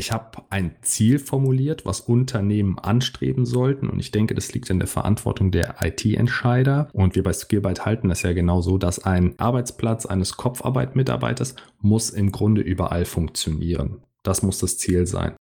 Ich 0.00 0.12
habe 0.12 0.44
ein 0.48 0.76
Ziel 0.82 1.18
formuliert, 1.18 1.84
was 1.84 2.00
Unternehmen 2.00 2.78
anstreben 2.78 3.44
sollten. 3.44 3.90
Und 3.90 3.98
ich 3.98 4.12
denke, 4.12 4.36
das 4.36 4.52
liegt 4.52 4.70
in 4.70 4.78
der 4.78 4.86
Verantwortung 4.86 5.50
der 5.50 5.74
IT-Entscheider. 5.82 6.88
Und 6.92 7.16
wir 7.16 7.24
bei 7.24 7.32
Skillbyte 7.32 7.84
halten 7.84 8.08
das 8.08 8.22
ja 8.22 8.32
genau 8.32 8.60
so, 8.60 8.78
dass 8.78 9.04
ein 9.04 9.36
Arbeitsplatz 9.40 10.06
eines 10.06 10.36
Kopfarbeit-Mitarbeiters 10.36 11.56
muss 11.80 12.10
im 12.10 12.30
Grunde 12.30 12.60
überall 12.60 13.06
funktionieren. 13.06 14.02
Das 14.22 14.42
muss 14.42 14.60
das 14.60 14.78
Ziel 14.78 15.04
sein. 15.08 15.34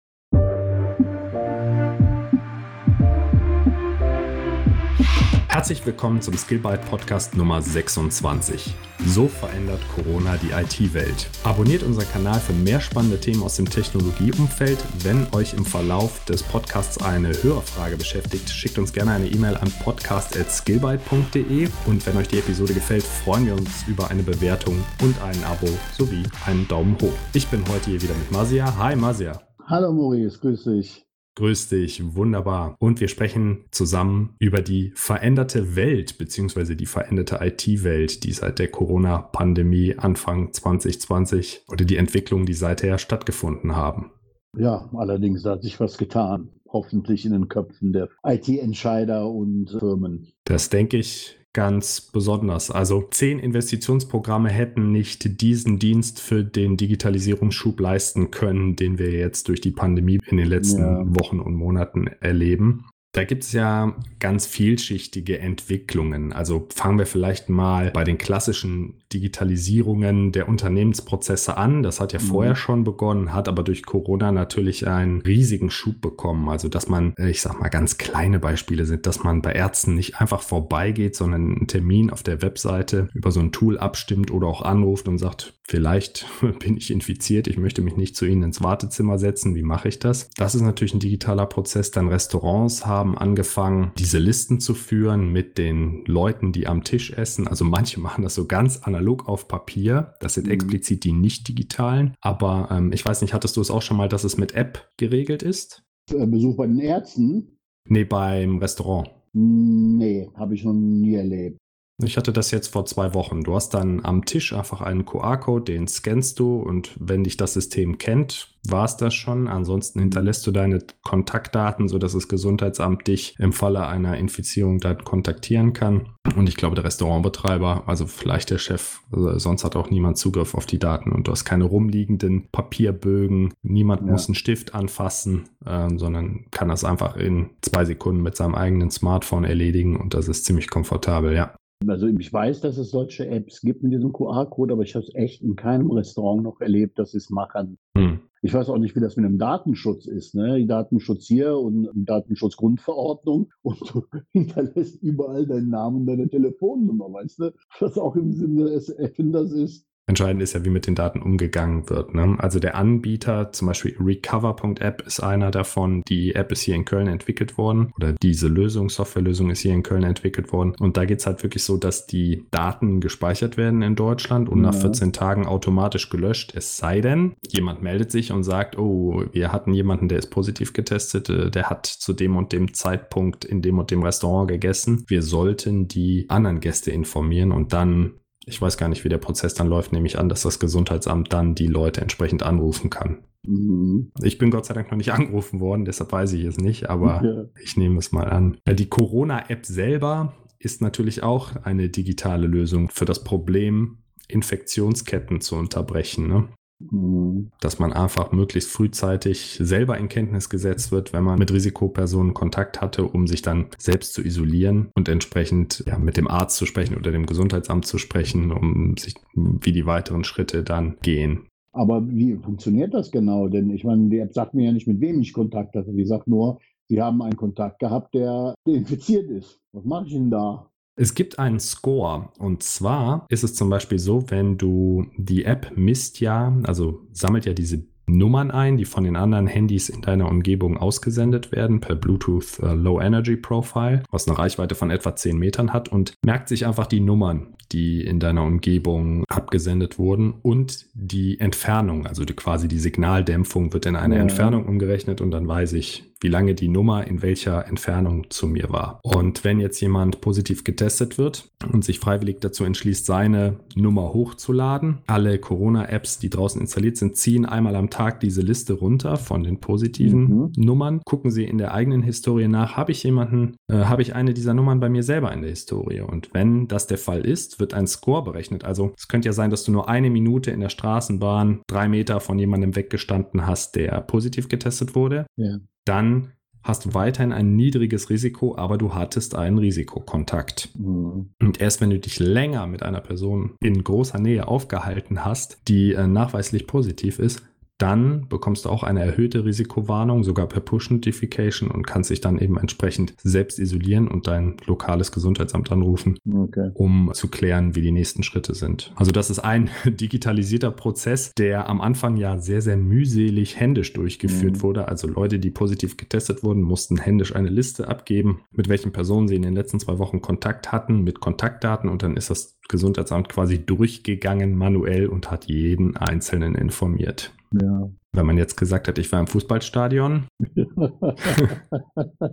Herzlich 5.56 5.86
willkommen 5.86 6.22
zum 6.22 6.34
Skillbyte 6.36 6.82
Podcast 6.90 7.38
Nummer 7.38 7.62
26. 7.62 8.76
So 9.06 9.30
verändert 9.30 9.80
Corona 9.96 10.36
die 10.36 10.50
IT-Welt. 10.50 11.30
Abonniert 11.46 11.82
unseren 11.82 12.10
Kanal 12.10 12.42
für 12.42 12.52
mehr 12.52 12.82
spannende 12.82 13.18
Themen 13.22 13.42
aus 13.42 13.56
dem 13.56 13.70
Technologieumfeld. 13.70 14.78
Wenn 15.02 15.26
euch 15.34 15.54
im 15.54 15.64
Verlauf 15.64 16.26
des 16.26 16.44
Podcasts 16.44 17.02
eine 17.02 17.30
Hörerfrage 17.42 17.96
beschäftigt, 17.96 18.50
schickt 18.50 18.78
uns 18.78 18.92
gerne 18.92 19.12
eine 19.12 19.30
E-Mail 19.30 19.56
an 19.56 19.72
podcast.skillbyte.de 19.82 21.70
und 21.86 22.06
wenn 22.06 22.18
euch 22.18 22.28
die 22.28 22.40
Episode 22.40 22.74
gefällt, 22.74 23.04
freuen 23.04 23.46
wir 23.46 23.54
uns 23.54 23.88
über 23.88 24.10
eine 24.10 24.24
Bewertung 24.24 24.84
und 25.02 25.16
ein 25.22 25.42
Abo 25.46 25.70
sowie 25.98 26.24
einen 26.46 26.68
Daumen 26.68 26.98
hoch. 27.02 27.14
Ich 27.32 27.48
bin 27.48 27.64
heute 27.70 27.92
hier 27.92 28.02
wieder 28.02 28.16
mit 28.16 28.30
Masia. 28.30 28.78
Hi 28.78 28.98
Masia. 28.98 29.40
Hallo 29.68 29.94
Maurice, 29.94 30.38
grüß 30.38 30.66
dich. 30.66 31.05
Grüß 31.36 31.68
dich, 31.68 32.16
wunderbar. 32.16 32.78
Und 32.80 33.02
wir 33.02 33.10
sprechen 33.10 33.66
zusammen 33.72 34.36
über 34.40 34.62
die 34.62 34.94
veränderte 34.96 35.76
Welt 35.76 36.18
beziehungsweise 36.18 36.78
die 36.78 36.86
veränderte 36.86 37.40
IT-Welt, 37.42 38.24
die 38.24 38.32
seit 38.32 38.60
der 38.60 38.70
Corona-Pandemie 38.70 39.96
Anfang 39.98 40.54
2020 40.54 41.66
oder 41.68 41.84
die 41.84 41.98
Entwicklungen, 41.98 42.46
die 42.46 42.54
seither 42.54 42.98
stattgefunden 42.98 43.76
haben. 43.76 44.12
Ja, 44.58 44.90
allerdings 44.94 45.44
hat 45.44 45.64
sich 45.64 45.78
was 45.82 45.98
getan. 45.98 46.52
Hoffentlich 46.70 47.26
in 47.26 47.34
den 47.34 47.50
Köpfen 47.50 47.92
der 47.92 48.10
IT-Entscheider 48.26 49.30
und 49.30 49.70
Firmen. 49.80 50.32
Das 50.46 50.70
denke 50.70 50.98
ich 50.98 51.38
ganz 51.56 52.02
besonders. 52.02 52.70
Also 52.70 53.08
zehn 53.10 53.40
Investitionsprogramme 53.40 54.50
hätten 54.50 54.92
nicht 54.92 55.42
diesen 55.42 55.80
Dienst 55.80 56.20
für 56.20 56.44
den 56.44 56.76
Digitalisierungsschub 56.76 57.80
leisten 57.80 58.30
können, 58.30 58.76
den 58.76 59.00
wir 59.00 59.12
jetzt 59.12 59.48
durch 59.48 59.62
die 59.62 59.72
Pandemie 59.72 60.20
in 60.28 60.38
den 60.38 60.48
letzten 60.48 60.82
ja. 60.82 61.04
Wochen 61.16 61.40
und 61.40 61.56
Monaten 61.56 62.08
erleben. 62.20 62.86
Da 63.16 63.24
gibt 63.24 63.46
es 63.46 63.54
ja 63.54 63.96
ganz 64.20 64.46
vielschichtige 64.46 65.40
Entwicklungen. 65.40 66.34
Also 66.34 66.68
fangen 66.76 67.00
wir 67.00 67.06
vielleicht 67.06 67.48
mal 67.48 67.92
bei 67.92 68.04
den 68.04 68.18
klassischen 68.18 69.06
Digitalisierungen 69.14 70.34
der 70.34 70.50
Unternehmensprozesse 70.50 71.56
an. 71.56 71.82
Das 71.82 72.02
hat 72.02 72.12
ja 72.12 72.20
mhm. 72.20 72.26
vorher 72.26 72.56
schon 72.58 72.84
begonnen, 72.84 73.34
hat 73.34 73.48
aber 73.48 73.64
durch 73.64 73.86
Corona 73.86 74.34
natürlich 74.34 74.88
einen 74.88 75.22
riesigen 75.22 75.70
Schub 75.70 76.02
bekommen. 76.02 76.50
Also 76.50 76.68
dass 76.68 76.90
man, 76.90 77.14
äh, 77.18 77.30
ich 77.30 77.42
sag 77.42 77.58
mal, 77.58 77.70
ganz 77.70 77.98
kleine 77.98 78.40
Beispiele 78.40 78.86
sind, 78.86 79.06
dass 79.06 79.24
man 79.24 79.42
bei 79.42 79.54
Ärzten 79.54 79.96
nicht 79.96 80.20
einfach 80.20 80.42
vorbeigeht, 80.42 81.16
sondern 81.16 81.56
einen 81.56 81.68
Termin 81.68 82.10
auf 82.10 82.22
der 82.22 82.42
Webseite 82.42 83.08
über 83.14 83.32
so 83.32 83.40
ein 83.40 83.54
Tool 83.54 83.78
abstimmt 83.78 84.30
oder 84.30 84.48
auch 84.48 84.62
anruft 84.62 85.08
und 85.08 85.20
sagt, 85.20 85.54
vielleicht 85.64 86.26
bin 86.60 86.78
ich 86.78 86.92
infiziert, 86.92 87.48
ich 87.48 87.58
möchte 87.58 87.82
mich 87.82 87.96
nicht 87.96 88.16
zu 88.16 88.26
Ihnen 88.26 88.44
ins 88.44 88.62
Wartezimmer 88.62 89.18
setzen, 89.20 89.56
wie 89.56 89.64
mache 89.64 89.88
ich 89.88 90.00
das? 90.00 90.30
Das 90.36 90.56
ist 90.56 90.62
natürlich 90.62 90.94
ein 90.94 91.00
digitaler 91.00 91.46
Prozess. 91.46 91.92
Dann 91.92 92.10
Restaurants 92.10 92.86
haben 92.86 93.05
haben 93.06 93.18
angefangen, 93.18 93.92
diese 93.98 94.18
Listen 94.18 94.60
zu 94.60 94.74
führen 94.74 95.32
mit 95.32 95.58
den 95.58 96.04
Leuten, 96.06 96.52
die 96.52 96.68
am 96.68 96.84
Tisch 96.84 97.12
essen. 97.12 97.48
Also 97.48 97.64
manche 97.64 98.00
machen 98.06 98.24
das 98.24 98.36
so 98.36 98.46
ganz 98.46 98.84
analog 98.84 99.28
auf 99.28 99.48
Papier. 99.48 100.16
Das 100.20 100.34
sind 100.34 100.48
mhm. 100.48 100.54
explizit 100.54 101.04
die 101.04 101.12
nicht 101.12 101.48
digitalen. 101.48 102.16
Aber 102.22 102.70
ähm, 102.72 102.92
ich 102.92 103.06
weiß 103.06 103.22
nicht, 103.22 103.34
hattest 103.34 103.58
du 103.58 103.62
es 103.62 103.72
auch 103.72 103.82
schon 103.82 103.98
mal, 103.98 104.10
dass 104.10 104.24
es 104.24 104.38
mit 104.38 104.56
App 104.56 104.90
geregelt 104.98 105.44
ist? 105.44 105.84
Äh, 106.12 106.26
Besuch 106.26 106.58
bei 106.58 106.68
den 106.68 106.80
Ärzten? 106.80 107.58
Nee, 107.88 108.04
beim 108.04 108.58
Restaurant. 108.58 109.10
Nee, 109.34 110.30
habe 110.36 110.56
ich 110.56 110.64
noch 110.64 110.74
nie 110.74 111.16
erlebt. 111.16 111.58
Ich 112.04 112.18
hatte 112.18 112.34
das 112.34 112.52
jetzt 112.52 112.68
vor 112.68 112.86
zwei 112.86 113.14
Wochen. 113.14 113.44
Du 113.44 113.56
hast 113.56 113.70
dann 113.70 114.04
am 114.04 114.26
Tisch 114.26 114.52
einfach 114.52 114.82
einen 114.82 115.06
QR-Code, 115.06 115.72
den 115.72 115.88
scannst 115.88 116.40
du 116.40 116.58
und 116.58 116.92
wenn 117.00 117.24
dich 117.24 117.38
das 117.38 117.54
System 117.54 117.98
kennt, 117.98 118.54
war 118.68 118.84
es 118.84 118.98
das 118.98 119.14
schon. 119.14 119.48
Ansonsten 119.48 120.00
hinterlässt 120.00 120.46
du 120.46 120.52
deine 120.52 120.80
Kontaktdaten, 121.04 121.88
sodass 121.88 122.12
das 122.12 122.28
Gesundheitsamt 122.28 123.08
dich 123.08 123.36
im 123.40 123.54
Falle 123.54 123.88
einer 123.88 124.18
Infizierung 124.18 124.80
dann 124.80 125.06
kontaktieren 125.06 125.72
kann. 125.72 126.10
Und 126.36 126.50
ich 126.50 126.58
glaube, 126.58 126.76
der 126.76 126.84
Restaurantbetreiber, 126.84 127.84
also 127.88 128.08
vielleicht 128.08 128.50
der 128.50 128.58
Chef, 128.58 129.00
also 129.14 129.40
sonst 129.40 129.64
hat 129.64 129.78
auch 129.78 129.90
niemand 129.90 130.18
Zugriff 130.18 130.54
auf 130.54 130.66
die 130.66 130.80
Daten 130.80 131.14
und 131.14 131.28
du 131.28 131.32
hast 131.32 131.46
keine 131.46 131.64
rumliegenden 131.64 132.50
Papierbögen. 132.52 133.54
Niemand 133.62 134.02
ja. 134.02 134.12
muss 134.12 134.28
einen 134.28 134.36
Stift 134.36 134.76
anfassen, 134.76 135.48
ähm, 135.66 135.98
sondern 135.98 136.48
kann 136.52 136.68
das 136.68 136.84
einfach 136.84 137.16
in 137.16 137.52
zwei 137.62 137.86
Sekunden 137.86 138.22
mit 138.22 138.36
seinem 138.36 138.56
eigenen 138.56 138.92
Smartphone 138.92 139.46
erledigen 139.46 139.96
und 139.96 140.14
das 140.14 140.28
ist 140.28 140.44
ziemlich 140.44 140.70
komfortabel, 140.70 141.34
ja. 141.34 141.56
Also 141.88 142.08
ich 142.08 142.32
weiß, 142.32 142.62
dass 142.62 142.78
es 142.78 142.90
solche 142.90 143.28
Apps 143.28 143.62
gibt 143.62 143.84
mit 143.84 143.92
diesem 143.92 144.14
QR-Code, 144.14 144.74
aber 144.74 144.84
ich 144.84 144.96
habe 144.96 145.06
es 145.06 145.14
echt 145.14 145.42
in 145.42 145.56
keinem 145.56 145.92
Restaurant 145.92 146.44
noch 146.44 146.62
erlebt, 146.62 146.98
dass 146.98 147.12
sie 147.12 147.18
es 147.18 147.30
machen. 147.30 147.78
Hm. 147.98 148.22
Ich 148.42 148.54
weiß 148.54 148.70
auch 148.70 148.78
nicht, 148.78 148.96
wie 148.96 149.00
das 149.00 149.16
mit 149.18 149.26
dem 149.26 149.40
Datenschutz 149.40 150.06
ist. 150.06 150.36
Ne? 150.36 150.58
Die 150.60 150.68
Datenschutz 150.68 151.26
hier 151.26 151.58
und 151.58 151.90
Datenschutzgrundverordnung 151.96 153.50
und 153.64 153.80
du 153.92 154.06
hinterlässt 154.32 155.02
überall 155.02 155.48
deinen 155.48 155.70
Namen 155.70 156.02
und 156.02 156.06
deine 156.06 156.30
Telefonnummer, 156.30 157.12
weißt 157.12 157.40
du? 157.40 157.54
Was 157.80 157.98
auch 157.98 158.16
im 158.16 158.34
Sinne 158.34 158.66
des 158.66 158.90
Erfinders 158.90 159.52
ist. 159.52 159.88
Entscheidend 160.08 160.44
ist 160.44 160.54
ja, 160.54 160.64
wie 160.64 160.70
mit 160.70 160.86
den 160.86 160.94
Daten 160.94 161.22
umgegangen 161.22 161.90
wird. 161.90 162.14
Ne? 162.14 162.36
Also 162.38 162.60
der 162.60 162.76
Anbieter, 162.76 163.52
zum 163.52 163.68
Beispiel 163.68 163.96
Recover.app 164.00 165.02
ist 165.02 165.20
einer 165.20 165.50
davon. 165.50 166.04
Die 166.08 166.36
App 166.36 166.52
ist 166.52 166.62
hier 166.62 166.76
in 166.76 166.86
Köln 166.86 167.08
entwickelt 167.08 167.58
worden 167.58 167.92
oder 167.96 168.14
diese 168.14 168.48
Lösung, 168.48 168.90
Softwarelösung 168.90 169.50
ist 169.50 169.62
hier 169.62 169.74
in 169.74 169.82
Köln 169.82 170.04
entwickelt 170.04 170.54
worden. 170.54 170.76
Und 170.80 170.98
da 170.98 171.06
geht 171.06 171.20
es 171.20 171.26
halt 171.26 171.42
wirklich 171.42 171.64
so, 171.64 171.78
dass 171.78 172.06
die 172.06 172.46
Daten 172.52 173.00
gespeichert 173.00 173.58
werden 173.58 173.82
in 173.82 173.96
Deutschland 173.96 174.48
und 174.48 174.64
ja. 174.64 174.72
nach 174.72 174.76
14 174.76 175.12
Tagen 175.12 175.48
automatisch 175.48 176.10
gelöscht. 176.10 176.54
Es 176.56 176.78
sei 176.78 177.02
denn, 177.02 177.34
jemand 177.48 177.82
meldet 177.82 178.12
sich 178.12 178.32
und 178.32 178.44
sagt, 178.44 178.78
oh, 178.78 179.24
wir 179.32 179.52
hatten 179.52 179.74
jemanden, 179.74 180.08
der 180.08 180.20
ist 180.20 180.30
positiv 180.30 180.74
getestet, 180.74 181.30
äh, 181.30 181.50
der 181.50 181.72
hat 181.72 181.88
zu 181.88 182.14
dem 182.14 182.38
und 182.38 182.54
dem 182.54 182.76
Zeitpunkt 182.76 183.44
in 183.44 183.64
dem 183.64 183.80
und 183.80 183.90
dem 183.90 184.04
Restaurant 184.04 184.50
gegessen. 184.50 185.04
Wir 185.08 185.24
sollten 185.24 185.88
die 185.88 186.28
anderen 186.30 186.60
Gäste 186.60 186.92
informieren 186.92 187.52
und 187.52 187.74
dann 187.74 188.20
ich 188.46 188.62
weiß 188.62 188.78
gar 188.78 188.90
nicht, 188.90 189.04
wie 189.04 189.10
der 189.10 189.18
Prozess 189.18 189.54
dann 189.54 189.68
läuft, 189.68 189.92
nehme 189.92 190.08
ich 190.08 190.20
an, 190.20 190.30
dass 190.30 190.44
das 190.44 190.60
Gesundheitsamt 190.60 191.34
dann 191.34 191.56
die 191.56 191.68
Leute 191.68 192.02
entsprechend 192.02 192.44
anrufen 192.44 192.90
kann. 192.90 193.24
Mhm. 193.46 194.12
Ich 194.22 194.38
bin 194.38 194.52
Gott 194.52 194.66
sei 194.66 194.74
Dank 194.74 194.92
noch 194.92 194.98
nicht 194.98 195.14
angerufen 195.14 195.60
worden, 195.60 195.86
deshalb 195.86 196.12
weiß 196.12 196.34
ich 196.34 196.44
es 196.46 196.58
nicht, 196.58 196.90
aber 196.90 197.24
ja. 197.24 197.46
ich 197.62 197.78
nehme 197.78 198.00
es 198.00 198.12
mal 198.12 198.30
an. 198.30 198.58
Die 198.68 198.90
Corona-App 198.90 199.66
selber 199.66 200.34
ist 200.60 200.82
natürlich 200.82 201.24
auch 201.24 201.56
eine 201.64 201.90
digitale 201.90 202.48
Lösung 202.48 202.90
für 202.90 203.06
das 203.06 203.24
Problem, 203.24 204.00
Infektionsketten 204.28 205.42
zu 205.42 205.56
unterbrechen. 205.56 206.28
Ne? 206.28 206.48
Mhm. 206.80 207.52
Dass 207.62 207.80
man 207.80 207.94
einfach 207.94 208.32
möglichst 208.32 208.70
frühzeitig 208.70 209.60
selber 209.62 209.98
in 209.98 210.10
Kenntnis 210.10 210.50
gesetzt 210.50 210.92
wird, 210.92 211.14
wenn 211.14 211.24
man 211.24 211.40
mit 211.40 211.52
Risikopersonen 211.52 212.34
Kontakt 212.34 212.82
hatte, 212.82 213.06
um 213.06 213.28
sich 213.28 213.42
dann 213.42 213.68
selbst 213.78 214.14
zu 214.14 214.22
isolieren 214.24 214.90
und 214.96 215.08
entsprechend 215.08 215.84
ja, 215.88 215.98
mit 215.98 216.18
dem 216.18 216.28
Arzt 216.28 216.58
zu 216.58 216.66
sprechen 216.66 216.98
oder 216.98 217.12
dem 217.12 217.26
Gesundheitsamt 217.26 217.86
zu 217.86 217.98
sprechen, 217.98 218.52
um 218.52 218.98
sich, 218.98 219.16
wie 219.34 219.72
die 219.72 219.86
weiteren 219.86 220.24
Schritte 220.24 220.64
dann 220.64 220.98
gehen. 221.02 221.48
Aber 221.72 222.08
wie 222.08 222.36
funktioniert 222.36 222.94
das 222.94 223.12
genau? 223.12 223.48
Denn 223.50 223.70
ich 223.70 223.84
meine, 223.84 224.10
die 224.10 224.20
App 224.20 224.34
sagt 224.34 224.54
mir 224.54 224.66
ja 224.66 224.72
nicht, 224.72 224.88
mit 224.88 225.02
wem 225.02 225.20
ich 225.20 225.34
Kontakt 225.34 225.76
hatte. 225.76 225.92
Die 225.92 226.06
sagt 226.06 226.28
nur, 226.28 226.60
Sie 226.88 227.02
haben 227.02 227.22
einen 227.22 227.36
Kontakt 227.36 227.80
gehabt, 227.80 228.14
der 228.14 228.54
infiziert 228.66 229.30
ist. 229.30 229.60
Was 229.74 229.86
mache 229.86 230.06
ich 230.08 230.14
denn 230.14 230.30
da? 230.30 230.70
Es 230.98 231.14
gibt 231.14 231.40
einen 231.40 231.60
Score 231.60 232.30
und 232.38 232.64
zwar 232.64 233.26
ist 233.30 233.44
es 233.44 233.54
zum 233.54 233.70
Beispiel 233.70 234.00
so, 234.00 234.30
wenn 234.30 234.58
du 234.58 235.08
die 235.18 235.44
App 235.44 235.74
misst 235.76 236.22
ja, 236.22 236.56
also 236.64 237.02
sammelt 237.12 237.46
ja 237.46 237.54
diese 237.54 237.84
Nummern 238.08 238.52
ein, 238.52 238.78
die 238.78 238.86
von 238.86 239.04
den 239.04 239.16
anderen 239.16 239.48
Handys 239.48 239.90
in 239.90 240.02
deiner 240.02 240.30
Umgebung 240.30 240.78
ausgesendet 240.78 241.52
werden 241.52 241.80
per 241.80 241.96
Bluetooth 241.96 242.60
uh, 242.62 242.68
Low 242.68 243.02
Energy 243.02 243.36
Profile, 243.36 244.04
was 244.12 244.28
eine 244.28 244.38
Reichweite 244.38 244.76
von 244.76 244.92
etwa 244.92 245.16
10 245.16 245.38
Metern 245.38 245.74
hat 245.74 245.90
und 245.90 246.14
merkt 246.24 246.48
sich 246.48 246.68
einfach 246.68 246.88
die 246.88 247.00
Nummern, 247.00 247.56
die 247.72 248.02
in 248.06 248.20
deiner 248.20 248.44
Umgebung 248.44 249.24
abgesendet 249.28 249.98
wurden 249.98 250.36
und 250.44 250.86
die 250.94 251.40
Entfernung, 251.40 252.06
also 252.06 252.26
die, 252.26 252.34
quasi 252.34 252.68
die 252.68 252.80
Signaldämpfung 252.80 253.74
wird 253.74 253.88
in 253.88 253.96
eine 253.96 254.16
ja. 254.16 254.22
Entfernung 254.22 254.66
umgerechnet 254.66 255.20
und 255.20 255.32
dann 255.32 255.48
weiß 255.48 255.74
ich, 255.74 256.15
wie 256.22 256.28
lange 256.28 256.56
die 256.56 256.70
Nummer 256.70 257.08
in 257.08 257.22
welcher 257.22 257.68
Entfernung 257.68 258.30
zu 258.30 258.48
mir 258.48 258.70
war. 258.70 259.00
Und 259.04 259.44
wenn 259.44 259.60
jetzt 259.60 259.80
jemand 259.82 260.22
positiv 260.22 260.64
getestet 260.64 261.18
wird 261.18 261.50
und 261.72 261.84
sich 261.84 262.00
freiwillig 262.00 262.38
dazu 262.40 262.64
entschließt, 262.64 263.06
seine 263.06 263.60
Nummer 263.76 264.14
hochzuladen, 264.14 265.00
alle 265.08 265.40
Corona-Apps, 265.40 266.20
die 266.20 266.30
draußen 266.30 266.62
installiert 266.62 266.98
sind, 266.98 267.18
ziehen 267.18 267.46
einmal 267.46 267.76
am 267.76 267.90
Tag 267.90 268.20
diese 268.20 268.42
Liste 268.42 268.74
runter 268.74 269.18
von 269.18 269.44
den 269.44 269.60
positiven 269.60 270.22
mhm. 270.22 270.52
Nummern, 270.58 271.02
gucken 271.06 271.32
Sie 271.32 271.44
in 271.44 271.58
der 271.58 271.74
eigenen 271.74 272.02
Historie 272.02 272.48
nach, 272.48 272.78
habe 272.78 272.92
ich 272.92 273.04
jemanden, 273.04 273.56
äh, 273.68 273.86
habe 273.86 274.02
ich 274.02 274.16
eine 274.16 274.34
dieser 274.34 274.54
Nummern 274.54 274.80
bei 274.80 274.90
mir 274.90 275.04
selber 275.04 275.32
in 275.34 275.42
der 275.42 275.50
Historie? 275.50 276.02
Und 276.02 276.30
wenn 276.34 276.68
das 276.68 276.88
der 276.88 276.98
Fall 276.98 277.26
ist, 277.26 277.60
wird 277.60 277.74
ein 277.74 277.88
Score 277.88 278.24
berechnet. 278.24 278.64
Also 278.64 278.94
es 278.98 279.08
könnte 279.08 279.28
ja 279.28 279.34
sein, 279.34 279.50
dass 279.50 279.64
du 279.64 279.72
nur 279.72 279.90
eine 279.90 280.10
Minute 280.10 280.52
in 280.52 280.60
der 280.60 280.70
Straßenbahn 280.70 281.62
drei 281.68 281.88
Meter 281.88 282.20
von 282.20 282.40
jemandem 282.40 282.76
weggestanden 282.76 283.46
hast, 283.46 283.76
der 283.76 284.02
positiv 284.02 284.48
getestet 284.48 284.96
wurde. 284.96 285.26
Ja. 285.36 285.58
Dann 285.86 286.32
hast 286.64 286.86
du 286.86 286.94
weiterhin 286.96 287.32
ein 287.32 287.56
niedriges 287.56 288.10
Risiko, 288.10 288.58
aber 288.58 288.78
du 288.78 288.96
hattest 288.96 289.36
einen 289.36 289.60
Risikokontakt. 289.60 290.70
Mhm. 290.78 291.30
Und 291.40 291.62
erst 291.62 291.80
wenn 291.80 291.92
du 291.92 292.00
dich 292.00 292.20
länger 292.20 292.66
mit 292.68 292.84
einer 292.84 293.02
Person 293.02 293.56
in 293.62 293.84
großer 293.84 294.20
Nähe 294.20 294.48
aufgehalten 294.48 295.24
hast, 295.24 295.60
die 295.68 295.94
äh, 295.94 296.08
nachweislich 296.08 296.66
positiv 296.66 297.20
ist, 297.20 297.44
dann 297.78 298.28
bekommst 298.30 298.66
du 298.66 298.70
auch 298.70 298.84
eine 298.84 299.04
erhöhte 299.04 299.44
Risikowarnung, 299.44 300.24
sogar 300.24 300.48
per 300.48 300.62
Push-Notification 300.62 301.70
und 301.70 301.86
kannst 301.86 302.10
dich 302.10 302.22
dann 302.22 302.40
eben 302.40 302.58
entsprechend 302.58 303.16
selbst 303.22 303.60
isolieren 303.60 304.08
und 304.08 304.28
dein 304.28 304.56
lokales 304.66 305.12
Gesundheitsamt 305.12 305.72
anrufen, 305.72 306.18
okay. 306.32 306.72
um 306.74 307.12
zu 307.14 307.28
klären, 307.28 307.76
wie 307.76 307.82
die 307.82 307.92
nächsten 307.92 308.24
Schritte 308.24 308.56
sind. 308.56 308.94
Also 308.96 309.12
das 309.12 309.30
ist 309.30 309.40
ein 309.40 309.70
digitalisierter 309.86 310.72
Prozess, 310.72 311.34
der 311.38 311.70
am 311.70 311.82
Anfang 311.82 312.16
ja 312.16 312.38
sehr, 312.38 312.62
sehr 312.62 312.78
mühselig 312.78 313.60
händisch 313.60 313.92
durchgeführt 313.94 314.58
mhm. 314.58 314.62
wurde. 314.62 314.88
Also 314.88 315.08
Leute, 315.08 315.40
die 315.40 315.52
positiv 315.52 315.98
getestet 315.98 316.44
wurden, 316.44 316.62
mussten 316.62 316.98
händisch 316.98 317.36
eine 317.36 317.50
Liste 317.50 317.90
abgeben, 317.90 318.42
mit 318.52 318.70
welchen 318.70 318.94
Personen 318.94 319.28
sie 319.28 319.36
in 319.36 319.42
den 319.42 319.54
letzten 319.54 319.80
zwei 319.80 320.00
Wochen 320.00 320.22
Kontakt 320.22 320.72
hatten, 320.72 321.04
mit 321.04 321.20
Kontaktdaten 321.20 321.90
und 321.90 322.04
dann 322.04 322.16
ist 322.16 322.30
das 322.30 322.58
Gesundheitsamt 322.68 323.30
quasi 323.30 323.64
durchgegangen 323.64 324.58
manuell 324.58 325.08
und 325.08 325.30
hat 325.30 325.46
jeden 325.46 325.98
Einzelnen 325.98 326.56
informiert. 326.56 327.34
Ja. 327.52 327.90
Wenn 328.14 328.26
man 328.26 328.38
jetzt 328.38 328.56
gesagt 328.56 328.88
hat, 328.88 328.98
ich 328.98 329.12
war 329.12 329.20
im 329.20 329.28
Fußballstadion, 329.28 330.26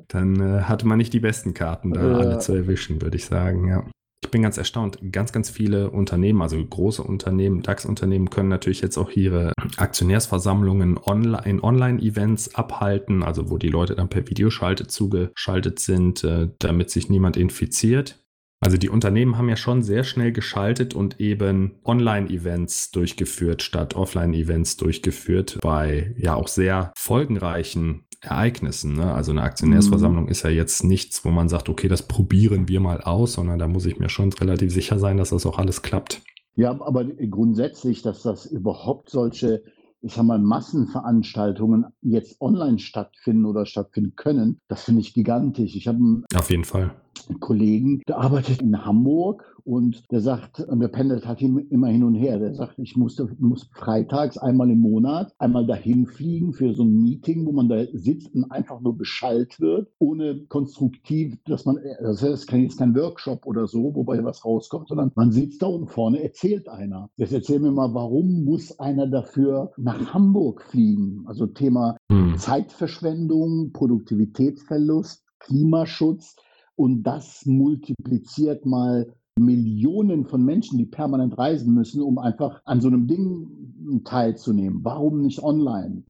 dann 0.09 0.41
äh, 0.41 0.63
hatte 0.63 0.87
man 0.87 0.99
nicht 0.99 1.13
die 1.13 1.21
besten 1.21 1.55
Karten, 1.55 1.93
da 1.93 2.01
ja. 2.07 2.17
alle 2.19 2.39
zu 2.39 2.55
erwischen, 2.55 3.03
würde 3.03 3.17
ich 3.17 3.25
sagen, 3.25 3.69
ja. 3.69 3.85
Ich 4.25 4.31
bin 4.31 4.43
ganz 4.43 4.57
erstaunt. 4.57 4.99
Ganz, 5.11 5.33
ganz 5.33 5.51
viele 5.51 5.91
Unternehmen, 5.91 6.43
also 6.43 6.65
große 6.65 7.03
Unternehmen, 7.03 7.63
DAX-Unternehmen 7.63 8.31
können 8.31 8.49
natürlich 8.49 8.81
jetzt 8.81 8.97
auch 8.97 9.11
ihre 9.11 9.53
Aktionärsversammlungen 9.77 10.97
online, 10.97 11.43
in 11.45 11.61
Online-Events 11.61 12.55
abhalten, 12.55 13.25
also 13.25 13.51
wo 13.51 13.59
die 13.59 13.69
Leute 13.69 13.97
dann 13.97 14.09
per 14.09 14.29
Videoschalte 14.29 14.87
zugeschaltet 14.87 15.81
sind, 15.81 16.23
äh, 16.23 16.49
damit 16.61 16.91
sich 16.91 17.11
niemand 17.11 17.37
infiziert. 17.37 18.22
Also 18.63 18.77
die 18.77 18.89
Unternehmen 18.89 19.37
haben 19.37 19.49
ja 19.49 19.57
schon 19.57 19.83
sehr 19.83 20.05
schnell 20.05 20.31
geschaltet 20.31 20.95
und 20.95 21.21
eben 21.21 21.73
Online-Events 21.85 22.93
durchgeführt 22.93 23.61
statt 23.61 23.97
Offline-Events 23.97 24.77
durchgeführt 24.77 25.59
bei 25.61 26.15
ja 26.17 26.37
auch 26.37 26.47
sehr 26.47 26.93
folgenreichen 26.97 28.05
Ereignissen. 28.21 28.95
Ne? 28.95 29.13
Also 29.13 29.33
eine 29.33 29.43
Aktionärsversammlung 29.43 30.27
mhm. 30.27 30.31
ist 30.31 30.45
ja 30.45 30.51
jetzt 30.51 30.85
nichts, 30.85 31.25
wo 31.25 31.31
man 31.31 31.49
sagt, 31.49 31.69
okay, 31.69 31.89
das 31.89 32.03
probieren 32.03 32.69
wir 32.69 32.79
mal 32.79 33.01
aus, 33.01 33.33
sondern 33.33 33.59
da 33.59 33.67
muss 33.67 33.85
ich 33.85 33.99
mir 33.99 34.09
schon 34.09 34.33
relativ 34.33 34.73
sicher 34.73 35.01
sein, 35.01 35.17
dass 35.17 35.31
das 35.31 35.45
auch 35.45 35.59
alles 35.59 35.83
klappt. 35.83 36.23
Ja, 36.55 36.71
aber 36.71 37.05
grundsätzlich, 37.05 38.03
dass 38.03 38.23
das 38.23 38.47
überhaupt 38.47 39.11
solche 39.11 39.65
ich 40.03 40.15
sag 40.15 40.25
mal, 40.25 40.39
Massenveranstaltungen 40.39 41.87
jetzt 42.03 42.41
online 42.41 42.79
stattfinden 42.79 43.47
oder 43.47 43.67
stattfinden 43.67 44.15
können, 44.17 44.61
das 44.69 44.83
finde 44.85 45.01
ich 45.01 45.15
gigantisch. 45.15 45.77
Ich 45.77 45.89
habe 45.89 46.23
auf 46.35 46.51
jeden 46.51 46.65
Fall 46.65 46.95
einen 47.29 47.41
Kollegen, 47.41 48.03
der 48.09 48.19
arbeitet 48.19 48.63
in 48.63 48.85
Hamburg 48.85 49.52
und 49.65 50.11
der 50.11 50.21
sagt, 50.21 50.61
und 50.61 50.81
der 50.81 50.89
pendelt 50.89 51.27
halt 51.27 51.41
immer 51.43 51.89
hin 51.89 52.05
und 52.05 52.15
her. 52.15 52.39
Der 52.39 52.55
sagt, 52.55 52.79
ich 52.79 52.97
musste, 52.97 53.29
muss 53.39 53.69
freitags 53.73 54.39
einmal 54.39 54.71
im 54.71 54.81
Monat 54.81 55.33
einmal 55.39 55.67
dahin 55.67 56.07
fliegen 56.07 56.53
für 56.53 56.75
so 56.75 56.85
ein 56.85 57.03
Meeting, 57.03 57.47
wo 57.47 57.53
man 57.53 57.69
da 57.69 57.85
sitzt 57.93 58.35
und 58.35 58.51
einfach 58.51 58.81
nur 58.81 58.97
beschallt 58.97 59.61
wird, 59.61 59.89
ohne 59.99 60.45
konstruktiv, 60.47 61.37
dass 61.45 61.65
man, 61.65 61.79
das 62.01 62.23
ist 62.23 62.51
jetzt 62.51 62.79
kein 62.79 62.95
Workshop 62.95 63.47
oder 63.47 63.67
so, 63.67 63.95
wobei 63.95 64.23
was 64.25 64.45
rauskommt, 64.45 64.89
sondern 64.89 65.13
man 65.15 65.33
sitzt 65.33 65.63
da 65.63 65.67
und 65.67 65.89
vorne 65.89 66.23
erzählt 66.23 66.69
einer. 66.69 67.11
Jetzt 67.17 67.33
erzähl 67.33 67.61
mir 67.61 67.73
mal, 67.73 67.95
warum 67.95 68.45
muss 68.45 68.79
einer 68.79 69.07
dafür 69.07 69.73
nach 69.77 70.15
Hamburg 70.15 70.63
fliegen? 70.63 71.25
Also 71.27 71.47
Thema 71.47 71.97
hm. 72.11 72.37
Zeitverschwendung, 72.37 73.73
Produktivitätsverlust, 73.73 75.25
Klimaschutz 75.39 76.37
und 76.77 77.03
das 77.03 77.45
multipliziert 77.47 78.65
mal 78.65 79.13
Millionen 79.39 80.27
von 80.27 80.45
Menschen, 80.45 80.79
die 80.79 80.85
permanent 80.85 81.37
reisen 81.39 81.75
müssen, 81.75 82.03
um 82.03 82.19
einfach 82.19 82.61
an 82.65 82.81
so 82.81 82.89
einem 82.89 83.07
Ding 83.07 84.03
teilzunehmen. 84.05 84.81
Warum 84.83 85.23
nicht 85.23 85.43
online? 85.43 86.05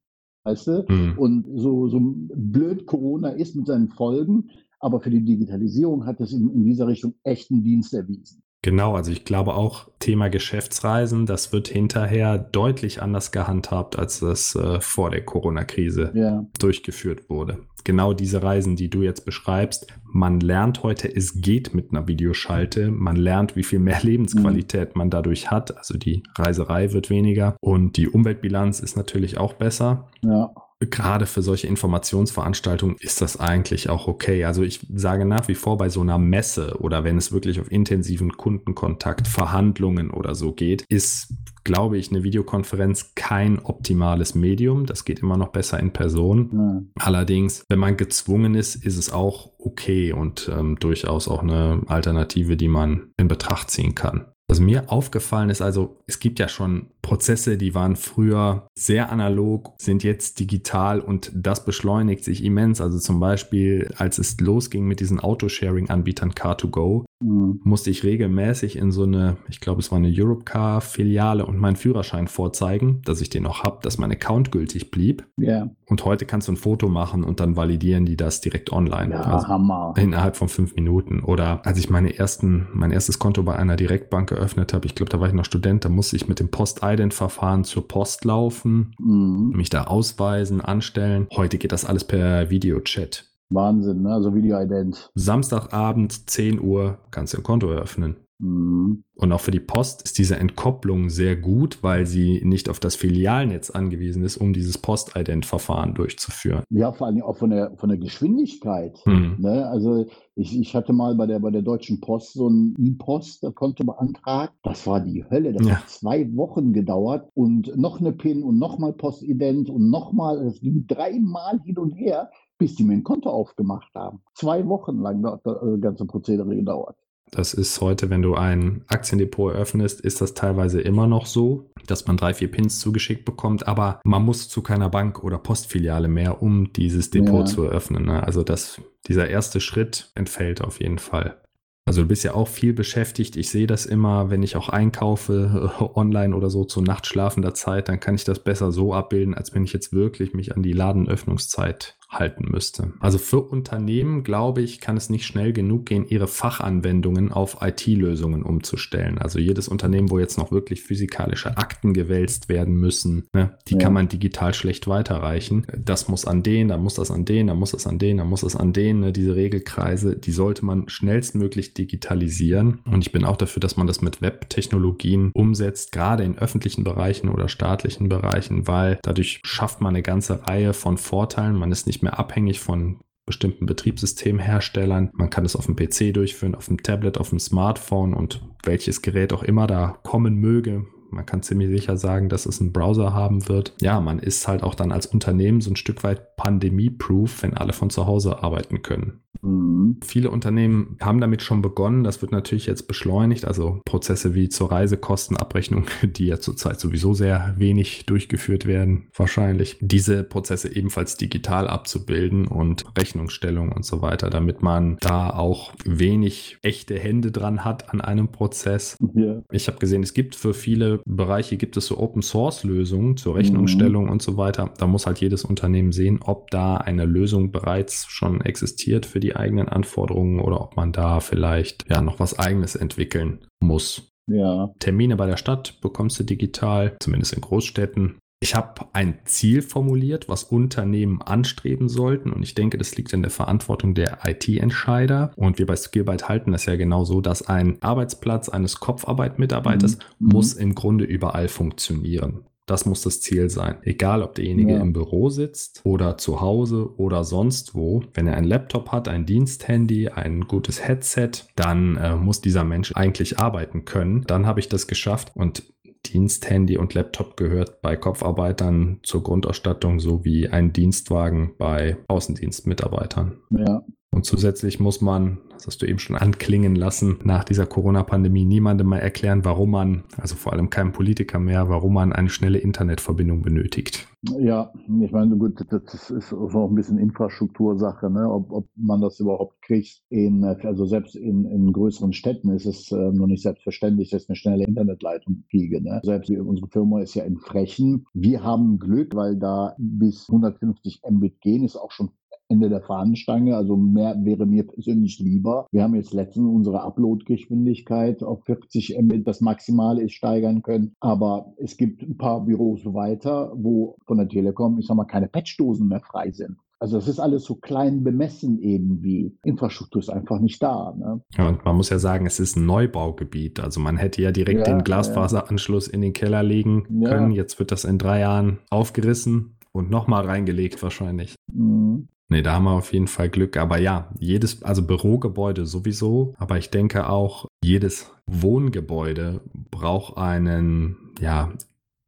Weißt 0.44 0.66
du? 0.66 0.84
Mhm. 0.88 1.18
Und 1.18 1.46
so, 1.54 1.88
so 1.88 2.00
blöd 2.00 2.86
Corona 2.86 3.30
ist 3.30 3.54
mit 3.54 3.66
seinen 3.66 3.88
Folgen, 3.88 4.50
aber 4.80 5.00
für 5.00 5.10
die 5.10 5.24
Digitalisierung 5.24 6.04
hat 6.04 6.20
es 6.20 6.32
in, 6.32 6.50
in 6.50 6.64
dieser 6.64 6.88
Richtung 6.88 7.14
echten 7.22 7.62
Dienst 7.62 7.94
erwiesen. 7.94 8.42
Genau, 8.64 8.94
also 8.94 9.10
ich 9.10 9.24
glaube 9.24 9.54
auch 9.54 9.88
Thema 9.98 10.30
Geschäftsreisen, 10.30 11.26
das 11.26 11.52
wird 11.52 11.66
hinterher 11.66 12.38
deutlich 12.38 13.02
anders 13.02 13.32
gehandhabt, 13.32 13.98
als 13.98 14.20
das 14.20 14.54
äh, 14.54 14.80
vor 14.80 15.10
der 15.10 15.24
Corona-Krise 15.24 16.12
ja. 16.14 16.46
durchgeführt 16.60 17.28
wurde. 17.28 17.58
Genau 17.84 18.12
diese 18.12 18.42
Reisen, 18.42 18.76
die 18.76 18.88
du 18.88 19.02
jetzt 19.02 19.24
beschreibst, 19.24 19.86
man 20.04 20.40
lernt 20.40 20.82
heute, 20.82 21.14
es 21.14 21.40
geht 21.40 21.74
mit 21.74 21.90
einer 21.90 22.06
Videoschalte, 22.06 22.90
man 22.90 23.16
lernt, 23.16 23.56
wie 23.56 23.62
viel 23.62 23.78
mehr 23.78 24.00
Lebensqualität 24.02 24.94
mhm. 24.94 24.98
man 24.98 25.10
dadurch 25.10 25.50
hat, 25.50 25.76
also 25.76 25.96
die 25.96 26.22
Reiserei 26.36 26.92
wird 26.92 27.10
weniger 27.10 27.56
und 27.60 27.96
die 27.96 28.08
Umweltbilanz 28.08 28.80
ist 28.80 28.96
natürlich 28.96 29.38
auch 29.38 29.54
besser. 29.54 30.08
Ja 30.22 30.52
gerade 30.86 31.26
für 31.26 31.42
solche 31.42 31.66
Informationsveranstaltungen 31.66 32.96
ist 33.00 33.20
das 33.20 33.38
eigentlich 33.38 33.88
auch 33.88 34.08
okay. 34.08 34.44
Also 34.44 34.62
ich 34.62 34.86
sage 34.94 35.24
nach 35.24 35.48
wie 35.48 35.54
vor 35.54 35.78
bei 35.78 35.88
so 35.88 36.00
einer 36.00 36.18
Messe 36.18 36.76
oder 36.80 37.04
wenn 37.04 37.18
es 37.18 37.32
wirklich 37.32 37.60
auf 37.60 37.70
intensiven 37.70 38.36
Kundenkontakt, 38.36 39.28
Verhandlungen 39.28 40.10
oder 40.10 40.34
so 40.34 40.52
geht, 40.52 40.82
ist, 40.88 41.34
glaube 41.64 41.98
ich, 41.98 42.10
eine 42.10 42.22
Videokonferenz 42.22 43.14
kein 43.14 43.58
optimales 43.58 44.34
Medium. 44.34 44.86
Das 44.86 45.04
geht 45.04 45.20
immer 45.20 45.36
noch 45.36 45.48
besser 45.48 45.78
in 45.78 45.92
Person. 45.92 46.50
Ja. 46.52 47.04
Allerdings, 47.06 47.64
wenn 47.68 47.78
man 47.78 47.96
gezwungen 47.96 48.54
ist, 48.54 48.74
ist 48.74 48.96
es 48.96 49.12
auch 49.12 49.52
okay 49.58 50.12
und 50.12 50.50
ähm, 50.52 50.76
durchaus 50.78 51.28
auch 51.28 51.42
eine 51.42 51.82
Alternative, 51.86 52.56
die 52.56 52.68
man 52.68 53.12
in 53.16 53.28
Betracht 53.28 53.70
ziehen 53.70 53.94
kann. 53.94 54.31
Was 54.52 54.60
mir 54.60 54.92
aufgefallen 54.92 55.48
ist, 55.48 55.62
also 55.62 55.96
es 56.06 56.18
gibt 56.18 56.38
ja 56.38 56.46
schon 56.46 56.88
Prozesse, 57.00 57.56
die 57.56 57.74
waren 57.74 57.96
früher 57.96 58.66
sehr 58.78 59.10
analog, 59.10 59.72
sind 59.78 60.04
jetzt 60.04 60.40
digital 60.40 61.00
und 61.00 61.32
das 61.34 61.64
beschleunigt 61.64 62.22
sich 62.22 62.44
immens. 62.44 62.82
Also 62.82 62.98
zum 62.98 63.18
Beispiel, 63.18 63.90
als 63.96 64.18
es 64.18 64.38
losging 64.40 64.84
mit 64.84 65.00
diesen 65.00 65.20
Autosharing-Anbietern 65.20 66.32
Car2Go, 66.32 67.06
mhm. 67.22 67.60
musste 67.64 67.90
ich 67.90 68.04
regelmäßig 68.04 68.76
in 68.76 68.92
so 68.92 69.04
eine, 69.04 69.36
ich 69.48 69.60
glaube, 69.60 69.80
es 69.80 69.90
war 69.90 69.98
eine 69.98 70.12
Europcar-Filiale 70.14 71.46
und 71.46 71.58
meinen 71.58 71.76
Führerschein 71.76 72.28
vorzeigen, 72.28 73.02
dass 73.04 73.20
ich 73.20 73.30
den 73.30 73.44
noch 73.44 73.62
habe, 73.62 73.78
dass 73.82 73.98
mein 73.98 74.12
Account 74.12 74.52
gültig 74.52 74.90
blieb. 74.90 75.26
Yeah. 75.38 75.70
Und 75.86 76.04
heute 76.04 76.24
kannst 76.24 76.48
du 76.48 76.52
ein 76.52 76.56
Foto 76.56 76.88
machen 76.88 77.24
und 77.24 77.40
dann 77.40 77.56
validieren 77.56 78.06
die 78.06 78.16
das 78.16 78.40
direkt 78.40 78.72
online. 78.72 79.14
Ja, 79.14 79.20
also 79.22 79.48
Hammer. 79.48 79.94
Innerhalb 79.96 80.36
von 80.36 80.48
fünf 80.48 80.74
Minuten. 80.74 81.20
Oder 81.20 81.64
als 81.66 81.78
ich 81.78 81.90
meine 81.90 82.18
ersten, 82.18 82.68
mein 82.72 82.90
erstes 82.90 83.18
Konto 83.18 83.42
bei 83.42 83.56
einer 83.56 83.76
Direktbank 83.76 84.30
geöffnet 84.30 84.72
habe, 84.72 84.86
ich 84.86 84.94
glaube, 84.94 85.10
da 85.10 85.20
war 85.20 85.28
ich 85.28 85.34
noch 85.34 85.44
Student, 85.44 85.84
da 85.84 85.88
musste 85.88 86.16
ich 86.16 86.28
mit 86.28 86.40
dem 86.40 86.50
Post-Ident-Verfahren 86.50 87.64
zur 87.64 87.86
Post 87.88 88.24
laufen, 88.24 88.94
mhm. 88.98 89.52
mich 89.54 89.70
da 89.70 89.84
ausweisen, 89.84 90.60
anstellen. 90.60 91.26
Heute 91.36 91.58
geht 91.58 91.72
das 91.72 91.84
alles 91.84 92.04
per 92.04 92.50
Videochat. 92.50 93.31
Wahnsinn, 93.54 94.02
ne? 94.02 94.12
Also 94.12 94.34
Video-Ident. 94.34 95.10
Samstagabend, 95.14 96.30
10 96.30 96.60
Uhr, 96.60 96.98
kannst 97.10 97.34
du 97.34 97.38
ein 97.38 97.42
Konto 97.42 97.70
eröffnen. 97.70 98.16
Mhm. 98.38 99.04
Und 99.14 99.32
auch 99.32 99.40
für 99.40 99.50
die 99.50 99.60
Post 99.60 100.02
ist 100.02 100.18
diese 100.18 100.36
Entkopplung 100.36 101.10
sehr 101.10 101.36
gut, 101.36 101.82
weil 101.82 102.06
sie 102.06 102.42
nicht 102.44 102.68
auf 102.68 102.80
das 102.80 102.96
Filialnetz 102.96 103.70
angewiesen 103.70 104.24
ist, 104.24 104.36
um 104.36 104.52
dieses 104.52 104.78
Post-Ident-Verfahren 104.78 105.94
durchzuführen. 105.94 106.64
Ja, 106.70 106.92
vor 106.92 107.06
allem 107.06 107.22
auch 107.22 107.36
von 107.36 107.50
der, 107.50 107.76
von 107.76 107.88
der 107.88 107.98
Geschwindigkeit. 107.98 109.00
Mhm. 109.06 109.36
Ne? 109.38 109.68
Also 109.68 110.06
ich, 110.34 110.58
ich 110.58 110.74
hatte 110.74 110.92
mal 110.92 111.14
bei 111.14 111.26
der, 111.26 111.38
bei 111.38 111.50
der 111.50 111.62
Deutschen 111.62 112.00
Post 112.00 112.32
so 112.32 112.48
ein 112.48 112.74
E-Post-Konto 112.78 113.84
beantragt. 113.84 114.54
Das 114.62 114.86
war 114.86 115.00
die 115.00 115.24
Hölle. 115.30 115.52
Das 115.52 115.66
ja. 115.66 115.76
hat 115.76 115.88
zwei 115.88 116.34
Wochen 116.34 116.72
gedauert 116.72 117.28
und 117.34 117.76
noch 117.76 118.00
eine 118.00 118.12
PIN 118.12 118.42
und 118.42 118.58
nochmal 118.58 118.92
Post-Ident 118.92 119.70
und 119.70 119.88
nochmal. 119.88 120.38
Es 120.46 120.60
ging 120.60 120.86
dreimal 120.86 121.60
hin 121.64 121.78
und 121.78 121.92
her 121.92 122.30
bis 122.58 122.76
die 122.76 122.84
mir 122.84 122.92
ein 122.92 123.02
Konto 123.02 123.28
aufgemacht 123.28 123.92
haben. 123.92 124.22
Zwei 124.34 124.64
Wochen 124.68 124.98
lang 124.98 125.26
hat 125.26 125.40
das 125.44 125.60
äh, 125.64 125.78
ganze 125.78 126.06
Prozedere 126.06 126.54
gedauert. 126.54 126.96
Das 127.34 127.54
ist 127.54 127.80
heute, 127.80 128.10
wenn 128.10 128.20
du 128.20 128.34
ein 128.34 128.84
Aktiendepot 128.88 129.54
eröffnest, 129.54 130.02
ist 130.02 130.20
das 130.20 130.34
teilweise 130.34 130.82
immer 130.82 131.06
noch 131.06 131.24
so, 131.24 131.70
dass 131.86 132.06
man 132.06 132.18
drei, 132.18 132.34
vier 132.34 132.50
Pins 132.50 132.78
zugeschickt 132.78 133.24
bekommt, 133.24 133.66
aber 133.66 134.00
man 134.04 134.22
muss 134.22 134.50
zu 134.50 134.60
keiner 134.60 134.90
Bank 134.90 135.24
oder 135.24 135.38
Postfiliale 135.38 136.08
mehr, 136.08 136.42
um 136.42 136.74
dieses 136.74 137.08
Depot 137.08 137.40
ja. 137.40 137.44
zu 137.46 137.64
eröffnen. 137.64 138.04
Ne? 138.04 138.22
Also 138.22 138.42
das, 138.42 138.82
dieser 139.08 139.30
erste 139.30 139.60
Schritt 139.60 140.12
entfällt 140.14 140.60
auf 140.60 140.78
jeden 140.80 140.98
Fall. 140.98 141.42
Also 141.86 142.02
du 142.02 142.08
bist 142.08 142.22
ja 142.22 142.34
auch 142.34 142.48
viel 142.48 142.74
beschäftigt. 142.74 143.34
Ich 143.36 143.48
sehe 143.48 143.66
das 143.66 143.86
immer, 143.86 144.30
wenn 144.30 144.42
ich 144.42 144.54
auch 144.54 144.68
einkaufe, 144.68 145.72
online 145.94 146.36
oder 146.36 146.50
so 146.50 146.64
zu 146.64 146.82
nachtschlafender 146.82 147.54
Zeit, 147.54 147.88
dann 147.88 147.98
kann 147.98 148.14
ich 148.14 148.24
das 148.24 148.44
besser 148.44 148.72
so 148.72 148.92
abbilden, 148.92 149.34
als 149.34 149.54
wenn 149.54 149.64
ich 149.64 149.72
jetzt 149.72 149.94
wirklich 149.94 150.34
mich 150.34 150.54
an 150.54 150.62
die 150.62 150.72
Ladenöffnungszeit 150.72 151.96
halten 152.12 152.50
müsste. 152.50 152.92
Also 153.00 153.18
für 153.18 153.40
Unternehmen, 153.40 154.22
glaube 154.22 154.60
ich, 154.62 154.80
kann 154.80 154.96
es 154.96 155.10
nicht 155.10 155.26
schnell 155.26 155.52
genug 155.52 155.86
gehen, 155.86 156.06
ihre 156.06 156.28
Fachanwendungen 156.28 157.32
auf 157.32 157.58
IT-Lösungen 157.62 158.42
umzustellen. 158.42 159.18
Also 159.18 159.38
jedes 159.38 159.68
Unternehmen, 159.68 160.10
wo 160.10 160.18
jetzt 160.18 160.36
noch 160.36 160.52
wirklich 160.52 160.82
physikalische 160.82 161.56
Akten 161.56 161.94
gewälzt 161.94 162.48
werden 162.48 162.74
müssen, 162.74 163.24
ne, 163.32 163.56
die 163.68 163.74
ja. 163.74 163.80
kann 163.80 163.94
man 163.94 164.08
digital 164.08 164.52
schlecht 164.52 164.86
weiterreichen. 164.86 165.66
Das 165.76 166.08
muss 166.08 166.26
an 166.26 166.42
den, 166.42 166.68
dann 166.68 166.82
muss 166.82 166.94
das 166.94 167.10
an 167.10 167.24
den, 167.24 167.46
dann 167.46 167.58
muss 167.58 167.72
das 167.72 167.86
an 167.86 167.98
den, 167.98 168.18
dann 168.18 168.28
muss 168.28 168.42
das 168.42 168.56
an 168.56 168.72
den. 168.72 169.00
Ne, 169.00 169.12
diese 169.12 169.34
Regelkreise, 169.34 170.16
die 170.16 170.32
sollte 170.32 170.64
man 170.64 170.88
schnellstmöglich 170.88 171.72
digitalisieren. 171.72 172.80
Und 172.84 173.00
ich 173.00 173.12
bin 173.12 173.24
auch 173.24 173.36
dafür, 173.36 173.60
dass 173.60 173.76
man 173.76 173.86
das 173.86 174.02
mit 174.02 174.20
Web-Technologien 174.20 175.30
umsetzt, 175.32 175.92
gerade 175.92 176.24
in 176.24 176.36
öffentlichen 176.36 176.84
Bereichen 176.84 177.30
oder 177.30 177.48
staatlichen 177.48 178.08
Bereichen, 178.08 178.66
weil 178.66 178.98
dadurch 179.02 179.40
schafft 179.44 179.80
man 179.80 179.94
eine 179.94 180.02
ganze 180.02 180.46
Reihe 180.46 180.74
von 180.74 180.98
Vorteilen. 180.98 181.56
Man 181.56 181.72
ist 181.72 181.86
nicht 181.86 182.01
mehr 182.02 182.18
abhängig 182.18 182.60
von 182.60 183.00
bestimmten 183.26 183.66
Betriebssystemherstellern. 183.66 185.10
Man 185.14 185.30
kann 185.30 185.44
es 185.44 185.56
auf 185.56 185.66
dem 185.66 185.76
PC 185.76 186.12
durchführen, 186.12 186.54
auf 186.54 186.66
dem 186.66 186.82
Tablet, 186.82 187.18
auf 187.18 187.30
dem 187.30 187.38
Smartphone 187.38 188.14
und 188.14 188.42
welches 188.64 189.02
Gerät 189.02 189.32
auch 189.32 189.42
immer 189.42 189.66
da 189.66 189.98
kommen 190.02 190.36
möge. 190.36 190.86
Man 191.12 191.26
kann 191.26 191.42
ziemlich 191.42 191.68
sicher 191.68 191.96
sagen, 191.96 192.28
dass 192.28 192.46
es 192.46 192.60
einen 192.60 192.72
Browser 192.72 193.12
haben 193.12 193.48
wird. 193.48 193.74
Ja, 193.80 194.00
man 194.00 194.18
ist 194.18 194.48
halt 194.48 194.62
auch 194.62 194.74
dann 194.74 194.92
als 194.92 195.06
Unternehmen 195.06 195.60
so 195.60 195.70
ein 195.70 195.76
Stück 195.76 196.02
weit 196.04 196.36
pandemie-proof, 196.36 197.42
wenn 197.42 197.54
alle 197.54 197.72
von 197.72 197.90
zu 197.90 198.06
Hause 198.06 198.42
arbeiten 198.42 198.82
können. 198.82 199.22
Mhm. 199.42 199.96
Viele 200.02 200.30
Unternehmen 200.30 200.96
haben 201.00 201.20
damit 201.20 201.42
schon 201.42 201.62
begonnen. 201.62 202.04
Das 202.04 202.22
wird 202.22 202.32
natürlich 202.32 202.66
jetzt 202.66 202.86
beschleunigt. 202.86 203.44
Also 203.46 203.80
Prozesse 203.84 204.34
wie 204.34 204.48
zur 204.48 204.70
Reisekostenabrechnung, 204.70 205.86
die 206.02 206.26
ja 206.26 206.38
zurzeit 206.38 206.80
sowieso 206.80 207.14
sehr 207.14 207.54
wenig 207.58 208.06
durchgeführt 208.06 208.66
werden, 208.66 209.08
wahrscheinlich. 209.14 209.78
Diese 209.80 210.22
Prozesse 210.24 210.74
ebenfalls 210.74 211.16
digital 211.16 211.68
abzubilden 211.68 212.46
und 212.46 212.84
Rechnungsstellung 212.96 213.72
und 213.72 213.84
so 213.84 214.02
weiter, 214.02 214.30
damit 214.30 214.62
man 214.62 214.96
da 215.00 215.30
auch 215.30 215.72
wenig 215.84 216.58
echte 216.62 216.98
Hände 216.98 217.32
dran 217.32 217.64
hat 217.64 217.92
an 217.92 218.00
einem 218.00 218.28
Prozess. 218.28 218.96
Ja. 219.14 219.42
Ich 219.50 219.66
habe 219.66 219.78
gesehen, 219.78 220.02
es 220.02 220.14
gibt 220.14 220.34
für 220.34 220.54
viele 220.54 221.01
Bereiche 221.04 221.56
gibt 221.56 221.76
es 221.76 221.86
so 221.86 221.98
Open 221.98 222.22
Source 222.22 222.64
Lösungen 222.64 223.16
zur 223.16 223.36
Rechnungsstellung 223.36 224.04
mhm. 224.04 224.10
und 224.10 224.22
so 224.22 224.36
weiter. 224.36 224.72
Da 224.78 224.86
muss 224.86 225.06
halt 225.06 225.20
jedes 225.20 225.44
Unternehmen 225.44 225.92
sehen, 225.92 226.20
ob 226.22 226.50
da 226.50 226.76
eine 226.76 227.04
Lösung 227.04 227.52
bereits 227.52 228.06
schon 228.08 228.40
existiert 228.40 229.06
für 229.06 229.20
die 229.20 229.36
eigenen 229.36 229.68
Anforderungen 229.68 230.40
oder 230.40 230.60
ob 230.60 230.76
man 230.76 230.92
da 230.92 231.20
vielleicht 231.20 231.84
ja 231.90 232.00
noch 232.00 232.20
was 232.20 232.38
eigenes 232.38 232.76
entwickeln 232.76 233.46
muss. 233.60 234.12
Ja. 234.28 234.70
Termine 234.78 235.16
bei 235.16 235.26
der 235.26 235.36
Stadt 235.36 235.80
bekommst 235.80 236.20
du 236.20 236.24
digital, 236.24 236.96
zumindest 237.00 237.34
in 237.34 237.40
Großstädten. 237.40 238.18
Ich 238.42 238.56
habe 238.56 238.86
ein 238.92 239.20
Ziel 239.24 239.62
formuliert, 239.62 240.28
was 240.28 240.42
Unternehmen 240.42 241.22
anstreben 241.22 241.88
sollten. 241.88 242.32
Und 242.32 242.42
ich 242.42 242.56
denke, 242.56 242.76
das 242.76 242.96
liegt 242.96 243.12
in 243.12 243.22
der 243.22 243.30
Verantwortung 243.30 243.94
der 243.94 244.18
IT-Entscheider. 244.26 245.30
Und 245.36 245.60
wir 245.60 245.66
bei 245.66 245.76
Skillbyte 245.76 246.28
halten 246.28 246.50
das 246.50 246.66
ja 246.66 246.74
genau 246.74 247.04
so, 247.04 247.20
dass 247.20 247.46
ein 247.46 247.80
Arbeitsplatz 247.82 248.48
eines 248.48 248.80
Kopfarbeit-Mitarbeiters 248.80 249.96
mhm. 250.18 250.26
muss 250.32 250.54
im 250.54 250.74
Grunde 250.74 251.04
überall 251.04 251.46
funktionieren. 251.46 252.44
Das 252.66 252.84
muss 252.84 253.02
das 253.02 253.20
Ziel 253.20 253.48
sein. 253.48 253.76
Egal, 253.82 254.22
ob 254.22 254.34
derjenige 254.34 254.72
ja. 254.72 254.80
im 254.80 254.92
Büro 254.92 255.28
sitzt 255.28 255.80
oder 255.84 256.18
zu 256.18 256.40
Hause 256.40 256.90
oder 256.96 257.22
sonst 257.22 257.76
wo. 257.76 258.02
Wenn 258.12 258.26
er 258.26 258.36
einen 258.36 258.48
Laptop 258.48 258.90
hat, 258.90 259.06
ein 259.06 259.24
Diensthandy, 259.24 260.08
ein 260.08 260.48
gutes 260.48 260.82
Headset, 260.84 261.30
dann 261.54 261.96
äh, 261.96 262.16
muss 262.16 262.40
dieser 262.40 262.64
Mensch 262.64 262.92
eigentlich 262.96 263.38
arbeiten 263.38 263.84
können. 263.84 264.22
Dann 264.26 264.46
habe 264.46 264.58
ich 264.58 264.68
das 264.68 264.88
geschafft 264.88 265.30
und 265.34 265.62
Diensthandy 266.06 266.76
und 266.76 266.94
Laptop 266.94 267.36
gehört 267.36 267.80
bei 267.80 267.96
Kopfarbeitern 267.96 269.00
zur 269.02 269.22
Grundausstattung 269.22 270.00
sowie 270.00 270.48
ein 270.48 270.72
Dienstwagen 270.72 271.54
bei 271.58 271.96
Außendienstmitarbeitern. 272.08 273.38
Ja. 273.50 273.84
Und 274.14 274.26
zusätzlich 274.26 274.78
muss 274.78 275.00
man, 275.00 275.38
das 275.54 275.66
hast 275.66 275.80
du 275.80 275.86
eben 275.86 275.98
schon 275.98 276.16
anklingen 276.16 276.76
lassen, 276.76 277.18
nach 277.24 277.44
dieser 277.44 277.64
Corona-Pandemie 277.64 278.44
niemandem 278.44 278.88
mal 278.88 278.98
erklären, 278.98 279.44
warum 279.46 279.70
man, 279.70 280.04
also 280.18 280.34
vor 280.36 280.52
allem 280.52 280.68
keinem 280.68 280.92
Politiker 280.92 281.38
mehr, 281.38 281.70
warum 281.70 281.94
man 281.94 282.12
eine 282.12 282.28
schnelle 282.28 282.58
Internetverbindung 282.58 283.40
benötigt. 283.40 284.06
Ja, 284.38 284.70
ich 285.00 285.10
meine, 285.10 285.36
gut, 285.36 285.64
das 285.68 286.10
ist 286.10 286.32
auch 286.32 286.68
ein 286.68 286.74
bisschen 286.74 286.98
Infrastruktursache, 286.98 288.10
ne? 288.10 288.30
ob, 288.30 288.52
ob 288.52 288.68
man 288.76 289.00
das 289.00 289.18
überhaupt 289.18 289.60
kriegt. 289.62 290.02
In, 290.10 290.44
also 290.44 290.84
selbst 290.84 291.16
in, 291.16 291.46
in 291.46 291.72
größeren 291.72 292.12
Städten 292.12 292.50
ist 292.50 292.66
es 292.66 292.92
äh, 292.92 293.12
noch 293.12 293.26
nicht 293.26 293.42
selbstverständlich, 293.42 294.10
dass 294.10 294.28
eine 294.28 294.36
schnelle 294.36 294.64
Internetleitung 294.64 295.44
kriege. 295.50 295.82
Ne? 295.82 296.00
Selbst 296.04 296.30
unsere 296.30 296.68
Firma 296.68 297.00
ist 297.00 297.14
ja 297.14 297.24
in 297.24 297.38
Frechen. 297.38 298.04
Wir 298.12 298.44
haben 298.44 298.78
Glück, 298.78 299.16
weil 299.16 299.38
da 299.38 299.74
bis 299.78 300.28
150 300.28 301.00
Mbit 301.10 301.40
gehen, 301.40 301.64
ist 301.64 301.76
auch 301.76 301.90
schon 301.90 302.10
Ende 302.52 302.68
der 302.68 302.82
Fahnenstange. 302.82 303.56
Also 303.56 303.76
mehr 303.76 304.16
wäre 304.22 304.46
mir 304.46 304.66
persönlich 304.66 305.18
lieber. 305.18 305.66
Wir 305.72 305.82
haben 305.82 305.94
jetzt 305.94 306.12
letztens 306.12 306.48
unsere 306.48 306.82
Upload-Geschwindigkeit 306.82 308.22
auf 308.22 308.44
40 308.44 308.98
Mbit, 309.00 309.26
das 309.26 309.40
Maximale 309.40 310.02
ist, 310.02 310.12
steigern 310.12 310.62
können. 310.62 310.94
Aber 311.00 311.54
es 311.56 311.76
gibt 311.76 312.02
ein 312.02 312.16
paar 312.16 312.44
Büros 312.44 312.84
weiter, 312.84 313.52
wo 313.56 313.96
von 314.06 314.18
der 314.18 314.28
Telekom, 314.28 314.78
ich 314.78 314.86
sag 314.86 314.96
mal, 314.96 315.04
keine 315.04 315.28
Patchdosen 315.28 315.88
mehr 315.88 316.00
frei 316.00 316.30
sind. 316.30 316.56
Also 316.82 316.98
es 316.98 317.06
ist 317.06 317.20
alles 317.20 317.44
so 317.44 317.54
klein 317.54 318.02
bemessen 318.02 318.58
irgendwie. 318.60 319.38
Infrastruktur 319.44 320.00
ist 320.00 320.08
einfach 320.10 320.40
nicht 320.40 320.60
da. 320.60 320.92
Ne? 320.98 321.20
Ja, 321.38 321.48
und 321.48 321.64
man 321.64 321.76
muss 321.76 321.90
ja 321.90 322.00
sagen, 322.00 322.26
es 322.26 322.40
ist 322.40 322.56
ein 322.56 322.66
Neubaugebiet. 322.66 323.60
Also 323.60 323.78
man 323.78 323.96
hätte 323.96 324.20
ja 324.20 324.32
direkt 324.32 324.66
ja, 324.66 324.74
den 324.74 324.82
Glasfaseranschluss 324.82 325.86
ja. 325.86 325.92
in 325.92 326.00
den 326.00 326.12
Keller 326.12 326.42
legen 326.42 327.04
können. 327.04 327.30
Jetzt 327.30 327.60
wird 327.60 327.70
das 327.70 327.84
in 327.84 327.98
drei 327.98 328.18
Jahren 328.18 328.58
aufgerissen 328.68 329.54
und 329.70 329.90
nochmal 329.90 330.24
reingelegt 330.26 330.82
wahrscheinlich. 330.82 331.36
Mhm. 331.52 332.08
Nee, 332.32 332.40
da 332.40 332.54
haben 332.54 332.64
wir 332.64 332.70
auf 332.70 332.94
jeden 332.94 333.08
Fall 333.08 333.28
Glück. 333.28 333.58
Aber 333.58 333.76
ja, 333.76 334.08
jedes, 334.18 334.62
also 334.62 334.82
Bürogebäude 334.86 335.66
sowieso, 335.66 336.34
aber 336.38 336.56
ich 336.56 336.70
denke 336.70 337.10
auch, 337.10 337.46
jedes 337.62 338.10
Wohngebäude 338.26 339.42
braucht 339.70 340.16
einen, 340.16 341.12
ja, 341.20 341.52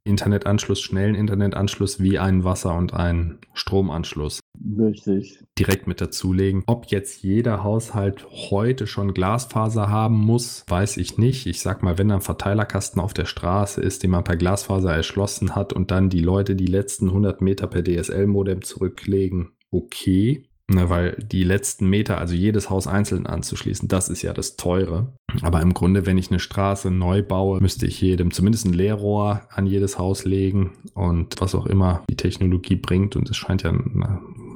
Internetanschluss, 0.07 0.81
schnellen 0.81 1.13
Internetanschluss 1.13 1.99
wie 1.99 2.17
einen 2.17 2.43
Wasser- 2.43 2.75
und 2.75 2.93
einen 2.93 3.37
Stromanschluss. 3.53 4.39
Richtig. 4.77 5.43
Direkt 5.59 5.87
mit 5.87 6.01
dazulegen. 6.01 6.63
Ob 6.65 6.87
jetzt 6.87 7.21
jeder 7.21 7.63
Haushalt 7.63 8.25
heute 8.49 8.87
schon 8.87 9.13
Glasfaser 9.13 9.89
haben 9.89 10.15
muss, 10.15 10.63
weiß 10.67 10.97
ich 10.97 11.17
nicht. 11.17 11.45
Ich 11.45 11.61
sag 11.61 11.83
mal, 11.83 11.97
wenn 11.97 12.11
ein 12.11 12.21
Verteilerkasten 12.21 13.01
auf 13.01 13.13
der 13.13 13.25
Straße 13.25 13.81
ist, 13.81 14.03
den 14.03 14.11
man 14.11 14.23
per 14.23 14.37
Glasfaser 14.37 14.93
erschlossen 14.93 15.55
hat 15.55 15.73
und 15.73 15.91
dann 15.91 16.09
die 16.09 16.21
Leute 16.21 16.55
die 16.55 16.67
letzten 16.67 17.09
100 17.09 17.41
Meter 17.41 17.67
per 17.67 17.83
DSL-Modem 17.83 18.63
zurücklegen, 18.63 19.54
okay, 19.71 20.43
ne, 20.67 20.89
weil 20.89 21.15
die 21.31 21.43
letzten 21.43 21.89
Meter, 21.89 22.17
also 22.17 22.33
jedes 22.33 22.69
Haus 22.69 22.87
einzeln 22.87 23.27
anzuschließen, 23.27 23.87
das 23.87 24.09
ist 24.09 24.21
ja 24.21 24.33
das 24.33 24.55
Teure. 24.55 25.13
Aber 25.41 25.61
im 25.61 25.73
Grunde, 25.73 26.05
wenn 26.05 26.17
ich 26.17 26.29
eine 26.31 26.39
Straße 26.39 26.91
neu 26.91 27.21
baue, 27.21 27.59
müsste 27.59 27.85
ich 27.85 27.99
jedem 27.99 28.31
zumindest 28.31 28.65
ein 28.65 28.73
Leerrohr 28.73 29.41
an 29.49 29.67
jedes 29.67 29.99
Haus 29.99 30.23
legen 30.23 30.71
und 30.93 31.35
was 31.39 31.55
auch 31.55 31.65
immer 31.65 32.03
die 32.09 32.15
Technologie 32.15 32.75
bringt. 32.75 33.15
Und 33.15 33.29
es 33.29 33.35
scheint 33.35 33.63
ja 33.63 33.73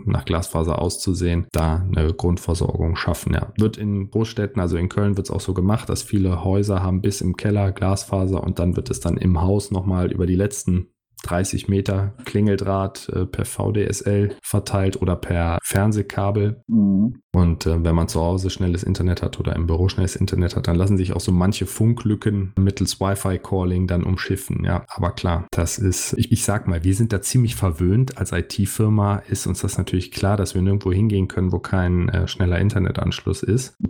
nach 0.06 0.26
Glasfaser 0.26 0.82
auszusehen, 0.82 1.48
da 1.52 1.86
eine 1.86 2.14
Grundversorgung 2.14 2.96
schaffen. 2.96 3.34
Ja, 3.34 3.52
wird 3.58 3.78
in 3.78 4.10
Großstädten, 4.10 4.62
also 4.62 4.78
in 4.78 4.90
Köln 4.90 5.18
wird 5.18 5.28
es 5.28 5.32
auch 5.32 5.42
so 5.42 5.54
gemacht, 5.54 5.90
dass 5.90 6.02
viele 6.02 6.44
Häuser 6.44 6.82
haben 6.82 7.02
bis 7.02 7.22
im 7.22 7.36
Keller 7.36 7.72
Glasfaser 7.72 8.42
und 8.44 8.60
dann 8.60 8.76
wird 8.76 8.90
es 8.90 9.02
dann 9.02 9.18
im 9.18 9.42
Haus 9.42 9.72
nochmal 9.72 10.12
über 10.12 10.26
die 10.26 10.36
letzten 10.36 10.88
30 11.24 11.68
Meter 11.68 12.14
Klingeldraht 12.26 13.10
äh, 13.10 13.26
per 13.26 13.46
VDSL 13.46 14.36
verteilt 14.42 15.02
oder 15.02 15.16
per 15.16 15.60
Fernsehkabel. 15.64 16.62
Mhm. 16.68 17.22
Und 17.32 17.66
äh, 17.66 17.84
wenn 17.84 17.96
man 17.96 18.08
zu 18.08 18.22
Hause 18.22 18.50
schnelles 18.50 18.84
Internet 18.84 19.22
hat 19.22 19.40
oder 19.40 19.56
im 19.56 19.68
Büro 19.68 19.88
schnelles 19.88 20.16
Internet 20.16 20.56
hat, 20.56 20.68
dann 20.68 20.76
lassen 20.76 20.98
sich 20.98 21.14
auch 21.14 21.20
so 21.20 21.32
manche 21.32 21.68
Funklücken 21.68 22.54
mittels 22.58 23.00
Wi-Fi-Calling 23.00 23.88
dann 23.88 24.04
umschiffen. 24.04 24.64
Ja, 24.64 24.86
aber 24.88 25.12
klar, 25.12 25.48
das 25.52 25.78
ist, 25.78 26.14
ich, 26.14 26.32
ich 26.32 26.44
sag 26.44 26.68
mal, 26.68 26.84
wir 26.84 26.96
sind 26.96 27.14
da 27.14 27.22
ziemlich 27.22 27.56
verwöhnt. 27.56 28.18
Als 28.18 28.32
IT-Firma 28.32 29.18
ist 29.30 29.46
uns 29.46 29.62
das 29.62 29.78
natürlich 29.78 30.12
klar, 30.12 30.38
dass 30.38 30.56
wir 30.56 30.62
nirgendwo 30.62 30.92
hingehen 30.92 31.28
können, 31.28 31.52
wo 31.52 31.60
kein 31.60 32.10
äh, 32.10 32.28
schneller 32.28 32.60
Internetanschluss 32.60 33.44
ist. 33.44 33.76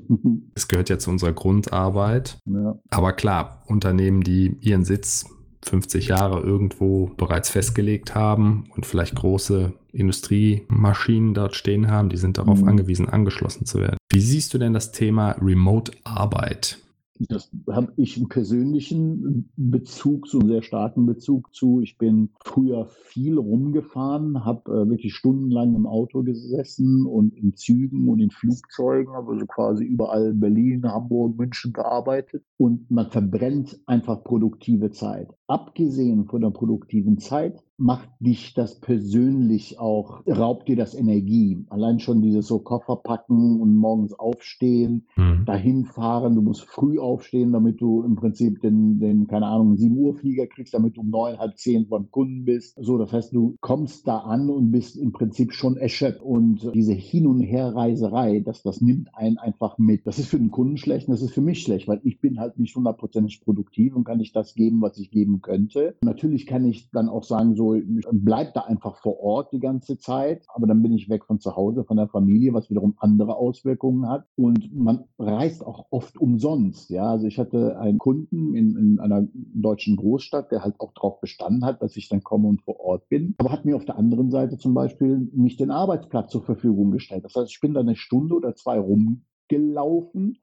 Es 0.56 0.68
gehört 0.68 0.90
ja 0.90 1.00
zu 1.00 1.10
unserer 1.10 1.32
Grundarbeit. 1.32 2.40
Ja. 2.46 2.76
Aber 2.90 3.14
klar, 3.14 3.64
Unternehmen, 3.68 4.22
die 4.22 4.58
ihren 4.60 4.84
Sitz 4.84 5.26
50 5.64 6.08
Jahre 6.08 6.42
irgendwo 6.42 7.12
bereits 7.18 7.50
festgelegt 7.50 8.16
haben 8.16 8.66
und 8.76 8.86
vielleicht 8.86 9.16
große 9.16 9.74
Industriemaschinen 9.92 11.34
dort 11.34 11.56
stehen 11.56 11.90
haben, 11.90 12.10
die 12.10 12.18
sind 12.18 12.38
darauf 12.38 12.62
mhm. 12.62 12.70
angewiesen, 12.70 13.10
angeschlossen 13.10 13.66
zu 13.66 13.80
werden. 13.80 13.98
Wie 14.12 14.22
siehst 14.22 14.54
du 14.54 14.58
denn 14.58 14.74
das 14.74 14.92
Thema 14.92 15.32
Remote-Arbeit? 15.42 16.80
Das 17.28 17.52
habe 17.70 17.92
ich 17.98 18.16
einen 18.16 18.30
persönlichen 18.30 19.52
Bezug, 19.58 20.26
so 20.28 20.40
einen 20.40 20.48
sehr 20.48 20.62
starken 20.62 21.06
Bezug 21.06 21.54
zu. 21.54 21.82
Ich 21.82 21.98
bin 21.98 22.30
früher 22.46 22.86
viel 22.86 23.38
rumgefahren, 23.38 24.46
habe 24.46 24.72
äh, 24.72 24.90
wirklich 24.90 25.16
stundenlang 25.16 25.76
im 25.76 25.86
Auto 25.86 26.24
gesessen 26.24 27.06
und 27.06 27.36
in 27.36 27.58
Zügen 27.58 28.08
und 28.08 28.22
in 28.22 28.32
Flugzeugen, 28.32 29.14
also 29.14 29.46
quasi 29.48 29.84
überall 29.84 30.34
Berlin, 30.34 30.86
Hamburg, 30.86 31.38
München 31.38 31.74
gearbeitet. 31.74 32.46
Und 32.56 32.90
man 32.90 33.10
verbrennt 33.10 33.82
einfach 33.86 34.24
produktive 34.24 34.92
Zeit. 34.92 35.28
Abgesehen 35.50 36.26
von 36.26 36.42
der 36.42 36.52
produktiven 36.52 37.18
Zeit 37.18 37.64
macht 37.80 38.10
dich 38.20 38.54
das 38.54 38.80
persönlich 38.80 39.80
auch, 39.80 40.22
raubt 40.28 40.68
dir 40.68 40.76
das 40.76 40.94
Energie. 40.94 41.66
Allein 41.70 42.00
schon 42.00 42.22
dieses 42.22 42.46
so 42.46 42.60
Koffer 42.60 42.98
packen 42.98 43.62
und 43.62 43.76
morgens 43.76 44.14
aufstehen, 44.14 45.08
mhm. 45.16 45.46
dahin 45.46 45.86
fahren. 45.86 46.36
Du 46.36 46.42
musst 46.42 46.66
früh 46.66 47.00
aufstehen, 47.00 47.54
damit 47.54 47.80
du 47.80 48.04
im 48.04 48.16
Prinzip 48.16 48.62
den, 48.62 49.00
den 49.00 49.28
keine 49.28 49.48
Ahnung, 49.48 49.78
7 49.78 49.98
Uhr 49.98 50.14
Flieger 50.14 50.46
kriegst, 50.46 50.74
damit 50.74 50.98
du 50.98 51.02
um 51.02 51.10
neun, 51.10 51.40
halb 51.40 51.58
zehn 51.58 51.88
beim 51.88 52.12
Kunden 52.12 52.44
bist. 52.44 52.78
So, 52.80 52.98
das 52.98 53.14
heißt, 53.14 53.34
du 53.34 53.56
kommst 53.62 54.08
da 54.08 54.20
an 54.20 54.50
und 54.50 54.72
bist 54.72 54.98
im 54.98 55.14
Prinzip 55.14 55.54
schon 55.54 55.78
erschöpft. 55.78 56.22
Und 56.22 56.70
diese 56.76 56.94
Hin- 56.94 57.28
und 57.28 57.42
Herreiserei, 57.42 58.42
das, 58.42 58.62
das 58.62 58.82
nimmt 58.82 59.16
einen 59.16 59.38
einfach 59.38 59.78
mit. 59.78 60.06
Das 60.06 60.20
ist 60.20 60.28
für 60.28 60.38
den 60.38 60.52
Kunden 60.52 60.78
schlecht 60.78 61.08
und 61.08 61.14
das 61.14 61.22
ist 61.22 61.34
für 61.34 61.42
mich 61.42 61.64
schlecht, 61.64 61.88
weil 61.88 62.02
ich 62.04 62.20
bin 62.20 62.40
halt 62.40 62.60
nicht 62.60 62.76
hundertprozentig 62.76 63.42
produktiv 63.42 63.96
und 63.96 64.04
kann 64.04 64.18
nicht 64.18 64.36
das 64.36 64.54
geben, 64.54 64.82
was 64.82 64.98
ich 65.00 65.12
geben 65.12 65.39
könnte. 65.42 65.96
Natürlich 66.04 66.46
kann 66.46 66.66
ich 66.66 66.90
dann 66.92 67.10
auch 67.10 67.24
sagen, 67.24 67.56
so, 67.56 67.76
bleib 68.12 68.54
da 68.54 68.62
einfach 68.62 68.98
vor 68.98 69.20
Ort 69.20 69.52
die 69.54 69.60
ganze 69.60 69.98
Zeit, 69.98 70.46
aber 70.54 70.68
dann 70.68 70.82
bin 70.82 70.94
ich 70.94 71.10
weg 71.10 71.26
von 71.26 71.40
zu 71.40 71.56
Hause, 71.56 71.84
von 71.84 71.98
der 71.98 72.08
Familie, 72.08 72.54
was 72.54 72.70
wiederum 72.70 72.96
andere 72.98 73.36
Auswirkungen 73.36 74.08
hat. 74.10 74.26
Und 74.36 74.74
man 74.76 75.06
reist 75.18 75.66
auch 75.66 75.88
oft 75.90 76.18
umsonst. 76.18 76.90
Ja, 76.90 77.12
also 77.12 77.28
ich 77.28 77.40
hatte 77.40 77.80
einen 77.80 77.98
Kunden 77.98 78.56
in, 78.56 78.76
in 78.78 79.00
einer 79.00 79.28
deutschen 79.34 79.96
Großstadt, 79.96 80.52
der 80.52 80.64
halt 80.64 80.80
auch 80.80 80.94
darauf 80.94 81.20
bestanden 81.22 81.66
hat, 81.66 81.82
dass 81.82 81.96
ich 81.98 82.10
dann 82.10 82.24
komme 82.24 82.48
und 82.48 82.62
vor 82.62 82.80
Ort 82.80 83.10
bin, 83.10 83.36
aber 83.38 83.52
hat 83.52 83.66
mir 83.66 83.76
auf 83.76 83.86
der 83.86 83.98
anderen 83.98 84.32
Seite 84.32 84.58
zum 84.58 84.74
Beispiel 84.74 85.30
nicht 85.34 85.60
den 85.60 85.72
Arbeitsplatz 85.72 86.32
zur 86.32 86.44
Verfügung 86.44 86.92
gestellt. 86.92 87.26
Das 87.26 87.36
heißt, 87.36 87.52
ich 87.52 87.62
bin 87.62 87.74
da 87.74 87.82
eine 87.82 87.96
Stunde 87.96 88.36
oder 88.36 88.56
zwei 88.56 88.80
rumgelaufen 88.80 90.40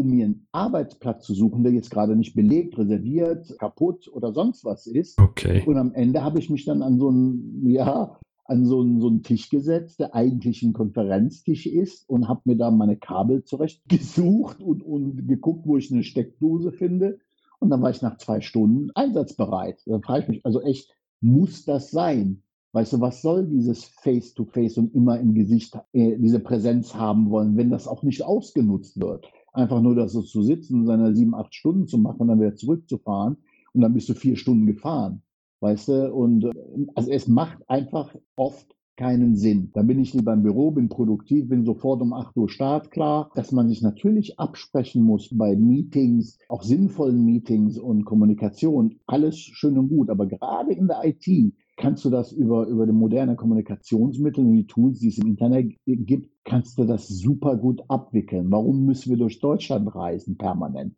um 0.00 0.08
mir 0.08 0.24
einen 0.24 0.46
Arbeitsplatz 0.52 1.26
zu 1.26 1.34
suchen, 1.34 1.62
der 1.62 1.72
jetzt 1.72 1.90
gerade 1.90 2.16
nicht 2.16 2.34
belegt, 2.34 2.78
reserviert, 2.78 3.54
kaputt 3.58 4.08
oder 4.12 4.32
sonst 4.32 4.64
was 4.64 4.86
ist. 4.86 5.18
Okay. 5.18 5.62
Und 5.66 5.76
am 5.76 5.92
Ende 5.92 6.24
habe 6.24 6.38
ich 6.38 6.48
mich 6.48 6.64
dann 6.64 6.82
an 6.82 6.98
so 6.98 7.08
einen, 7.08 7.68
ja, 7.68 8.18
an 8.44 8.66
so 8.66 8.80
einen, 8.80 9.00
so 9.00 9.08
einen 9.08 9.22
Tisch 9.22 9.50
gesetzt, 9.50 10.00
der 10.00 10.14
eigentlich 10.14 10.62
ein 10.62 10.72
Konferenztisch 10.72 11.66
ist 11.66 12.08
und 12.08 12.28
habe 12.28 12.40
mir 12.44 12.56
da 12.56 12.70
meine 12.70 12.96
Kabel 12.96 13.44
zurechtgesucht 13.44 14.62
und, 14.62 14.82
und 14.82 15.28
geguckt, 15.28 15.66
wo 15.66 15.76
ich 15.76 15.92
eine 15.92 16.02
Steckdose 16.02 16.72
finde. 16.72 17.18
Und 17.60 17.70
dann 17.70 17.82
war 17.82 17.90
ich 17.90 18.00
nach 18.00 18.16
zwei 18.16 18.40
Stunden 18.40 18.90
einsatzbereit. 18.94 19.82
Da 19.84 20.00
frage 20.00 20.22
ich 20.22 20.28
mich, 20.28 20.46
also 20.46 20.62
echt, 20.62 20.90
muss 21.20 21.64
das 21.64 21.90
sein? 21.90 22.42
Weißt 22.72 22.92
du, 22.92 23.00
was 23.00 23.20
soll 23.20 23.46
dieses 23.46 23.84
Face-to-Face 23.84 24.76
-face 24.76 24.78
und 24.78 24.94
immer 24.94 25.18
im 25.20 25.34
Gesicht 25.34 25.76
äh, 25.92 26.16
diese 26.16 26.40
Präsenz 26.40 26.94
haben 26.94 27.30
wollen, 27.30 27.56
wenn 27.56 27.70
das 27.70 27.86
auch 27.86 28.02
nicht 28.02 28.22
ausgenutzt 28.22 29.00
wird? 29.00 29.30
Einfach 29.52 29.80
nur 29.80 29.94
das 29.94 30.12
so 30.12 30.22
zu 30.22 30.42
sitzen, 30.42 30.86
seine 30.86 31.14
sieben, 31.14 31.34
acht 31.34 31.54
Stunden 31.54 31.86
zu 31.86 31.98
machen 31.98 32.20
und 32.20 32.28
dann 32.28 32.40
wieder 32.40 32.56
zurückzufahren 32.56 33.36
und 33.72 33.80
dann 33.80 33.94
bist 33.94 34.08
du 34.08 34.14
vier 34.14 34.36
Stunden 34.36 34.66
gefahren. 34.66 35.22
Weißt 35.60 35.88
du? 35.88 36.12
Und 36.12 36.44
äh, 36.44 36.52
also 36.94 37.10
es 37.10 37.28
macht 37.28 37.58
einfach 37.68 38.14
oft 38.36 38.74
keinen 38.96 39.34
Sinn. 39.34 39.70
Dann 39.72 39.86
bin 39.86 39.98
ich 39.98 40.12
lieber 40.12 40.34
im 40.34 40.42
Büro, 40.42 40.72
bin 40.72 40.90
produktiv, 40.90 41.48
bin 41.48 41.64
sofort 41.64 42.02
um 42.02 42.12
8 42.12 42.36
Uhr 42.36 42.50
startklar. 42.50 43.30
Dass 43.34 43.50
man 43.50 43.68
sich 43.68 43.80
natürlich 43.80 44.38
absprechen 44.38 45.02
muss 45.02 45.30
bei 45.32 45.56
Meetings, 45.56 46.38
auch 46.50 46.62
sinnvollen 46.62 47.24
Meetings 47.24 47.78
und 47.78 48.04
Kommunikation, 48.04 48.96
alles 49.06 49.38
schön 49.38 49.78
und 49.78 49.88
gut. 49.88 50.10
Aber 50.10 50.26
gerade 50.26 50.74
in 50.74 50.86
der 50.86 51.00
IT 51.04 51.54
kannst 51.80 52.04
du 52.04 52.10
das 52.10 52.32
über, 52.32 52.66
über 52.66 52.86
die 52.86 52.92
moderne 52.92 53.34
Kommunikationsmittel 53.34 54.44
und 54.44 54.52
die 54.52 54.66
Tools, 54.66 55.00
die 55.00 55.08
es 55.08 55.18
im 55.18 55.28
Internet 55.28 55.74
gibt, 55.86 56.30
kannst 56.44 56.78
du 56.78 56.84
das 56.84 57.08
super 57.08 57.56
gut 57.56 57.82
abwickeln. 57.88 58.50
Warum 58.50 58.84
müssen 58.84 59.10
wir 59.10 59.16
durch 59.16 59.40
Deutschland 59.40 59.94
reisen 59.94 60.36
permanent? 60.36 60.94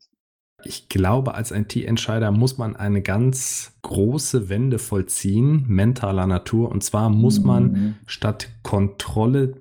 Ich 0.65 0.89
glaube, 0.89 1.35
als 1.35 1.51
IT-Entscheider 1.51 2.31
muss 2.31 2.59
man 2.59 2.77
eine 2.77 3.03
ganz 3.03 3.73
große 3.83 4.49
Wende 4.49 4.79
vollziehen, 4.79 5.65
mentaler 5.67 6.27
Natur. 6.27 6.71
Und 6.71 6.85
zwar 6.85 7.11
muss 7.11 7.43
man 7.43 7.65
mhm. 7.65 7.95
statt 8.07 8.49
Kontrolle 8.63 9.55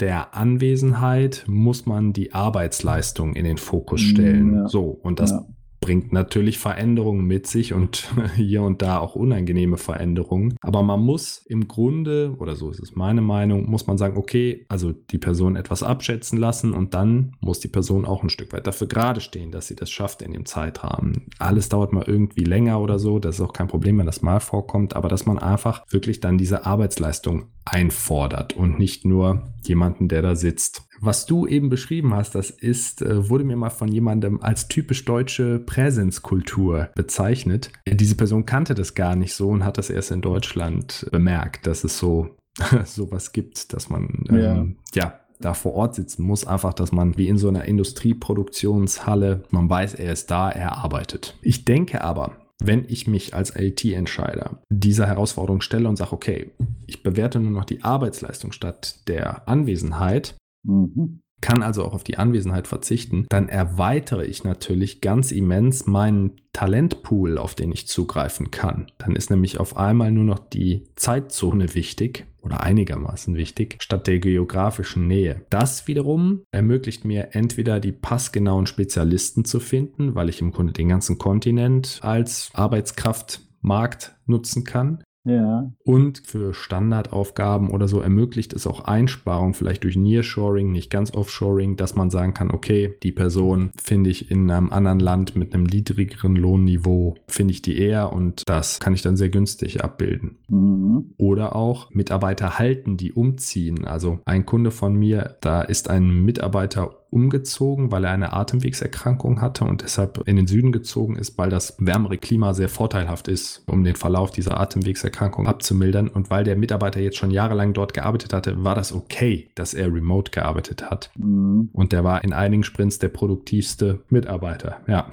der 0.00 0.34
Anwesenheit, 0.34 1.44
muss 1.46 1.86
man 1.86 2.12
die 2.12 2.32
Arbeitsleistung 2.32 3.34
in 3.34 3.44
den 3.44 3.58
Fokus 3.58 4.00
stellen. 4.00 4.54
Ja. 4.54 4.68
So, 4.68 4.84
und 4.86 5.20
das 5.20 5.30
ja 5.32 5.46
bringt 5.80 6.12
natürlich 6.12 6.58
Veränderungen 6.58 7.26
mit 7.26 7.46
sich 7.46 7.72
und 7.72 8.08
hier 8.36 8.62
und 8.62 8.82
da 8.82 8.98
auch 8.98 9.14
unangenehme 9.14 9.76
Veränderungen. 9.76 10.56
Aber 10.60 10.82
man 10.82 11.00
muss 11.00 11.44
im 11.46 11.68
Grunde, 11.68 12.34
oder 12.38 12.56
so 12.56 12.70
ist 12.70 12.80
es 12.80 12.96
meine 12.96 13.20
Meinung, 13.20 13.70
muss 13.70 13.86
man 13.86 13.98
sagen, 13.98 14.16
okay, 14.16 14.66
also 14.68 14.92
die 14.92 15.18
Person 15.18 15.56
etwas 15.56 15.82
abschätzen 15.82 16.38
lassen 16.38 16.72
und 16.72 16.94
dann 16.94 17.36
muss 17.40 17.60
die 17.60 17.68
Person 17.68 18.04
auch 18.04 18.22
ein 18.22 18.30
Stück 18.30 18.52
weit 18.52 18.66
dafür 18.66 18.86
gerade 18.86 19.20
stehen, 19.20 19.50
dass 19.50 19.68
sie 19.68 19.76
das 19.76 19.90
schafft 19.90 20.22
in 20.22 20.32
dem 20.32 20.46
Zeitrahmen. 20.46 21.26
Alles 21.38 21.68
dauert 21.68 21.92
mal 21.92 22.04
irgendwie 22.06 22.44
länger 22.44 22.80
oder 22.80 22.98
so, 22.98 23.18
das 23.18 23.36
ist 23.36 23.40
auch 23.40 23.52
kein 23.52 23.68
Problem, 23.68 23.98
wenn 23.98 24.06
das 24.06 24.22
mal 24.22 24.40
vorkommt, 24.40 24.96
aber 24.96 25.08
dass 25.08 25.26
man 25.26 25.38
einfach 25.38 25.84
wirklich 25.90 26.20
dann 26.20 26.38
diese 26.38 26.66
Arbeitsleistung 26.66 27.46
einfordert 27.64 28.56
und 28.56 28.78
nicht 28.78 29.04
nur 29.04 29.42
jemanden, 29.64 30.08
der 30.08 30.22
da 30.22 30.34
sitzt. 30.34 30.87
Was 31.00 31.26
du 31.26 31.46
eben 31.46 31.68
beschrieben 31.68 32.14
hast, 32.14 32.34
das 32.34 32.50
ist, 32.50 33.02
äh, 33.02 33.28
wurde 33.28 33.44
mir 33.44 33.56
mal 33.56 33.70
von 33.70 33.88
jemandem 33.88 34.40
als 34.40 34.68
typisch 34.68 35.04
deutsche 35.04 35.58
Präsenzkultur 35.58 36.90
bezeichnet. 36.94 37.70
Diese 37.86 38.16
Person 38.16 38.46
kannte 38.46 38.74
das 38.74 38.94
gar 38.94 39.16
nicht 39.16 39.34
so 39.34 39.48
und 39.48 39.64
hat 39.64 39.78
das 39.78 39.90
erst 39.90 40.10
in 40.10 40.20
Deutschland 40.20 41.06
bemerkt, 41.12 41.66
dass 41.66 41.84
es 41.84 41.98
so 41.98 42.36
sowas 42.84 43.32
gibt, 43.32 43.72
dass 43.72 43.88
man 43.88 44.24
ähm, 44.30 44.76
ja. 44.94 45.02
ja 45.02 45.20
da 45.40 45.54
vor 45.54 45.74
Ort 45.74 45.94
sitzen 45.94 46.24
muss, 46.24 46.46
einfach, 46.46 46.74
dass 46.74 46.92
man 46.92 47.16
wie 47.16 47.28
in 47.28 47.38
so 47.38 47.48
einer 47.48 47.64
Industrieproduktionshalle, 47.64 49.44
man 49.50 49.70
weiß, 49.70 49.94
er 49.94 50.12
ist 50.12 50.30
da, 50.30 50.50
er 50.50 50.78
arbeitet. 50.78 51.36
Ich 51.42 51.64
denke 51.64 52.02
aber, 52.02 52.36
wenn 52.60 52.84
ich 52.88 53.06
mich 53.06 53.34
als 53.34 53.54
IT-Entscheider 53.54 54.58
dieser 54.68 55.06
Herausforderung 55.06 55.60
stelle 55.60 55.88
und 55.88 55.96
sage, 55.96 56.12
okay, 56.12 56.50
ich 56.86 57.02
bewerte 57.04 57.38
nur 57.38 57.52
noch 57.52 57.64
die 57.64 57.84
Arbeitsleistung 57.84 58.50
statt 58.50 59.06
der 59.06 59.48
Anwesenheit, 59.48 60.34
mhm. 60.62 61.20
kann 61.40 61.62
also 61.62 61.84
auch 61.84 61.94
auf 61.94 62.04
die 62.04 62.18
Anwesenheit 62.18 62.66
verzichten, 62.66 63.26
dann 63.28 63.48
erweitere 63.48 64.24
ich 64.24 64.44
natürlich 64.44 65.00
ganz 65.00 65.32
immens 65.32 65.86
meinen 65.86 66.40
Talentpool, 66.52 67.38
auf 67.38 67.54
den 67.54 67.72
ich 67.72 67.86
zugreifen 67.86 68.50
kann. 68.50 68.90
Dann 68.98 69.14
ist 69.14 69.30
nämlich 69.30 69.60
auf 69.60 69.76
einmal 69.76 70.10
nur 70.10 70.24
noch 70.24 70.38
die 70.40 70.84
Zeitzone 70.96 71.74
wichtig 71.74 72.26
oder 72.42 72.62
einigermaßen 72.62 73.34
wichtig, 73.36 73.76
statt 73.80 74.06
der 74.06 74.18
geografischen 74.18 75.06
Nähe. 75.06 75.42
Das 75.50 75.86
wiederum 75.86 76.42
ermöglicht 76.50 77.04
mir 77.04 77.30
entweder 77.32 77.80
die 77.80 77.92
passgenauen 77.92 78.66
Spezialisten 78.66 79.44
zu 79.44 79.60
finden, 79.60 80.14
weil 80.14 80.28
ich 80.28 80.40
im 80.40 80.52
Grunde 80.52 80.72
den 80.72 80.88
ganzen 80.88 81.18
Kontinent 81.18 81.98
als 82.02 82.50
Arbeitskraftmarkt 82.54 84.16
nutzen 84.26 84.64
kann. 84.64 85.02
Ja. 85.24 85.70
Und 85.84 86.22
für 86.24 86.54
Standardaufgaben 86.54 87.70
oder 87.70 87.88
so 87.88 88.00
ermöglicht 88.00 88.52
es 88.52 88.66
auch 88.66 88.84
Einsparungen, 88.84 89.54
vielleicht 89.54 89.84
durch 89.84 89.96
Nearshoring, 89.96 90.72
nicht 90.72 90.90
ganz 90.90 91.12
Offshoring, 91.12 91.76
dass 91.76 91.94
man 91.94 92.10
sagen 92.10 92.34
kann, 92.34 92.50
okay, 92.50 92.96
die 93.02 93.12
Person 93.12 93.70
finde 93.76 94.10
ich 94.10 94.30
in 94.30 94.50
einem 94.50 94.70
anderen 94.70 95.00
Land 95.00 95.36
mit 95.36 95.54
einem 95.54 95.64
niedrigeren 95.64 96.36
Lohnniveau, 96.36 97.16
finde 97.26 97.52
ich 97.52 97.62
die 97.62 97.78
eher 97.78 98.12
und 98.12 98.42
das 98.46 98.80
kann 98.80 98.94
ich 98.94 99.02
dann 99.02 99.16
sehr 99.16 99.28
günstig 99.28 99.84
abbilden. 99.84 100.38
Mhm. 100.48 101.14
Oder 101.18 101.54
auch 101.54 101.90
Mitarbeiter 101.90 102.58
halten, 102.58 102.96
die 102.96 103.12
umziehen. 103.12 103.84
Also 103.84 104.20
ein 104.24 104.46
Kunde 104.46 104.70
von 104.70 104.94
mir, 104.94 105.36
da 105.40 105.62
ist 105.62 105.90
ein 105.90 106.24
Mitarbeiter 106.24 106.97
umgezogen, 107.10 107.90
weil 107.90 108.04
er 108.04 108.10
eine 108.10 108.32
Atemwegserkrankung 108.32 109.40
hatte 109.40 109.64
und 109.64 109.82
deshalb 109.82 110.26
in 110.26 110.36
den 110.36 110.46
Süden 110.46 110.72
gezogen 110.72 111.16
ist, 111.16 111.38
weil 111.38 111.50
das 111.50 111.74
wärmere 111.78 112.18
Klima 112.18 112.54
sehr 112.54 112.68
vorteilhaft 112.68 113.28
ist, 113.28 113.62
um 113.66 113.84
den 113.84 113.96
Verlauf 113.96 114.30
dieser 114.30 114.60
Atemwegserkrankung 114.60 115.46
abzumildern. 115.46 116.08
Und 116.08 116.30
weil 116.30 116.44
der 116.44 116.56
Mitarbeiter 116.56 117.00
jetzt 117.00 117.16
schon 117.16 117.30
jahrelang 117.30 117.72
dort 117.72 117.94
gearbeitet 117.94 118.32
hatte, 118.32 118.62
war 118.62 118.74
das 118.74 118.92
okay, 118.92 119.48
dass 119.54 119.74
er 119.74 119.92
remote 119.92 120.30
gearbeitet 120.30 120.90
hat. 120.90 121.10
Mhm. 121.16 121.70
Und 121.72 121.92
der 121.92 122.04
war 122.04 122.24
in 122.24 122.32
einigen 122.32 122.64
Sprints 122.64 122.98
der 122.98 123.08
produktivste 123.08 124.00
Mitarbeiter. 124.10 124.80
Ja. 124.86 125.10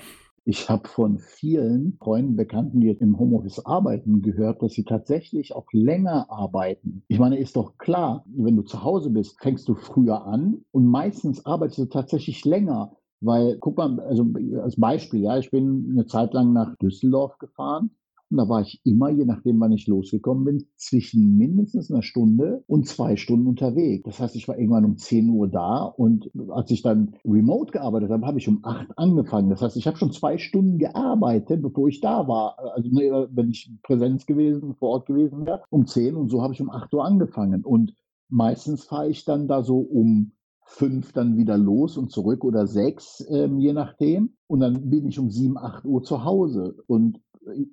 Ich 0.47 0.69
habe 0.69 0.87
von 0.87 1.17
vielen 1.17 1.97
Freunden, 1.97 2.35
Bekannten, 2.35 2.79
die 2.79 2.85
jetzt 2.85 3.01
im 3.01 3.17
Homeoffice 3.17 3.65
arbeiten, 3.65 4.21
gehört, 4.21 4.61
dass 4.61 4.73
sie 4.73 4.83
tatsächlich 4.83 5.55
auch 5.55 5.65
länger 5.71 6.29
arbeiten. 6.29 7.03
Ich 7.07 7.17
meine, 7.17 7.39
ist 7.39 7.55
doch 7.55 7.79
klar, 7.79 8.23
wenn 8.27 8.55
du 8.55 8.61
zu 8.61 8.83
Hause 8.83 9.09
bist, 9.09 9.41
fängst 9.41 9.67
du 9.67 9.73
früher 9.73 10.23
an 10.23 10.63
und 10.71 10.85
meistens 10.85 11.43
arbeitest 11.47 11.79
du 11.79 11.85
tatsächlich 11.85 12.45
länger. 12.45 12.95
Weil, 13.21 13.57
guck 13.57 13.77
mal, 13.77 13.99
also 14.01 14.23
als 14.61 14.79
Beispiel, 14.79 15.21
ja, 15.21 15.35
ich 15.39 15.49
bin 15.49 15.89
eine 15.91 16.05
Zeit 16.05 16.31
lang 16.35 16.53
nach 16.53 16.75
Düsseldorf 16.77 17.39
gefahren 17.39 17.89
und 18.35 18.45
da 18.45 18.49
war 18.49 18.61
ich 18.61 18.81
immer, 18.83 19.09
je 19.09 19.23
nachdem, 19.23 19.61
wann 19.61 19.71
ich 19.71 19.87
losgekommen 19.87 20.43
bin, 20.43 20.67
zwischen 20.75 21.37
mindestens 21.37 21.89
einer 21.89 22.01
Stunde 22.01 22.65
und 22.67 22.85
zwei 22.85 23.15
Stunden 23.15 23.47
unterwegs. 23.47 24.03
Das 24.03 24.19
heißt, 24.19 24.35
ich 24.35 24.49
war 24.49 24.57
irgendwann 24.57 24.83
um 24.83 24.97
10 24.97 25.29
Uhr 25.29 25.47
da 25.47 25.83
und 25.85 26.29
als 26.49 26.69
ich 26.69 26.81
dann 26.81 27.15
remote 27.23 27.71
gearbeitet 27.71 28.09
habe, 28.09 28.27
habe 28.27 28.37
ich 28.37 28.49
um 28.49 28.59
8 28.63 28.89
angefangen. 28.97 29.49
Das 29.49 29.61
heißt, 29.61 29.77
ich 29.77 29.87
habe 29.87 29.95
schon 29.95 30.11
zwei 30.11 30.37
Stunden 30.37 30.79
gearbeitet, 30.79 31.61
bevor 31.61 31.87
ich 31.87 32.01
da 32.01 32.27
war. 32.27 32.59
Also 32.75 32.89
wenn 32.91 33.51
ich 33.51 33.71
Präsenz 33.83 34.25
gewesen, 34.25 34.75
vor 34.75 34.89
Ort 34.89 35.05
gewesen 35.05 35.45
wäre, 35.45 35.63
um 35.69 35.87
10 35.87 36.15
und 36.15 36.29
so 36.29 36.41
habe 36.41 36.53
ich 36.53 36.59
um 36.59 36.69
8 36.69 36.93
Uhr 36.93 37.05
angefangen. 37.05 37.63
Und 37.63 37.93
meistens 38.27 38.83
fahre 38.83 39.07
ich 39.07 39.23
dann 39.23 39.47
da 39.47 39.63
so 39.63 39.77
um 39.77 40.33
fünf 40.65 41.13
dann 41.13 41.37
wieder 41.37 41.57
los 41.57 41.95
und 41.95 42.11
zurück 42.11 42.43
oder 42.43 42.67
sechs, 42.67 43.25
ähm, 43.29 43.59
je 43.59 43.71
nachdem. 43.71 44.33
Und 44.47 44.59
dann 44.59 44.89
bin 44.89 45.07
ich 45.07 45.19
um 45.19 45.29
sieben, 45.29 45.57
acht 45.57 45.85
Uhr 45.85 46.03
zu 46.03 46.25
Hause. 46.25 46.75
Und 46.87 47.21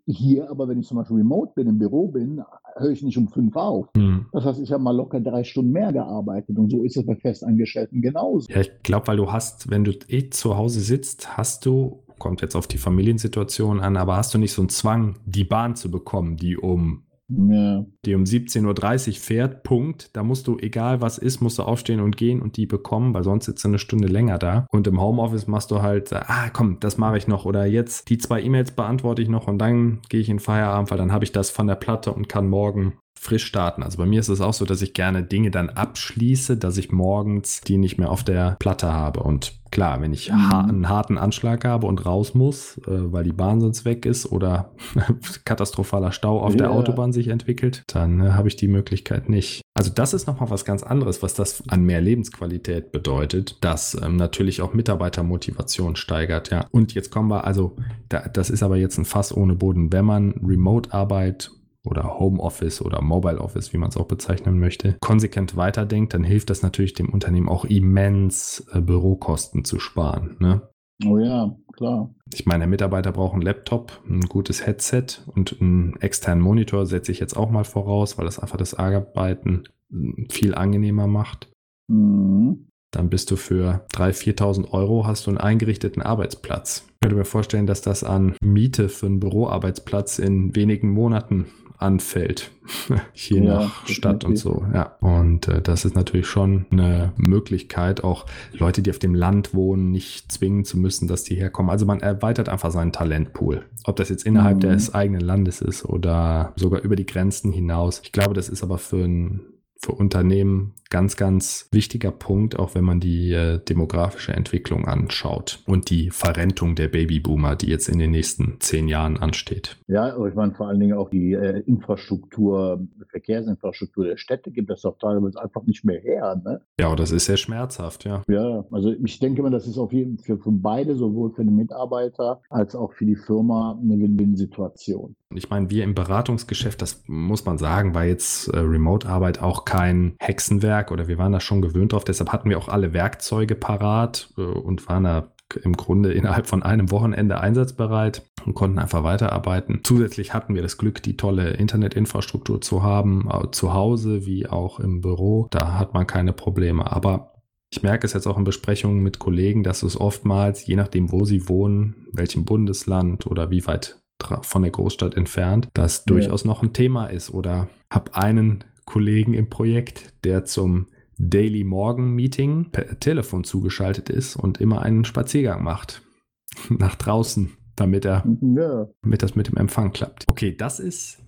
hier, 0.07 0.51
aber 0.51 0.69
wenn 0.69 0.79
ich 0.79 0.87
zum 0.87 0.99
Beispiel 0.99 1.19
remote 1.19 1.53
bin, 1.55 1.67
im 1.69 1.79
Büro 1.79 2.09
bin, 2.09 2.43
höre 2.77 2.91
ich 2.91 3.03
nicht 3.03 3.19
um 3.19 3.29
fünf 3.29 3.57
auf. 3.57 3.89
Mhm. 3.97 4.27
Das 4.33 4.45
heißt, 4.45 4.61
ich 4.61 4.73
habe 4.73 4.83
mal 4.83 4.95
locker 4.95 5.21
drei 5.21 5.45
Stunden 5.45 5.73
mehr 5.73 5.93
gearbeitet 5.93 6.59
und 6.59 6.71
so 6.71 6.83
ist 6.85 6.97
es 6.97 7.07
bei 7.07 7.17
Festangestellten 7.17 8.03
genauso. 8.03 8.51
Ja, 8.51 8.61
ich 8.61 8.83
glaube, 8.83 9.09
weil 9.09 9.17
du 9.17 9.33
hast, 9.33 9.71
wenn 9.71 9.85
du 9.85 9.93
eh 10.09 10.31
zu 10.31 10.57
Hause 10.57 10.81
sitzt, 10.81 11.37
hast 11.37 11.67
du, 11.67 12.03
kommt 12.19 12.41
jetzt 12.41 12.57
auf 12.57 12.67
die 12.67 12.79
Familiensituation 12.79 13.81
an, 13.81 13.97
aber 13.97 14.17
hast 14.17 14.35
du 14.35 14.39
nicht 14.39 14.53
so 14.53 14.63
einen 14.63 14.69
Zwang, 14.69 15.17
die 15.27 15.45
Bahn 15.45 15.77
zu 15.77 15.91
bekommen, 15.91 16.37
die 16.37 16.57
um 16.57 17.03
ja. 17.37 17.85
die 18.05 18.15
um 18.15 18.25
17.30 18.25 19.09
Uhr 19.09 19.15
fährt, 19.15 19.63
Punkt. 19.63 20.11
Da 20.15 20.23
musst 20.23 20.47
du, 20.47 20.59
egal 20.59 21.01
was 21.01 21.19
ist, 21.19 21.41
musst 21.41 21.59
du 21.59 21.63
aufstehen 21.63 22.01
und 22.01 22.17
gehen 22.17 22.43
und 22.43 22.57
die 22.57 22.67
bekommen, 22.67 23.15
weil 23.15 23.25
sonst 23.25 23.47
sitzt 23.47 23.65
du 23.65 23.69
eine 23.69 23.79
Stunde 23.79 24.09
länger 24.09 24.39
da. 24.39 24.67
Und 24.71 24.87
im 24.87 25.01
Homeoffice 25.01 25.47
machst 25.47 25.71
du 25.71 25.83
halt, 25.83 26.13
ah 26.13 26.51
komm, 26.53 26.79
das 26.81 26.99
mache 26.99 27.19
ich 27.19 27.29
noch. 27.29 27.45
Oder 27.45 27.67
jetzt 27.67 28.11
die 28.11 28.19
zwei 28.19 28.43
E-Mails 28.43 28.73
beantworte 28.73 29.23
ich 29.23 29.29
noch 29.29 29.49
und 29.49 29.59
dann 29.59 30.01
gehe 30.09 30.21
ich 30.21 30.29
in 30.29 30.39
Feierabend, 30.39 30.91
weil 30.91 30.99
dann 30.99 31.13
habe 31.13 31.25
ich 31.25 31.33
das 31.33 31.51
von 31.51 31.67
der 31.67 31.77
Platte 31.77 32.13
und 32.13 32.29
kann 32.29 32.49
morgen 32.49 32.95
frisch 33.23 33.45
starten. 33.45 33.85
Also 33.85 33.99
bei 33.99 34.07
mir 34.07 34.19
ist 34.19 34.29
es 34.29 34.41
auch 34.41 34.53
so, 34.53 34.65
dass 34.65 34.83
ich 34.83 34.95
gerne 34.95 35.23
Dinge 35.23 35.53
dann 35.53 35.71
abschließe, 35.71 36.57
dass 36.57 36.77
ich 36.77 36.91
morgens 36.91 37.61
die 37.61 37.79
nicht 37.79 37.97
mehr 37.97 38.11
auf 38.11 38.25
der 38.25 38.57
Platte 38.59 38.93
habe. 38.93 39.23
Und 39.23 39.61
klar, 39.71 40.01
wenn 40.01 40.13
ich 40.13 40.33
mhm. 40.33 40.53
einen 40.53 40.89
harten 40.89 41.19
Anschlag 41.19 41.65
habe 41.65 41.87
und 41.87 42.05
raus 42.05 42.35
muss, 42.35 42.79
äh, 42.79 43.13
weil 43.13 43.23
die 43.23 43.33
Bahn 43.33 43.61
sonst 43.61 43.85
weg 43.85 44.07
ist 44.07 44.27
oder 44.27 44.73
katastrophaler 45.45 46.11
Stau 46.11 46.41
auf 46.41 46.55
ja. 46.55 46.59
der 46.59 46.73
Autobahn 46.73 47.13
sich 47.13 47.29
entwickelt, 47.29 47.85
dann 47.87 48.21
äh, 48.21 48.31
habe 48.33 48.49
ich 48.49 48.57
die 48.57 48.67
Möglichkeit 48.67 49.29
nicht. 49.29 49.63
Also 49.75 49.93
das 49.95 50.15
ist 50.15 50.27
nochmal 50.27 50.51
was 50.51 50.65
ganz 50.65 50.83
anderes, 50.83 51.23
was 51.23 51.35
das 51.35 51.63
an 51.69 51.85
mehr 51.85 52.01
Lebensqualität 52.01 52.91
bedeutet, 52.91 53.59
das 53.61 53.97
ähm, 54.03 54.17
natürlich 54.17 54.63
auch 54.63 54.75
Mitarbeitermotivation 54.75 55.95
steigert, 55.95 56.51
ja. 56.51 56.67
Und 56.73 56.93
jetzt 56.95 57.13
kommen 57.13 57.29
wir, 57.29 57.45
also 57.45 57.77
da, 58.09 58.29
das 58.29 58.51
ist 58.51 58.65
aber 58.65 58.79
jetzt 58.79 58.99
ein 58.99 59.05
Fass 59.05 59.35
ohne 59.35 59.55
Boden. 59.55 59.93
Wenn 59.93 60.05
man 60.05 60.33
Remote-Arbeit 60.45 61.53
oder 61.85 62.19
Homeoffice 62.19 62.83
oder 62.83 63.03
Mobile 63.03 63.41
Office, 63.41 63.73
wie 63.73 63.79
man 63.79 63.89
es 63.89 63.97
auch 63.97 64.07
bezeichnen 64.07 64.59
möchte, 64.59 64.97
konsequent 65.01 65.57
weiterdenkt, 65.57 66.15
dann 66.15 66.25
hilft 66.25 66.51
das 66.51 66.63
natürlich 66.63 66.95
dem 66.95 67.09
Unternehmen 67.09 67.49
auch 67.49 67.65
immens, 67.65 68.67
äh, 68.73 68.81
Bürokosten 68.81 69.65
zu 69.65 69.79
sparen. 69.79 70.37
Ne? 70.39 70.63
Oh 71.05 71.19
ja, 71.19 71.57
klar. 71.73 72.15
Ich 72.33 72.47
meine, 72.47 72.61
der 72.61 72.69
Mitarbeiter 72.69 73.13
braucht 73.13 73.35
einen 73.35 73.43
Laptop, 73.43 74.01
ein 74.09 74.21
gutes 74.23 74.67
Headset 74.67 75.07
und 75.27 75.61
einen 75.61 75.97
externen 76.01 76.43
Monitor 76.43 76.87
setze 76.87 77.13
ich 77.13 77.21
jetzt 77.21 77.37
auch 77.37 77.51
mal 77.51 77.65
voraus, 77.65 78.19
weil 78.19 78.27
das 78.27 78.39
einfach 78.39 78.57
das 78.57 78.75
Arbeiten 78.75 79.65
hm, 79.91 80.27
viel 80.31 80.55
angenehmer 80.55 81.07
macht. 81.07 81.51
Mhm. 81.89 82.69
Dann 82.93 83.09
bist 83.09 83.31
du 83.31 83.37
für 83.37 83.87
3.000, 83.95 84.37
4.000 84.37 84.73
Euro 84.73 85.07
hast 85.07 85.27
du 85.27 85.31
einen 85.31 85.39
eingerichteten 85.39 86.03
Arbeitsplatz. 86.03 86.85
Ich 86.87 87.01
könnte 87.01 87.17
mir 87.17 87.25
vorstellen, 87.25 87.67
dass 87.67 87.81
das 87.81 88.05
an 88.05 88.37
Miete 88.45 88.91
für 88.91 89.07
einen 89.07 89.19
Büroarbeitsplatz 89.19 90.19
in 90.19 90.55
wenigen 90.55 90.91
Monaten 90.91 91.47
anfällt, 91.83 92.51
je 93.15 93.39
ja, 93.39 93.55
nach 93.55 93.87
Stadt 93.87 94.25
und 94.25 94.37
so. 94.37 94.65
Ja, 94.73 94.97
und 95.01 95.49
äh, 95.49 95.61
das 95.61 95.85
ist 95.85 95.95
natürlich 95.95 96.27
schon 96.27 96.67
eine 96.71 97.13
Möglichkeit, 97.17 98.05
auch 98.05 98.27
Leute, 98.53 98.83
die 98.83 98.91
auf 98.91 98.99
dem 98.99 99.15
Land 99.15 99.55
wohnen, 99.55 99.91
nicht 99.91 100.31
zwingen 100.33 100.65
zu 100.65 100.79
müssen, 100.79 101.09
dass 101.09 101.25
die 101.25 101.35
herkommen. 101.35 101.71
Also 101.71 101.87
man 101.87 102.01
erweitert 102.01 102.49
einfach 102.49 102.71
seinen 102.71 102.93
Talentpool. 102.93 103.65
Ob 103.85 103.97
das 103.97 104.09
jetzt 104.09 104.25
innerhalb 104.25 104.57
mhm. 104.59 104.61
des 104.61 104.95
eigenen 104.95 105.21
Landes 105.21 105.61
ist 105.61 105.85
oder 105.85 106.53
sogar 106.57 106.83
über 106.83 106.97
die 106.97 107.07
Grenzen 107.07 107.53
hinaus. 107.53 108.01
Ich 108.05 108.13
glaube, 108.13 108.35
das 108.35 108.49
ist 108.49 108.63
aber 108.63 108.79
für 108.79 109.05
ein 109.05 109.41
für 109.83 109.93
Unternehmen 109.93 110.75
ganz, 110.93 111.17
ganz 111.17 111.69
wichtiger 111.73 112.11
Punkt, 112.11 112.59
auch 112.59 112.75
wenn 112.75 112.85
man 112.85 113.01
die 113.01 113.33
äh, 113.33 113.59
demografische 113.59 114.35
Entwicklung 114.35 114.87
anschaut 114.87 115.63
und 115.67 115.89
die 115.89 116.11
Verrentung 116.11 116.75
der 116.75 116.89
Babyboomer, 116.89 117.57
die 117.57 117.69
jetzt 117.69 117.89
in 117.89 117.99
den 117.99 118.11
nächsten 118.11 118.61
zehn 118.61 118.89
Jahren 118.89 119.17
ansteht. 119.17 119.79
Ja, 119.89 120.15
aber 120.15 120.29
ich 120.29 120.35
meine 120.35 120.53
vor 120.53 120.69
allen 120.69 120.81
Dingen 120.81 120.93
auch 120.93 121.09
die 121.09 121.33
äh, 121.33 121.61
Infrastruktur, 121.61 122.87
Verkehrsinfrastruktur 123.09 124.05
der 124.05 124.19
Städte 124.19 124.51
gibt 124.51 124.69
das 124.69 124.83
doch 124.83 124.99
teilweise 124.99 125.41
einfach 125.41 125.63
nicht 125.63 125.83
mehr 125.83 125.99
her. 125.99 126.39
Ne? 126.45 126.61
Ja, 126.79 126.95
das 126.95 127.11
ist 127.11 127.25
sehr 127.25 127.39
schmerzhaft, 127.39 128.05
ja. 128.05 128.23
Ja, 128.29 128.67
also 128.71 128.93
ich 128.93 129.19
denke 129.19 129.43
mal, 129.43 129.51
das 129.51 129.67
ist 129.67 129.79
auf 129.79 129.95
jeden 129.95 130.19
Fall 130.19 130.37
für, 130.37 130.43
für 130.43 130.53
beide, 130.53 130.95
sowohl 130.95 131.33
für 131.33 131.43
den 131.43 131.57
Mitarbeiter 131.57 132.43
als 132.51 132.75
auch 132.77 132.93
für 132.93 133.07
die 133.07 133.17
Firma, 133.17 133.79
eine 133.83 133.99
Win-Win-Situation. 133.99 135.17
Ich 135.35 135.49
meine, 135.49 135.71
wir 135.71 135.85
im 135.85 135.95
Beratungsgeschäft, 135.95 136.83
das 136.83 137.05
muss 137.07 137.47
man 137.47 137.57
sagen, 137.57 137.95
war 137.95 138.05
jetzt 138.05 138.49
äh, 138.49 138.59
Remote-Arbeit 138.59 139.41
auch 139.41 139.65
kein 139.73 140.17
Hexenwerk 140.19 140.91
oder 140.91 141.09
wir 141.09 141.17
waren 141.17 141.33
da 141.33 141.41
schon 141.41 141.63
gewöhnt 141.63 141.93
drauf. 141.93 142.05
Deshalb 142.05 142.31
hatten 142.31 142.51
wir 142.51 142.59
auch 142.59 142.69
alle 142.69 142.93
Werkzeuge 142.93 143.55
parat 143.55 144.29
äh, 144.37 144.43
und 144.43 144.87
waren 144.87 145.05
da 145.05 145.33
im 145.65 145.75
Grunde 145.75 146.13
innerhalb 146.13 146.47
von 146.47 146.63
einem 146.63 146.91
Wochenende 146.91 147.41
einsatzbereit 147.41 148.23
und 148.45 148.55
konnten 148.55 148.79
einfach 148.79 149.03
weiterarbeiten. 149.03 149.81
Zusätzlich 149.83 150.35
hatten 150.35 150.55
wir 150.55 150.63
das 150.63 150.77
Glück, 150.77 151.03
die 151.03 151.17
tolle 151.17 151.51
Internetinfrastruktur 151.51 152.61
zu 152.61 152.83
haben, 152.83 153.29
zu 153.53 153.75
Hause 153.75 154.25
wie 154.25 154.47
auch 154.47 154.81
im 154.81 155.03
Büro. 155.03 155.49
Da 155.51 155.79
hat 155.79 155.93
man 155.93 156.07
keine 156.07 156.33
Probleme. 156.33 156.91
Aber 156.91 157.35
ich 157.71 157.83
merke 157.83 158.07
es 158.07 158.15
jetzt 158.15 158.27
auch 158.27 158.39
in 158.39 158.45
Besprechungen 158.45 159.03
mit 159.03 159.19
Kollegen, 159.19 159.63
dass 159.63 159.83
es 159.83 160.01
oftmals, 160.01 160.67
je 160.67 160.77
nachdem, 160.77 161.13
wo 161.13 161.27
sie 161.27 161.49
wohnen, 161.49 162.07
welchem 162.13 162.47
Bundesland 162.47 163.27
oder 163.27 163.51
wie 163.51 163.67
weit 163.67 163.99
von 164.41 164.63
der 164.63 164.71
Großstadt 164.71 165.15
entfernt, 165.17 165.69
das 165.75 165.99
ja. 165.99 166.15
durchaus 166.15 166.47
noch 166.47 166.63
ein 166.63 166.73
Thema 166.73 167.09
ist. 167.09 167.31
Oder 167.31 167.69
habe 167.91 168.15
einen 168.15 168.65
Kollegen 168.85 169.35
im 169.35 169.49
Projekt, 169.49 170.13
der 170.25 170.45
zum 170.45 170.87
Daily 171.19 171.65
Morgen 171.65 172.15
Meeting 172.15 172.71
per 172.73 172.99
Telefon 172.99 173.45
zugeschaltet 173.45 174.11
ist 174.11 174.37
und 174.37 174.61
immer 174.61 174.83
einen 174.83 175.05
Spaziergang 175.05 175.63
macht 175.63 176.03
nach 176.69 176.97
draußen, 176.97 177.53
damit 177.77 178.05
er, 178.05 178.25
ja. 178.41 178.89
damit 179.03 179.23
das 179.23 179.35
mit 179.35 179.49
dem 179.49 179.57
Empfang 179.57 179.93
klappt. 179.93 180.25
Okay, 180.29 180.55
das 180.57 180.81
ist 180.81 181.19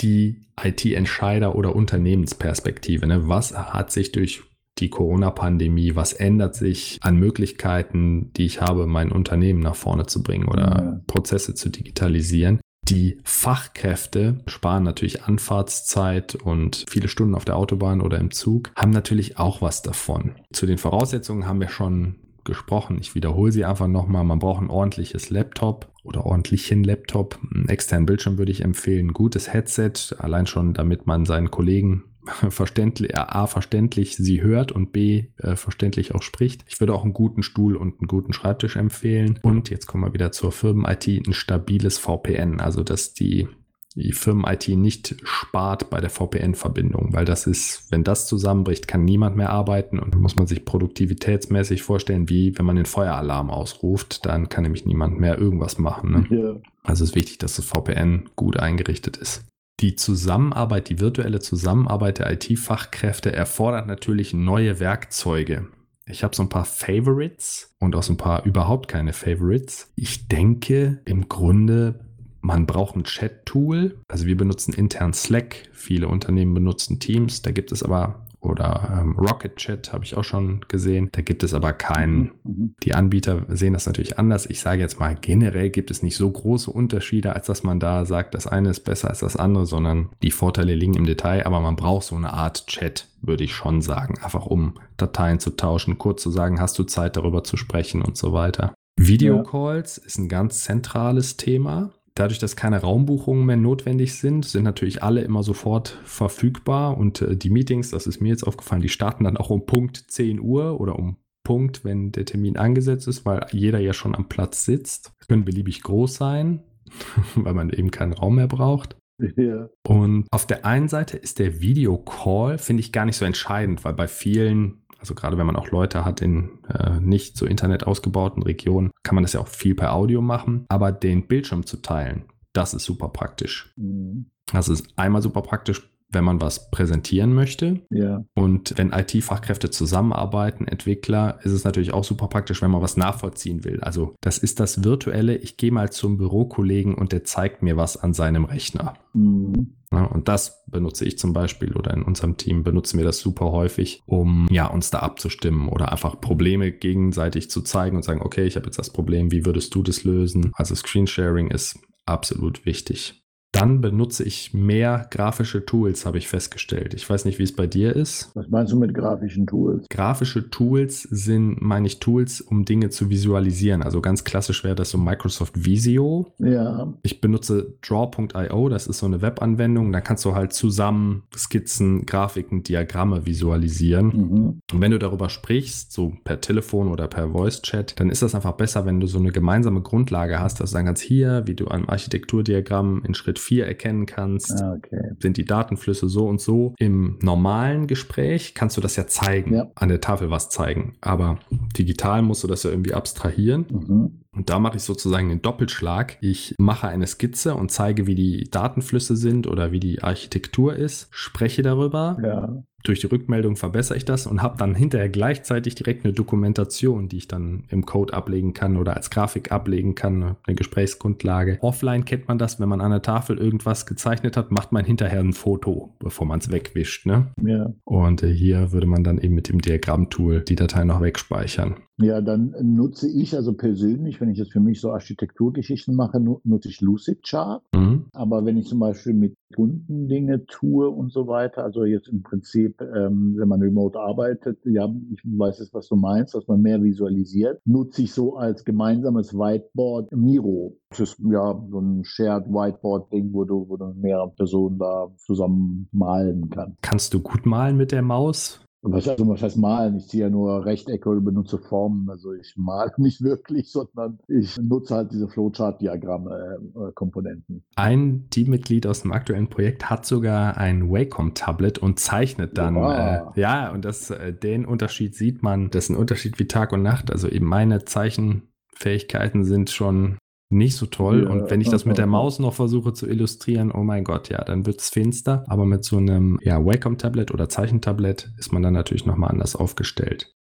die 0.00 0.42
IT-Entscheider- 0.62 1.54
oder 1.54 1.74
Unternehmensperspektive. 1.74 3.06
Ne? 3.06 3.28
Was 3.28 3.56
hat 3.56 3.90
sich 3.90 4.12
durch 4.12 4.42
die 4.78 4.90
Corona-Pandemie, 4.90 5.96
was 5.96 6.12
ändert 6.12 6.54
sich 6.54 6.98
an 7.00 7.16
Möglichkeiten, 7.16 8.32
die 8.34 8.44
ich 8.44 8.60
habe, 8.60 8.86
mein 8.86 9.10
Unternehmen 9.10 9.60
nach 9.60 9.74
vorne 9.74 10.06
zu 10.06 10.22
bringen 10.22 10.48
oder 10.48 10.60
ja. 10.60 11.00
Prozesse 11.06 11.54
zu 11.54 11.70
digitalisieren. 11.70 12.60
Die 12.88 13.18
Fachkräfte 13.24 14.38
sparen 14.46 14.84
natürlich 14.84 15.24
Anfahrtszeit 15.24 16.36
und 16.36 16.84
viele 16.88 17.08
Stunden 17.08 17.34
auf 17.34 17.44
der 17.44 17.56
Autobahn 17.56 18.00
oder 18.00 18.18
im 18.18 18.30
Zug, 18.30 18.70
haben 18.76 18.92
natürlich 18.92 19.38
auch 19.38 19.60
was 19.60 19.82
davon. 19.82 20.36
Zu 20.52 20.66
den 20.66 20.78
Voraussetzungen 20.78 21.46
haben 21.46 21.60
wir 21.60 21.68
schon 21.68 22.14
gesprochen. 22.44 22.98
Ich 23.00 23.16
wiederhole 23.16 23.50
sie 23.50 23.64
einfach 23.64 23.88
nochmal. 23.88 24.22
Man 24.22 24.38
braucht 24.38 24.62
ein 24.62 24.70
ordentliches 24.70 25.30
Laptop 25.30 25.92
oder 26.04 26.24
ordentlichen 26.24 26.84
Laptop. 26.84 27.38
Einen 27.52 27.68
externen 27.68 28.06
Bildschirm 28.06 28.38
würde 28.38 28.52
ich 28.52 28.62
empfehlen. 28.62 29.12
Gutes 29.12 29.52
Headset, 29.52 30.14
allein 30.18 30.46
schon, 30.46 30.72
damit 30.72 31.08
man 31.08 31.26
seinen 31.26 31.50
Kollegen 31.50 32.04
verständlich, 32.50 33.16
A, 33.16 33.46
verständlich 33.46 34.16
sie 34.16 34.42
hört 34.42 34.72
und 34.72 34.92
B, 34.92 35.26
äh, 35.38 35.56
verständlich 35.56 36.14
auch 36.14 36.22
spricht. 36.22 36.64
Ich 36.68 36.80
würde 36.80 36.94
auch 36.94 37.04
einen 37.04 37.12
guten 37.12 37.42
Stuhl 37.42 37.76
und 37.76 38.00
einen 38.00 38.08
guten 38.08 38.32
Schreibtisch 38.32 38.76
empfehlen. 38.76 39.38
Und 39.42 39.70
jetzt 39.70 39.86
kommen 39.86 40.04
wir 40.04 40.14
wieder 40.14 40.32
zur 40.32 40.52
Firmen-IT, 40.52 41.06
ein 41.06 41.32
stabiles 41.32 41.98
VPN, 41.98 42.60
also 42.60 42.82
dass 42.82 43.14
die 43.14 43.48
die 43.96 44.12
Firmen-IT 44.12 44.68
nicht 44.68 45.16
spart 45.24 45.88
bei 45.88 46.00
der 46.00 46.10
VPN-Verbindung, 46.10 47.14
weil 47.14 47.24
das 47.24 47.46
ist, 47.46 47.90
wenn 47.90 48.04
das 48.04 48.28
zusammenbricht, 48.28 48.86
kann 48.86 49.04
niemand 49.04 49.36
mehr 49.36 49.50
arbeiten 49.50 49.98
und 49.98 50.12
dann 50.12 50.20
muss 50.20 50.36
man 50.36 50.46
sich 50.46 50.66
produktivitätsmäßig 50.66 51.82
vorstellen, 51.82 52.28
wie 52.28 52.56
wenn 52.58 52.66
man 52.66 52.76
den 52.76 52.84
Feueralarm 52.84 53.50
ausruft, 53.50 54.26
dann 54.26 54.50
kann 54.50 54.64
nämlich 54.64 54.84
niemand 54.84 55.18
mehr 55.18 55.38
irgendwas 55.38 55.78
machen. 55.78 56.10
Ne? 56.10 56.26
Ja. 56.30 56.56
Also 56.82 57.04
es 57.04 57.10
ist 57.10 57.16
wichtig, 57.16 57.38
dass 57.38 57.56
das 57.56 57.64
VPN 57.64 58.28
gut 58.36 58.58
eingerichtet 58.58 59.16
ist. 59.16 59.46
Die 59.80 59.94
Zusammenarbeit, 59.94 60.88
die 60.88 61.00
virtuelle 61.00 61.40
Zusammenarbeit 61.40 62.18
der 62.18 62.32
IT-Fachkräfte 62.32 63.32
erfordert 63.32 63.86
natürlich 63.86 64.32
neue 64.32 64.80
Werkzeuge. 64.80 65.68
Ich 66.06 66.24
habe 66.24 66.34
so 66.34 66.42
ein 66.42 66.48
paar 66.48 66.64
Favorites 66.64 67.74
und 67.78 67.94
auch 67.94 68.02
so 68.02 68.14
ein 68.14 68.16
paar 68.16 68.46
überhaupt 68.46 68.88
keine 68.88 69.12
Favorites. 69.12 69.92
Ich 69.94 70.28
denke 70.28 71.02
im 71.04 71.28
Grunde, 71.28 72.00
man 72.40 72.64
braucht 72.64 72.96
ein 72.96 73.04
Chat-Tool. 73.04 73.98
Also 74.08 74.24
wir 74.24 74.36
benutzen 74.36 74.72
intern 74.72 75.12
Slack, 75.12 75.68
viele 75.72 76.08
Unternehmen 76.08 76.54
benutzen 76.54 76.98
Teams. 76.98 77.42
Da 77.42 77.50
gibt 77.50 77.70
es 77.70 77.82
aber 77.82 78.25
oder 78.46 78.98
ähm, 79.00 79.18
Rocket 79.18 79.56
Chat 79.56 79.92
habe 79.92 80.04
ich 80.04 80.16
auch 80.16 80.24
schon 80.24 80.60
gesehen. 80.68 81.08
Da 81.12 81.22
gibt 81.22 81.42
es 81.42 81.54
aber 81.54 81.72
keinen. 81.72 82.32
Mhm. 82.44 82.74
Die 82.82 82.94
Anbieter 82.94 83.42
sehen 83.48 83.72
das 83.72 83.86
natürlich 83.86 84.18
anders. 84.18 84.46
Ich 84.46 84.60
sage 84.60 84.80
jetzt 84.80 85.00
mal, 85.00 85.16
generell 85.20 85.70
gibt 85.70 85.90
es 85.90 86.02
nicht 86.02 86.16
so 86.16 86.30
große 86.30 86.70
Unterschiede, 86.70 87.34
als 87.34 87.46
dass 87.46 87.62
man 87.62 87.80
da 87.80 88.04
sagt, 88.04 88.34
das 88.34 88.46
eine 88.46 88.70
ist 88.70 88.80
besser 88.80 89.10
als 89.10 89.20
das 89.20 89.36
andere, 89.36 89.66
sondern 89.66 90.10
die 90.22 90.30
Vorteile 90.30 90.74
liegen 90.74 90.94
im 90.94 91.06
Detail. 91.06 91.46
Aber 91.46 91.60
man 91.60 91.76
braucht 91.76 92.04
so 92.04 92.16
eine 92.16 92.32
Art 92.32 92.66
Chat, 92.66 93.08
würde 93.20 93.44
ich 93.44 93.54
schon 93.54 93.82
sagen. 93.82 94.18
Einfach 94.22 94.46
um 94.46 94.74
Dateien 94.96 95.40
zu 95.40 95.50
tauschen, 95.50 95.98
kurz 95.98 96.22
zu 96.22 96.30
sagen, 96.30 96.60
hast 96.60 96.78
du 96.78 96.84
Zeit 96.84 97.16
darüber 97.16 97.44
zu 97.44 97.56
sprechen 97.56 98.02
und 98.02 98.16
so 98.16 98.32
weiter. 98.32 98.74
Videocalls 98.98 99.96
ja. 99.98 100.06
ist 100.06 100.18
ein 100.18 100.28
ganz 100.28 100.64
zentrales 100.64 101.36
Thema. 101.36 101.90
Dadurch, 102.16 102.38
dass 102.38 102.56
keine 102.56 102.80
Raumbuchungen 102.80 103.44
mehr 103.44 103.58
notwendig 103.58 104.14
sind, 104.14 104.46
sind 104.46 104.64
natürlich 104.64 105.02
alle 105.02 105.20
immer 105.20 105.42
sofort 105.42 106.00
verfügbar 106.04 106.96
und 106.96 107.20
äh, 107.20 107.36
die 107.36 107.50
Meetings, 107.50 107.90
das 107.90 108.06
ist 108.06 108.22
mir 108.22 108.30
jetzt 108.30 108.46
aufgefallen, 108.46 108.80
die 108.80 108.88
starten 108.88 109.24
dann 109.24 109.36
auch 109.36 109.50
um 109.50 109.66
Punkt 109.66 110.10
10 110.10 110.40
Uhr 110.40 110.80
oder 110.80 110.98
um 110.98 111.18
Punkt, 111.44 111.84
wenn 111.84 112.12
der 112.12 112.24
Termin 112.24 112.56
angesetzt 112.56 113.06
ist, 113.06 113.26
weil 113.26 113.46
jeder 113.52 113.78
ja 113.80 113.92
schon 113.92 114.14
am 114.14 114.28
Platz 114.28 114.64
sitzt. 114.64 115.12
Das 115.18 115.28
können 115.28 115.44
beliebig 115.44 115.82
groß 115.82 116.14
sein, 116.14 116.62
weil 117.34 117.54
man 117.54 117.68
eben 117.68 117.90
keinen 117.90 118.14
Raum 118.14 118.36
mehr 118.36 118.48
braucht. 118.48 118.96
Ja. 119.36 119.68
Und 119.86 120.26
auf 120.30 120.46
der 120.46 120.64
einen 120.64 120.88
Seite 120.88 121.18
ist 121.18 121.38
der 121.38 121.60
Videocall, 121.60 122.56
finde 122.56 122.80
ich, 122.80 122.92
gar 122.92 123.04
nicht 123.04 123.16
so 123.16 123.26
entscheidend, 123.26 123.84
weil 123.84 123.92
bei 123.92 124.08
vielen 124.08 124.85
also 124.98 125.14
gerade 125.14 125.38
wenn 125.38 125.46
man 125.46 125.56
auch 125.56 125.70
Leute 125.70 126.04
hat 126.04 126.22
in 126.22 126.58
äh, 126.68 127.00
nicht 127.00 127.36
so 127.36 127.46
Internet 127.46 127.86
ausgebauten 127.86 128.42
Regionen, 128.42 128.90
kann 129.02 129.14
man 129.14 129.22
das 129.24 129.34
ja 129.34 129.40
auch 129.40 129.48
viel 129.48 129.74
per 129.74 129.92
Audio 129.92 130.20
machen. 130.20 130.66
Aber 130.68 130.92
den 130.92 131.26
Bildschirm 131.26 131.66
zu 131.66 131.78
teilen, 131.78 132.24
das 132.52 132.74
ist 132.74 132.84
super 132.84 133.08
praktisch. 133.08 133.72
Mhm. 133.76 134.30
Das 134.52 134.68
ist 134.68 134.96
einmal 134.96 135.22
super 135.22 135.42
praktisch 135.42 135.90
wenn 136.08 136.24
man 136.24 136.40
was 136.40 136.70
präsentieren 136.70 137.34
möchte. 137.34 137.80
Ja. 137.90 138.24
Und 138.34 138.74
wenn 138.76 138.92
IT-Fachkräfte 138.92 139.70
zusammenarbeiten, 139.70 140.68
Entwickler, 140.68 141.38
ist 141.42 141.52
es 141.52 141.64
natürlich 141.64 141.92
auch 141.92 142.04
super 142.04 142.28
praktisch, 142.28 142.62
wenn 142.62 142.70
man 142.70 142.82
was 142.82 142.96
nachvollziehen 142.96 143.64
will. 143.64 143.80
Also 143.80 144.14
das 144.20 144.38
ist 144.38 144.60
das 144.60 144.84
Virtuelle, 144.84 145.36
ich 145.36 145.56
gehe 145.56 145.72
mal 145.72 145.90
zum 145.90 146.16
Bürokollegen 146.16 146.94
und 146.94 147.12
der 147.12 147.24
zeigt 147.24 147.62
mir 147.62 147.76
was 147.76 147.96
an 147.96 148.14
seinem 148.14 148.44
Rechner. 148.44 148.94
Mhm. 149.14 149.72
Ja, 149.92 150.04
und 150.04 150.28
das 150.28 150.64
benutze 150.66 151.04
ich 151.04 151.16
zum 151.16 151.32
Beispiel 151.32 151.74
oder 151.74 151.94
in 151.94 152.02
unserem 152.02 152.36
Team 152.36 152.64
benutzen 152.64 152.98
wir 152.98 153.04
das 153.04 153.20
super 153.20 153.52
häufig, 153.52 154.02
um 154.06 154.48
ja, 154.50 154.66
uns 154.66 154.90
da 154.90 154.98
abzustimmen 154.98 155.68
oder 155.68 155.92
einfach 155.92 156.20
Probleme 156.20 156.72
gegenseitig 156.72 157.50
zu 157.50 157.62
zeigen 157.62 157.96
und 157.96 158.02
sagen, 158.02 158.20
okay, 158.22 158.46
ich 158.46 158.56
habe 158.56 158.66
jetzt 158.66 158.78
das 158.78 158.90
Problem, 158.90 159.30
wie 159.30 159.46
würdest 159.46 159.74
du 159.74 159.82
das 159.82 160.02
lösen? 160.04 160.50
Also 160.54 160.74
Screensharing 160.74 161.50
ist 161.50 161.78
absolut 162.04 162.66
wichtig. 162.66 163.22
Dann 163.56 163.80
benutze 163.80 164.22
ich 164.22 164.52
mehr 164.52 165.06
grafische 165.10 165.64
Tools, 165.64 166.04
habe 166.04 166.18
ich 166.18 166.28
festgestellt. 166.28 166.92
Ich 166.92 167.08
weiß 167.08 167.24
nicht, 167.24 167.38
wie 167.38 167.42
es 167.42 167.56
bei 167.56 167.66
dir 167.66 167.96
ist. 167.96 168.30
Was 168.34 168.48
meinst 168.48 168.72
du 168.72 168.78
mit 168.78 168.92
grafischen 168.92 169.46
Tools? 169.46 169.86
Grafische 169.88 170.50
Tools 170.50 171.02
sind, 171.02 171.62
meine 171.62 171.86
ich, 171.86 171.98
Tools, 171.98 172.42
um 172.42 172.66
Dinge 172.66 172.90
zu 172.90 173.08
visualisieren. 173.08 173.82
Also 173.82 174.02
ganz 174.02 174.24
klassisch 174.24 174.62
wäre 174.62 174.74
das 174.74 174.90
so 174.90 174.98
Microsoft 174.98 175.64
Visio. 175.64 176.32
Ja. 176.38 176.92
Ich 177.02 177.22
benutze 177.22 177.74
Draw.io, 177.80 178.68
das 178.68 178.86
ist 178.86 178.98
so 178.98 179.06
eine 179.06 179.22
Webanwendung. 179.22 179.90
Da 179.90 180.02
kannst 180.02 180.26
du 180.26 180.34
halt 180.34 180.52
zusammen 180.52 181.22
Skizzen, 181.34 182.04
Grafiken, 182.04 182.62
Diagramme 182.62 183.24
visualisieren. 183.24 184.06
Mhm. 184.08 184.60
Und 184.70 184.80
wenn 184.80 184.90
du 184.90 184.98
darüber 184.98 185.30
sprichst, 185.30 185.92
so 185.92 186.12
per 186.24 186.42
Telefon 186.42 186.88
oder 186.88 187.08
per 187.08 187.30
Voice-Chat, 187.30 187.98
dann 187.98 188.10
ist 188.10 188.20
das 188.20 188.34
einfach 188.34 188.52
besser, 188.52 188.84
wenn 188.84 189.00
du 189.00 189.06
so 189.06 189.18
eine 189.18 189.32
gemeinsame 189.32 189.80
Grundlage 189.80 190.40
hast, 190.40 190.60
dass 190.60 190.70
du 190.70 190.74
sagen 190.74 190.86
kannst, 190.86 191.02
hier, 191.02 191.46
wie 191.46 191.54
du 191.54 191.68
ein 191.68 191.88
Architekturdiagramm 191.88 193.02
in 193.04 193.14
Schritt 193.14 193.38
4 193.46 193.66
erkennen 193.66 194.06
kannst. 194.06 194.60
Ah, 194.60 194.74
okay. 194.76 195.12
Sind 195.20 195.36
die 195.36 195.44
Datenflüsse 195.44 196.08
so 196.08 196.26
und 196.26 196.40
so? 196.40 196.74
Im 196.78 197.18
normalen 197.22 197.86
Gespräch 197.86 198.54
kannst 198.54 198.76
du 198.76 198.80
das 198.80 198.96
ja 198.96 199.06
zeigen, 199.06 199.54
ja. 199.54 199.70
an 199.76 199.88
der 199.88 200.00
Tafel 200.00 200.30
was 200.30 200.50
zeigen. 200.50 200.96
Aber 201.00 201.38
digital 201.78 202.22
musst 202.22 202.42
du 202.42 202.48
das 202.48 202.64
ja 202.64 202.70
irgendwie 202.70 202.94
abstrahieren. 202.94 203.66
Mhm. 203.70 204.20
Und 204.36 204.50
da 204.50 204.58
mache 204.58 204.76
ich 204.76 204.82
sozusagen 204.82 205.28
den 205.28 205.42
Doppelschlag. 205.42 206.18
Ich 206.20 206.54
mache 206.58 206.88
eine 206.88 207.06
Skizze 207.06 207.54
und 207.54 207.70
zeige, 207.70 208.06
wie 208.06 208.14
die 208.14 208.48
Datenflüsse 208.50 209.16
sind 209.16 209.46
oder 209.46 209.72
wie 209.72 209.80
die 209.80 210.02
Architektur 210.02 210.76
ist, 210.76 211.08
spreche 211.10 211.62
darüber. 211.62 212.18
Ja 212.22 212.62
durch 212.86 213.00
die 213.00 213.06
Rückmeldung 213.06 213.56
verbessere 213.56 213.96
ich 213.96 214.04
das 214.04 214.26
und 214.26 214.42
habe 214.42 214.56
dann 214.58 214.74
hinterher 214.74 215.08
gleichzeitig 215.08 215.74
direkt 215.74 216.04
eine 216.04 216.14
Dokumentation, 216.14 217.08
die 217.08 217.18
ich 217.18 217.28
dann 217.28 217.64
im 217.68 217.84
Code 217.84 218.14
ablegen 218.14 218.54
kann 218.54 218.76
oder 218.76 218.96
als 218.96 219.10
Grafik 219.10 219.50
ablegen 219.50 219.94
kann, 219.94 220.36
eine 220.46 220.56
Gesprächsgrundlage. 220.56 221.58
Offline 221.60 222.04
kennt 222.04 222.28
man 222.28 222.38
das, 222.38 222.60
wenn 222.60 222.68
man 222.68 222.80
an 222.80 222.90
der 222.90 223.02
Tafel 223.02 223.38
irgendwas 223.38 223.86
gezeichnet 223.86 224.36
hat, 224.36 224.50
macht 224.50 224.72
man 224.72 224.84
hinterher 224.84 225.20
ein 225.20 225.32
Foto, 225.32 225.94
bevor 225.98 226.26
man 226.26 226.38
es 226.38 226.50
wegwischt. 226.50 227.06
Ne? 227.06 227.26
Ja. 227.42 227.72
Und 227.84 228.22
äh, 228.22 228.32
hier 228.32 228.72
würde 228.72 228.86
man 228.86 229.02
dann 229.02 229.18
eben 229.18 229.34
mit 229.34 229.48
dem 229.48 229.60
Diagrammtool 229.60 230.42
die 230.42 230.56
Datei 230.56 230.84
noch 230.84 231.00
wegspeichern. 231.00 231.76
Ja, 231.98 232.20
dann 232.20 232.54
nutze 232.62 233.08
ich 233.08 233.34
also 233.34 233.54
persönlich, 233.54 234.20
wenn 234.20 234.28
ich 234.28 234.38
jetzt 234.38 234.52
für 234.52 234.60
mich 234.60 234.80
so 234.80 234.92
Architekturgeschichten 234.92 235.94
mache, 235.94 236.20
nutze 236.20 236.68
ich 236.68 236.80
Lucidchart. 236.82 237.62
Mhm. 237.74 238.06
Aber 238.12 238.44
wenn 238.44 238.58
ich 238.58 238.66
zum 238.66 238.80
Beispiel 238.80 239.14
mit 239.14 239.34
Kunden 239.54 240.08
Dinge 240.08 240.44
tue 240.44 240.90
und 240.90 241.10
so 241.10 241.26
weiter, 241.26 241.64
also 241.64 241.84
jetzt 241.84 242.08
im 242.08 242.22
Prinzip, 242.22 242.80
ähm, 242.82 243.36
wenn 243.38 243.48
man 243.48 243.62
remote 243.62 243.98
arbeitet, 243.98 244.58
ja, 244.64 244.92
ich 245.10 245.22
weiß 245.24 245.60
jetzt, 245.60 245.72
was 245.72 245.88
du 245.88 245.96
meinst, 245.96 246.34
dass 246.34 246.46
man 246.46 246.60
mehr 246.60 246.82
visualisiert, 246.82 247.60
nutze 247.64 248.02
ich 248.02 248.12
so 248.12 248.36
als 248.36 248.64
gemeinsames 248.64 249.32
Whiteboard 249.32 250.12
Miro. 250.12 250.76
Das 250.90 251.00
ist 251.00 251.18
ja 251.20 251.62
so 251.70 251.80
ein 251.80 252.04
Shared 252.04 252.46
Whiteboard-Ding, 252.48 253.32
wo 253.32 253.44
du, 253.44 253.66
wo 253.68 253.76
du 253.76 253.94
mehrere 253.94 254.30
Personen 254.36 254.78
da 254.78 255.08
zusammen 255.16 255.88
malen 255.92 256.50
kannst. 256.50 256.82
Kannst 256.82 257.14
du 257.14 257.20
gut 257.20 257.46
malen 257.46 257.76
mit 257.76 257.92
der 257.92 258.02
Maus? 258.02 258.65
Was, 258.92 259.08
also, 259.08 259.26
was 259.28 259.42
heißt 259.42 259.56
malen? 259.56 259.96
Ich 259.96 260.08
ziehe 260.08 260.24
ja 260.24 260.30
nur 260.30 260.64
Rechtecke 260.64 261.10
und 261.10 261.24
benutze 261.24 261.58
Formen. 261.58 262.08
Also 262.08 262.32
ich 262.32 262.54
male 262.56 262.92
nicht 262.98 263.22
wirklich, 263.22 263.68
sondern 263.70 264.18
ich 264.28 264.56
nutze 264.58 264.94
halt 264.94 265.12
diese 265.12 265.28
Flowchart-Diagramm-Komponenten. 265.28 267.56
Äh, 267.56 267.60
ein 267.76 268.26
Teammitglied 268.30 268.86
aus 268.86 269.02
dem 269.02 269.12
aktuellen 269.12 269.48
Projekt 269.48 269.90
hat 269.90 270.06
sogar 270.06 270.56
ein 270.56 270.90
Wacom-Tablet 270.90 271.78
und 271.78 271.98
zeichnet 271.98 272.56
dann. 272.58 272.76
Äh, 272.76 273.22
ja, 273.34 273.72
und 273.72 273.84
das, 273.84 274.10
äh, 274.10 274.32
den 274.32 274.64
Unterschied 274.64 275.14
sieht 275.14 275.42
man. 275.42 275.70
Das 275.70 275.84
ist 275.84 275.90
ein 275.90 275.96
Unterschied 275.96 276.38
wie 276.38 276.46
Tag 276.46 276.72
und 276.72 276.82
Nacht. 276.82 277.10
Also 277.10 277.28
eben 277.28 277.46
meine 277.46 277.84
Zeichenfähigkeiten 277.84 279.44
sind 279.44 279.70
schon 279.70 280.18
nicht 280.48 280.76
so 280.76 280.86
toll. 280.86 281.24
Ja, 281.24 281.30
und 281.30 281.50
wenn 281.50 281.60
ich 281.60 281.68
das 281.68 281.84
mit 281.84 281.98
der 281.98 282.06
Maus 282.06 282.38
noch 282.38 282.54
versuche 282.54 282.92
zu 282.92 283.08
illustrieren, 283.08 283.72
oh 283.72 283.82
mein 283.82 284.04
Gott, 284.04 284.28
ja, 284.28 284.44
dann 284.44 284.66
wird 284.66 284.80
es 284.80 284.90
finster. 284.90 285.44
Aber 285.48 285.64
mit 285.64 285.84
so 285.84 285.96
einem 285.96 286.38
ja, 286.42 286.64
Wacom-Tablet 286.64 287.32
oder 287.32 287.48
Zeichentablet 287.48 288.30
ist 288.38 288.52
man 288.52 288.62
dann 288.62 288.74
natürlich 288.74 289.06
nochmal 289.06 289.30
anders 289.30 289.56
aufgestellt. 289.56 290.35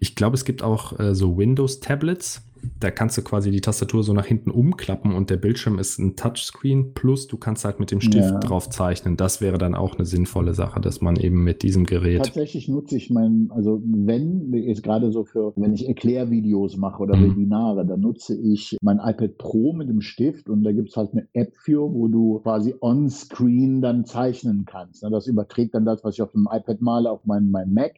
Ich 0.00 0.14
glaube, 0.14 0.34
es 0.34 0.44
gibt 0.44 0.62
auch 0.62 0.98
äh, 0.98 1.14
so 1.14 1.36
Windows-Tablets 1.36 2.42
da 2.80 2.90
kannst 2.90 3.16
du 3.18 3.22
quasi 3.22 3.50
die 3.50 3.60
Tastatur 3.60 4.02
so 4.02 4.12
nach 4.12 4.26
hinten 4.26 4.50
umklappen 4.50 5.14
und 5.14 5.30
der 5.30 5.36
Bildschirm 5.36 5.78
ist 5.78 5.98
ein 5.98 6.16
Touchscreen 6.16 6.94
plus 6.94 7.26
du 7.26 7.36
kannst 7.36 7.64
halt 7.64 7.80
mit 7.80 7.90
dem 7.90 8.00
Stift 8.00 8.30
ja. 8.30 8.38
drauf 8.38 8.70
zeichnen. 8.70 9.16
Das 9.16 9.40
wäre 9.40 9.58
dann 9.58 9.74
auch 9.74 9.96
eine 9.96 10.04
sinnvolle 10.04 10.54
Sache, 10.54 10.80
dass 10.80 11.00
man 11.00 11.16
eben 11.16 11.42
mit 11.44 11.62
diesem 11.62 11.84
Gerät. 11.84 12.24
Tatsächlich 12.24 12.68
nutze 12.68 12.96
ich 12.96 13.10
mein, 13.10 13.48
also 13.50 13.82
wenn, 13.84 14.52
ist 14.52 14.82
gerade 14.82 15.12
so 15.12 15.24
für, 15.24 15.52
wenn 15.56 15.74
ich 15.74 15.88
Erklärvideos 15.88 16.76
mache 16.76 17.02
oder 17.02 17.16
mhm. 17.16 17.30
Webinare, 17.30 17.86
dann 17.86 18.00
nutze 18.00 18.36
ich 18.36 18.76
mein 18.80 18.98
iPad 18.98 19.38
Pro 19.38 19.72
mit 19.72 19.88
dem 19.88 20.00
Stift 20.00 20.48
und 20.48 20.62
da 20.64 20.72
gibt 20.72 20.90
es 20.90 20.96
halt 20.96 21.12
eine 21.12 21.26
App 21.32 21.54
für, 21.56 21.92
wo 21.92 22.08
du 22.08 22.40
quasi 22.40 22.74
on-screen 22.80 23.80
dann 23.80 24.04
zeichnen 24.04 24.64
kannst. 24.66 25.02
Das 25.02 25.26
überträgt 25.26 25.74
dann 25.74 25.84
das, 25.84 26.02
was 26.04 26.14
ich 26.14 26.22
auf 26.22 26.32
dem 26.32 26.48
iPad 26.50 26.80
male, 26.80 27.10
auf 27.10 27.20
mein, 27.24 27.50
mein 27.50 27.72
Mac. 27.72 27.92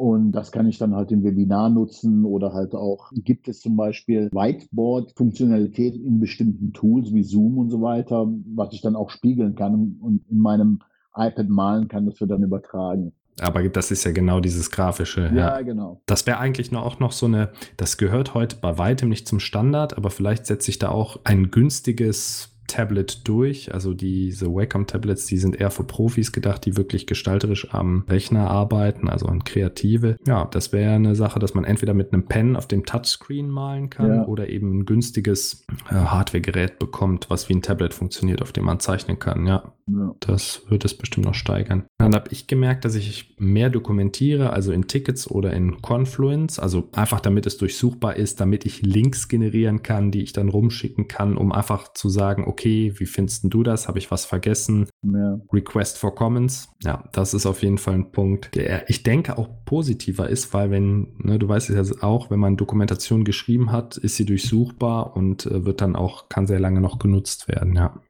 Und 0.00 0.32
das 0.32 0.50
kann 0.50 0.66
ich 0.66 0.78
dann 0.78 0.94
halt 0.94 1.12
im 1.12 1.22
Webinar 1.24 1.68
nutzen 1.68 2.24
oder 2.24 2.54
halt 2.54 2.74
auch, 2.74 3.12
gibt 3.12 3.48
es 3.48 3.60
zum 3.60 3.76
Beispiel 3.76 4.30
Whiteboard-Funktionalitäten 4.32 6.02
in 6.02 6.18
bestimmten 6.18 6.72
Tools 6.72 7.12
wie 7.12 7.22
Zoom 7.22 7.58
und 7.58 7.68
so 7.68 7.82
weiter, 7.82 8.26
was 8.54 8.72
ich 8.72 8.80
dann 8.80 8.96
auch 8.96 9.10
spiegeln 9.10 9.56
kann 9.56 9.98
und 10.00 10.22
in 10.30 10.38
meinem 10.38 10.78
iPad 11.14 11.50
malen 11.50 11.88
kann, 11.88 12.06
das 12.06 12.18
wir 12.18 12.26
dann 12.26 12.42
übertragen. 12.42 13.12
Aber 13.42 13.68
das 13.68 13.90
ist 13.90 14.04
ja 14.04 14.12
genau 14.12 14.40
dieses 14.40 14.70
grafische. 14.70 15.26
Ja, 15.34 15.58
ja. 15.58 15.60
genau. 15.60 16.00
Das 16.06 16.26
wäre 16.26 16.38
eigentlich 16.38 16.72
noch, 16.72 16.86
auch 16.86 16.98
noch 16.98 17.12
so 17.12 17.26
eine, 17.26 17.50
das 17.76 17.98
gehört 17.98 18.32
heute 18.32 18.56
bei 18.56 18.78
weitem 18.78 19.10
nicht 19.10 19.28
zum 19.28 19.38
Standard, 19.38 19.98
aber 19.98 20.08
vielleicht 20.08 20.46
setze 20.46 20.70
ich 20.70 20.78
da 20.78 20.88
auch 20.88 21.20
ein 21.24 21.50
günstiges 21.50 22.49
Tablet 22.70 23.26
durch. 23.26 23.74
Also 23.74 23.94
diese 23.94 24.46
Wacom-Tablets, 24.46 25.26
die 25.26 25.38
sind 25.38 25.60
eher 25.60 25.70
für 25.70 25.82
Profis 25.82 26.30
gedacht, 26.30 26.64
die 26.64 26.76
wirklich 26.76 27.06
gestalterisch 27.06 27.74
am 27.74 28.04
Rechner 28.08 28.48
arbeiten, 28.48 29.08
also 29.08 29.26
an 29.26 29.42
Kreative. 29.44 30.16
Ja, 30.26 30.44
das 30.44 30.72
wäre 30.72 30.94
eine 30.94 31.16
Sache, 31.16 31.40
dass 31.40 31.54
man 31.54 31.64
entweder 31.64 31.94
mit 31.94 32.12
einem 32.12 32.26
Pen 32.26 32.56
auf 32.56 32.68
dem 32.68 32.86
Touchscreen 32.86 33.50
malen 33.50 33.90
kann 33.90 34.08
ja. 34.08 34.24
oder 34.26 34.48
eben 34.48 34.78
ein 34.78 34.86
günstiges 34.86 35.66
äh, 35.90 35.94
Hardware-Gerät 35.94 36.78
bekommt, 36.78 37.28
was 37.28 37.48
wie 37.48 37.54
ein 37.54 37.62
Tablet 37.62 37.92
funktioniert, 37.92 38.40
auf 38.40 38.52
dem 38.52 38.64
man 38.64 38.78
zeichnen 38.78 39.18
kann. 39.18 39.46
Ja. 39.46 39.72
Ja. 39.92 40.14
Das 40.20 40.62
wird 40.68 40.84
es 40.84 40.94
bestimmt 40.94 41.26
noch 41.26 41.34
steigern. 41.34 41.86
Dann 41.98 42.14
habe 42.14 42.30
ich 42.30 42.46
gemerkt, 42.46 42.84
dass 42.84 42.94
ich 42.94 43.34
mehr 43.38 43.70
dokumentiere, 43.70 44.52
also 44.52 44.72
in 44.72 44.86
Tickets 44.86 45.30
oder 45.30 45.52
in 45.52 45.82
Confluence, 45.82 46.58
also 46.58 46.88
einfach 46.92 47.20
damit 47.20 47.46
es 47.46 47.56
durchsuchbar 47.56 48.16
ist, 48.16 48.40
damit 48.40 48.66
ich 48.66 48.82
Links 48.82 49.28
generieren 49.28 49.82
kann, 49.82 50.10
die 50.10 50.22
ich 50.22 50.32
dann 50.32 50.48
rumschicken 50.48 51.08
kann, 51.08 51.36
um 51.36 51.52
einfach 51.52 51.92
zu 51.94 52.08
sagen, 52.08 52.44
okay, 52.46 52.92
wie 52.96 53.06
findest 53.06 53.44
du 53.44 53.62
das? 53.62 53.88
Habe 53.88 53.98
ich 53.98 54.10
was 54.10 54.24
vergessen? 54.24 54.86
Ja. 55.02 55.40
Request 55.52 55.98
for 55.98 56.14
Comments. 56.14 56.68
Ja, 56.82 57.04
das 57.12 57.34
ist 57.34 57.46
auf 57.46 57.62
jeden 57.62 57.78
Fall 57.78 57.94
ein 57.94 58.12
Punkt, 58.12 58.54
der 58.54 58.88
ich 58.88 59.02
denke 59.02 59.38
auch 59.38 59.48
positiver 59.64 60.28
ist, 60.28 60.52
weil 60.52 60.70
wenn, 60.70 61.14
ne, 61.18 61.38
du 61.38 61.48
weißt 61.48 61.70
es 61.70 61.90
ja 61.90 62.02
auch, 62.02 62.30
wenn 62.30 62.40
man 62.40 62.56
Dokumentation 62.56 63.24
geschrieben 63.24 63.72
hat, 63.72 63.96
ist 63.96 64.16
sie 64.16 64.24
durchsuchbar 64.24 65.16
und 65.16 65.46
äh, 65.46 65.64
wird 65.64 65.80
dann 65.80 65.96
auch, 65.96 66.28
kann 66.28 66.46
sehr 66.46 66.60
lange 66.60 66.80
noch 66.80 66.98
genutzt 66.98 67.48
werden, 67.48 67.74
ja. 67.74 68.00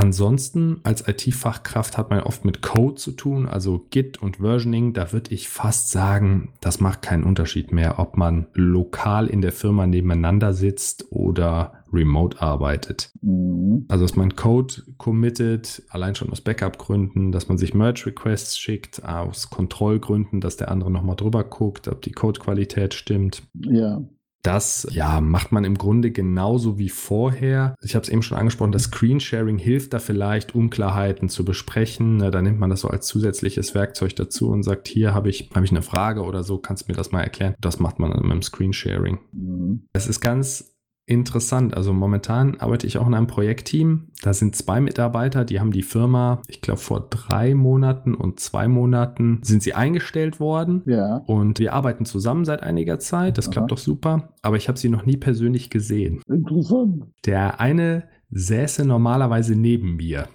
Ansonsten 0.00 0.78
als 0.84 1.08
IT-Fachkraft 1.08 1.98
hat 1.98 2.10
man 2.10 2.20
oft 2.20 2.44
mit 2.44 2.62
Code 2.62 2.94
zu 2.94 3.10
tun, 3.12 3.46
also 3.46 3.84
Git 3.90 4.22
und 4.22 4.36
Versioning. 4.36 4.92
Da 4.92 5.12
würde 5.12 5.34
ich 5.34 5.48
fast 5.48 5.90
sagen, 5.90 6.52
das 6.60 6.78
macht 6.78 7.02
keinen 7.02 7.24
Unterschied 7.24 7.72
mehr, 7.72 7.98
ob 7.98 8.16
man 8.16 8.46
lokal 8.54 9.26
in 9.26 9.40
der 9.40 9.50
Firma 9.50 9.88
nebeneinander 9.88 10.52
sitzt 10.52 11.10
oder 11.10 11.84
remote 11.92 12.40
arbeitet. 12.40 13.10
Mhm. 13.22 13.86
Also 13.88 14.04
dass 14.04 14.14
man 14.14 14.36
Code 14.36 14.74
committet, 14.98 15.82
allein 15.88 16.14
schon 16.14 16.30
aus 16.30 16.42
Backup-Gründen, 16.42 17.32
dass 17.32 17.48
man 17.48 17.58
sich 17.58 17.74
Merge-Requests 17.74 18.56
schickt, 18.56 19.04
aus 19.04 19.50
Kontrollgründen, 19.50 20.40
dass 20.40 20.56
der 20.56 20.70
andere 20.70 20.92
nochmal 20.92 21.16
drüber 21.16 21.42
guckt, 21.42 21.88
ob 21.88 22.02
die 22.02 22.12
Codequalität 22.12 22.94
stimmt. 22.94 23.42
Ja. 23.54 24.00
Das 24.42 24.86
ja, 24.90 25.20
macht 25.20 25.52
man 25.52 25.64
im 25.64 25.76
Grunde 25.76 26.10
genauso 26.10 26.78
wie 26.78 26.88
vorher. 26.88 27.74
Ich 27.82 27.94
habe 27.94 28.04
es 28.04 28.08
eben 28.08 28.22
schon 28.22 28.38
angesprochen, 28.38 28.72
das 28.72 28.84
Screensharing 28.84 29.58
hilft 29.58 29.92
da 29.92 29.98
vielleicht, 29.98 30.54
Unklarheiten 30.54 31.28
zu 31.28 31.44
besprechen. 31.44 32.18
Da 32.18 32.42
nimmt 32.42 32.58
man 32.58 32.70
das 32.70 32.80
so 32.80 32.88
als 32.88 33.06
zusätzliches 33.06 33.74
Werkzeug 33.74 34.14
dazu 34.16 34.48
und 34.50 34.62
sagt, 34.62 34.88
hier 34.88 35.12
habe 35.12 35.28
ich, 35.28 35.50
hab 35.54 35.64
ich 35.64 35.70
eine 35.70 35.82
Frage 35.82 36.22
oder 36.22 36.44
so, 36.44 36.58
kannst 36.58 36.84
du 36.88 36.92
mir 36.92 36.96
das 36.96 37.10
mal 37.10 37.22
erklären. 37.22 37.54
Das 37.60 37.80
macht 37.80 37.98
man 37.98 38.12
dann 38.12 38.22
mit 38.22 38.32
dem 38.32 38.42
Screensharing. 38.42 39.18
Mhm. 39.32 39.86
Es 39.92 40.06
ist 40.06 40.20
ganz 40.20 40.77
interessant. 41.08 41.76
Also 41.76 41.92
momentan 41.92 42.60
arbeite 42.60 42.86
ich 42.86 42.98
auch 42.98 43.06
in 43.06 43.14
einem 43.14 43.26
Projektteam. 43.26 44.08
Da 44.22 44.34
sind 44.34 44.54
zwei 44.56 44.80
Mitarbeiter, 44.80 45.44
die 45.44 45.58
haben 45.58 45.72
die 45.72 45.82
Firma, 45.82 46.42
ich 46.48 46.60
glaube, 46.60 46.80
vor 46.80 47.06
drei 47.08 47.54
Monaten 47.54 48.14
und 48.14 48.40
zwei 48.40 48.68
Monaten 48.68 49.40
sind 49.42 49.62
sie 49.62 49.74
eingestellt 49.74 50.38
worden. 50.38 50.82
Ja. 50.86 51.22
Und 51.26 51.58
wir 51.58 51.72
arbeiten 51.72 52.04
zusammen 52.04 52.44
seit 52.44 52.62
einiger 52.62 52.98
Zeit. 52.98 53.38
Das 53.38 53.46
Aha. 53.46 53.52
klappt 53.52 53.72
doch 53.72 53.78
super. 53.78 54.34
Aber 54.42 54.56
ich 54.56 54.68
habe 54.68 54.78
sie 54.78 54.88
noch 54.88 55.06
nie 55.06 55.16
persönlich 55.16 55.70
gesehen. 55.70 56.20
Interessant. 56.28 57.04
Der 57.24 57.60
eine 57.60 58.04
säße 58.30 58.84
normalerweise 58.84 59.56
neben 59.56 59.96
mir. 59.96 60.28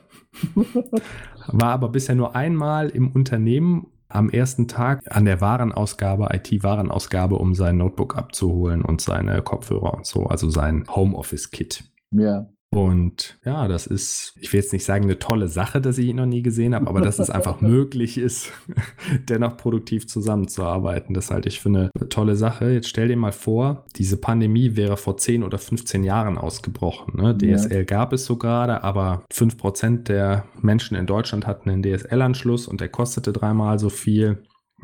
War 1.47 1.69
aber 1.69 1.89
bisher 1.89 2.15
nur 2.15 2.35
einmal 2.35 2.89
im 2.89 3.11
Unternehmen 3.11 3.87
am 4.13 4.29
ersten 4.29 4.67
Tag 4.67 5.01
an 5.09 5.25
der 5.25 5.41
Warenausgabe, 5.41 6.29
IT-Warenausgabe, 6.31 7.35
um 7.35 7.55
sein 7.55 7.77
Notebook 7.77 8.15
abzuholen 8.15 8.83
und 8.83 9.01
seine 9.01 9.41
Kopfhörer 9.41 9.93
und 9.95 10.05
so, 10.05 10.25
also 10.27 10.49
sein 10.49 10.85
Homeoffice-Kit. 10.87 11.83
Ja. 12.11 12.47
Und 12.73 13.37
ja, 13.45 13.67
das 13.67 13.85
ist, 13.87 14.35
ich 14.39 14.51
will 14.51 14.59
jetzt 14.59 14.73
nicht 14.73 14.83
sagen, 14.85 15.03
eine 15.03 15.19
tolle 15.19 15.47
Sache, 15.47 15.79
dass 15.79 15.97
ich 15.97 16.07
ihn 16.07 16.15
noch 16.15 16.25
nie 16.25 16.41
gesehen 16.41 16.73
habe, 16.73 16.87
aber 16.87 17.01
dass 17.01 17.19
es 17.19 17.29
einfach 17.29 17.61
möglich 17.61 18.17
ist, 18.17 18.51
dennoch 19.29 19.57
produktiv 19.57 20.07
zusammenzuarbeiten. 20.07 21.13
Das 21.13 21.29
halte 21.29 21.49
ich 21.49 21.59
für 21.59 21.69
eine 21.69 21.91
tolle 22.09 22.35
Sache. 22.35 22.71
Jetzt 22.71 22.89
stell 22.89 23.07
dir 23.07 23.17
mal 23.17 23.31
vor, 23.31 23.85
diese 23.95 24.17
Pandemie 24.17 24.75
wäre 24.75 24.97
vor 24.97 25.17
10 25.17 25.43
oder 25.43 25.57
15 25.57 26.03
Jahren 26.03 26.37
ausgebrochen. 26.37 27.21
Ne? 27.21 27.37
DSL 27.37 27.77
ja. 27.77 27.83
gab 27.83 28.13
es 28.13 28.25
so 28.25 28.37
gerade, 28.37 28.83
aber 28.83 29.23
5% 29.31 30.03
der 30.03 30.45
Menschen 30.61 30.97
in 30.97 31.05
Deutschland 31.05 31.45
hatten 31.45 31.69
einen 31.69 31.83
DSL-Anschluss 31.83 32.67
und 32.67 32.81
der 32.81 32.89
kostete 32.89 33.33
dreimal 33.33 33.79
so 33.79 33.89
viel. 33.89 34.39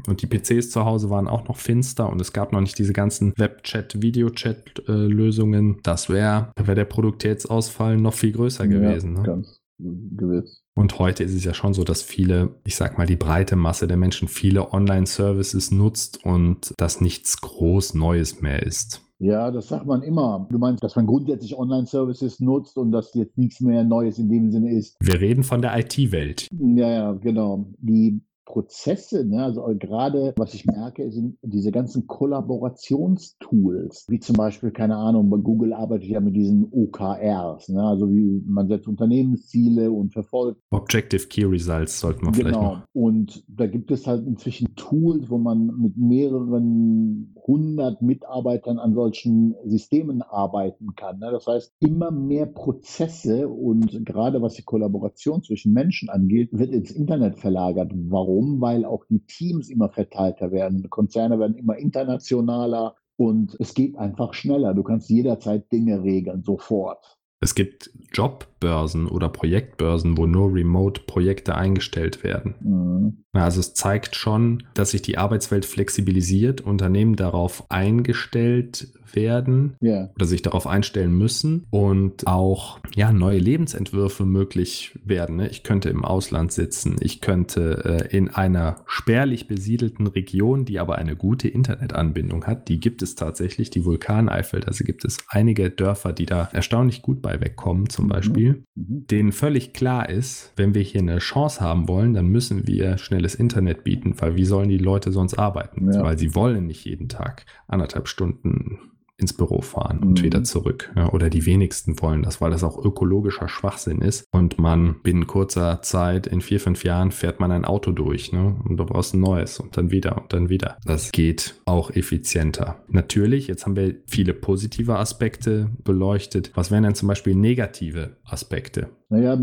Und 0.08 0.22
die 0.22 0.28
PCs 0.28 0.72
zu 0.72 0.86
Hause 0.86 1.10
waren 1.10 1.28
auch 1.28 1.48
noch 1.48 1.58
finster 1.58 2.10
und 2.10 2.22
es 2.22 2.34
gab 2.34 2.52
noch 2.52 2.62
nicht 2.62 2.78
diese 2.78 2.94
ganzen 2.94 3.34
Webchat, 3.38 4.02
Videochat-Lösungen. 4.02 5.80
Das 5.84 6.10
wäre, 6.10 6.52
da 6.56 6.68
wäre 6.68 6.76
der 6.76 6.86
Produktivitätsausfall 6.86 7.98
noch 7.98 8.14
viel 8.14 8.32
größer 8.32 8.68
gewesen. 8.68 9.16
Ja, 9.16 9.22
ne? 9.22 9.28
ganz 9.28 9.60
gewiss. 9.80 10.64
Und 10.76 11.00
heute 11.00 11.24
ist 11.24 11.34
es 11.34 11.44
ja 11.44 11.54
schon 11.54 11.74
so, 11.74 11.84
dass 11.84 12.02
viele, 12.02 12.56
ich 12.66 12.76
sag 12.76 12.98
mal, 12.98 13.08
die 13.08 13.16
breite 13.16 13.56
Masse 13.56 13.88
der 13.88 13.98
Menschen 13.98 14.28
viele 14.28 14.72
Online-Services 14.72 15.72
nutzt 15.72 16.24
und 16.26 16.74
das 16.78 17.02
nichts 17.02 17.42
groß 17.42 17.96
Neues 17.96 18.42
mehr 18.42 18.64
ist. 18.64 19.02
Ja, 19.22 19.52
das 19.52 19.68
sagt 19.68 19.86
man 19.86 20.02
immer. 20.02 20.48
Du 20.50 20.58
meinst, 20.58 20.82
dass 20.82 20.96
man 20.96 21.06
grundsätzlich 21.06 21.58
Online-Services 21.58 22.40
nutzt 22.40 22.78
und 22.78 22.94
dass 22.94 23.14
jetzt 23.14 23.38
nichts 23.38 23.60
mehr 23.60 23.84
Neues 23.84 24.18
in 24.18 24.30
dem 24.30 24.50
Sinne 24.52 24.72
ist. 24.72 24.96
Wir 25.02 25.20
reden 25.20 25.44
von 25.44 25.62
der 25.62 25.78
IT-Welt. 25.78 26.48
Ja, 26.52 26.90
ja, 26.90 27.12
genau. 27.12 27.66
Die 27.80 28.22
Prozesse, 28.50 29.24
ne? 29.26 29.44
also 29.44 29.64
gerade 29.78 30.34
was 30.36 30.56
ich 30.56 30.66
merke, 30.66 31.12
sind 31.12 31.38
diese 31.44 31.72
ganzen 31.72 32.08
Kollaborationstools, 32.08 34.08
wie 34.10 34.20
zum 34.20 34.36
Beispiel, 34.36 34.72
keine 34.72 34.98
Ahnung, 34.98 35.30
bei 35.30 35.38
Google 35.38 35.72
arbeitet 35.72 36.10
ja 36.10 36.20
mit 36.20 36.36
diesen 36.36 36.68
OKRs, 36.72 37.70
ne? 37.70 37.84
also 37.84 38.10
wie 38.10 38.42
man 38.48 38.68
setzt 38.68 38.88
Unternehmensziele 38.88 39.92
und 39.92 40.14
verfolgt. 40.14 40.60
Objective 40.72 41.28
Key 41.28 41.46
Results 41.46 42.00
sollten 42.00 42.26
wir 42.26 42.32
genau. 42.32 42.42
vielleicht 42.42 42.60
noch. 42.60 42.82
Und 42.94 43.44
da 43.48 43.68
gibt 43.68 43.92
es 43.92 44.08
halt 44.08 44.26
inzwischen 44.26 44.76
Tools, 44.76 45.30
wo 45.30 45.38
man 45.38 45.68
mit 45.78 45.96
mehreren 45.98 47.36
hundert 47.46 48.02
Mitarbeitern 48.02 48.80
an 48.80 48.96
solchen 48.96 49.56
Systemen 49.66 50.24
arbeiten 50.24 50.96
kann. 50.96 51.20
Ne? 51.20 51.30
Das 51.32 51.46
heißt, 51.46 51.72
immer 51.80 52.10
mehr 52.12 52.48
Prozesse 52.48 53.48
und 53.48 54.06
gerade 54.06 54.42
was 54.42 54.56
die 54.56 54.64
Kollaboration 54.64 55.44
zwischen 55.44 55.74
Menschen 55.74 56.10
angeht, 56.10 56.50
wird 56.52 56.72
ins 56.72 56.90
Internet 56.92 57.38
verlagert. 57.38 57.92
Warum? 57.94 58.38
Warum? 58.39 58.62
Weil 58.62 58.86
auch 58.86 59.04
die 59.10 59.19
Teams 59.25 59.69
immer 59.69 59.89
verteilter 59.89 60.52
werden. 60.52 60.89
Konzerne 60.89 61.39
werden 61.39 61.58
immer 61.58 61.78
internationaler 61.78 62.95
und 63.17 63.56
es 63.60 63.73
geht 63.73 63.97
einfach 63.97 64.34
schneller. 64.34 64.73
Du 64.73 64.84
kannst 64.84 65.10
jederzeit 65.10 65.69
Dinge 65.73 66.04
regeln, 66.04 66.43
sofort. 66.43 67.19
Es 67.41 67.56
gibt 67.56 67.89
Jobbörsen 68.13 69.08
oder 69.08 69.30
Projektbörsen, 69.30 70.17
wo 70.17 70.25
nur 70.25 70.54
Remote-Projekte 70.54 71.56
eingestellt 71.56 72.23
werden. 72.23 72.56
Mhm. 72.60 73.23
Also 73.34 73.60
es 73.60 73.73
zeigt 73.73 74.15
schon, 74.15 74.63
dass 74.73 74.91
sich 74.91 75.02
die 75.02 75.17
Arbeitswelt 75.17 75.65
flexibilisiert, 75.65 76.62
Unternehmen 76.62 77.15
darauf 77.15 77.69
eingestellt 77.69 78.89
werden 79.15 79.75
yeah. 79.82 80.10
oder 80.15 80.25
sich 80.25 80.41
darauf 80.41 80.67
einstellen 80.67 81.17
müssen 81.17 81.65
und 81.69 82.28
auch 82.28 82.80
ja, 82.95 83.12
neue 83.12 83.39
Lebensentwürfe 83.39 84.25
möglich 84.25 84.97
werden. 85.04 85.38
Ne? 85.38 85.49
Ich 85.49 85.63
könnte 85.63 85.89
im 85.89 86.06
Ausland 86.06 86.52
sitzen, 86.52 86.97
ich 86.99 87.21
könnte 87.21 88.08
äh, 88.12 88.15
in 88.15 88.30
einer 88.30 88.84
spärlich 88.86 89.47
besiedelten 89.47 90.08
Region, 90.08 90.65
die 90.65 90.80
aber 90.80 90.97
eine 90.97 91.15
gute 91.15 91.47
Internetanbindung 91.47 92.45
hat, 92.45 92.67
die 92.67 92.80
gibt 92.80 93.02
es 93.02 93.15
tatsächlich, 93.15 93.69
die 93.69 93.86
Vulkaneifel, 93.86 94.63
also 94.65 94.84
gibt 94.84 95.06
es 95.06 95.17
einige 95.28 95.69
Dörfer, 95.69 96.13
die 96.13 96.25
da 96.25 96.49
erstaunlich 96.54 97.02
gut 97.02 97.21
bei 97.21 97.29
wegkommen 97.39 97.89
zum 97.89 98.06
mhm. 98.06 98.10
Beispiel, 98.10 98.63
mhm. 98.76 99.06
denen 99.08 99.32
völlig 99.32 99.74
klar 99.74 100.10
ist, 100.10 100.54
wenn 100.56 100.74
wir 100.74 100.82
hier 100.82 101.02
eine 101.02 101.20
Chance 101.20 101.62
haben 101.62 101.88
wollen, 101.88 102.13
dann 102.13 102.28
müssen 102.28 102.68
wir 102.68 102.98
schnelles 102.98 103.36
Internet 103.36 103.84
bieten, 103.84 104.15
weil 104.20 104.36
wie 104.36 104.46
sollen 104.46 104.70
die 104.70 104.78
Leute 104.78 105.12
sonst 105.12 105.36
arbeiten? 105.36 105.92
Ja. 105.92 106.04
Weil 106.04 106.18
sie 106.18 106.36
wollen 106.36 106.68
nicht 106.68 106.86
jeden 106.86 107.10
Tag 107.10 107.46
anderthalb 107.68 108.08
Stunden 108.08 108.80
ins 109.20 109.34
Büro 109.34 109.62
fahren 109.62 110.00
und 110.00 110.20
mhm. 110.20 110.24
wieder 110.24 110.44
zurück. 110.44 110.92
Ja, 110.96 111.12
oder 111.12 111.30
die 111.30 111.46
wenigsten 111.46 112.02
wollen 112.02 112.24
das, 112.24 112.42
weil 112.42 112.52
das 112.52 112.64
auch 112.64 112.84
ökologischer 112.84 113.48
Schwachsinn 113.48 114.02
ist. 114.02 114.26
Und 114.32 114.60
man 114.60 114.96
binnen 115.04 115.28
kurzer 115.28 115.82
Zeit, 115.82 116.28
in 116.28 116.42
vier, 116.42 116.60
fünf 116.60 116.84
Jahren, 116.84 117.12
fährt 117.12 117.40
man 117.40 117.52
ein 117.52 117.66
Auto 117.66 117.92
durch. 117.92 118.32
Ne? 118.32 118.56
Und 118.64 118.78
du 118.78 118.86
brauchst 118.86 119.14
ein 119.14 119.20
neues 119.20 119.60
und 119.60 119.76
dann 119.78 119.92
wieder 119.92 120.18
und 120.18 120.34
dann 120.34 120.50
wieder. 120.50 120.78
Das 120.86 121.12
geht 121.12 121.56
auch 121.66 121.92
effizienter. 121.92 122.78
Natürlich, 122.88 123.48
jetzt 123.48 123.66
haben 123.66 123.76
wir 123.76 123.96
viele 124.08 124.34
positive 124.34 124.98
Aspekte 124.98 125.70
beleuchtet. 125.84 126.52
Was 126.56 126.72
wären 126.72 126.84
denn 126.84 126.96
zum 126.96 127.08
Beispiel 127.08 127.36
negative 127.36 128.18
Aspekte? 128.24 128.90
Naja, 129.12 129.40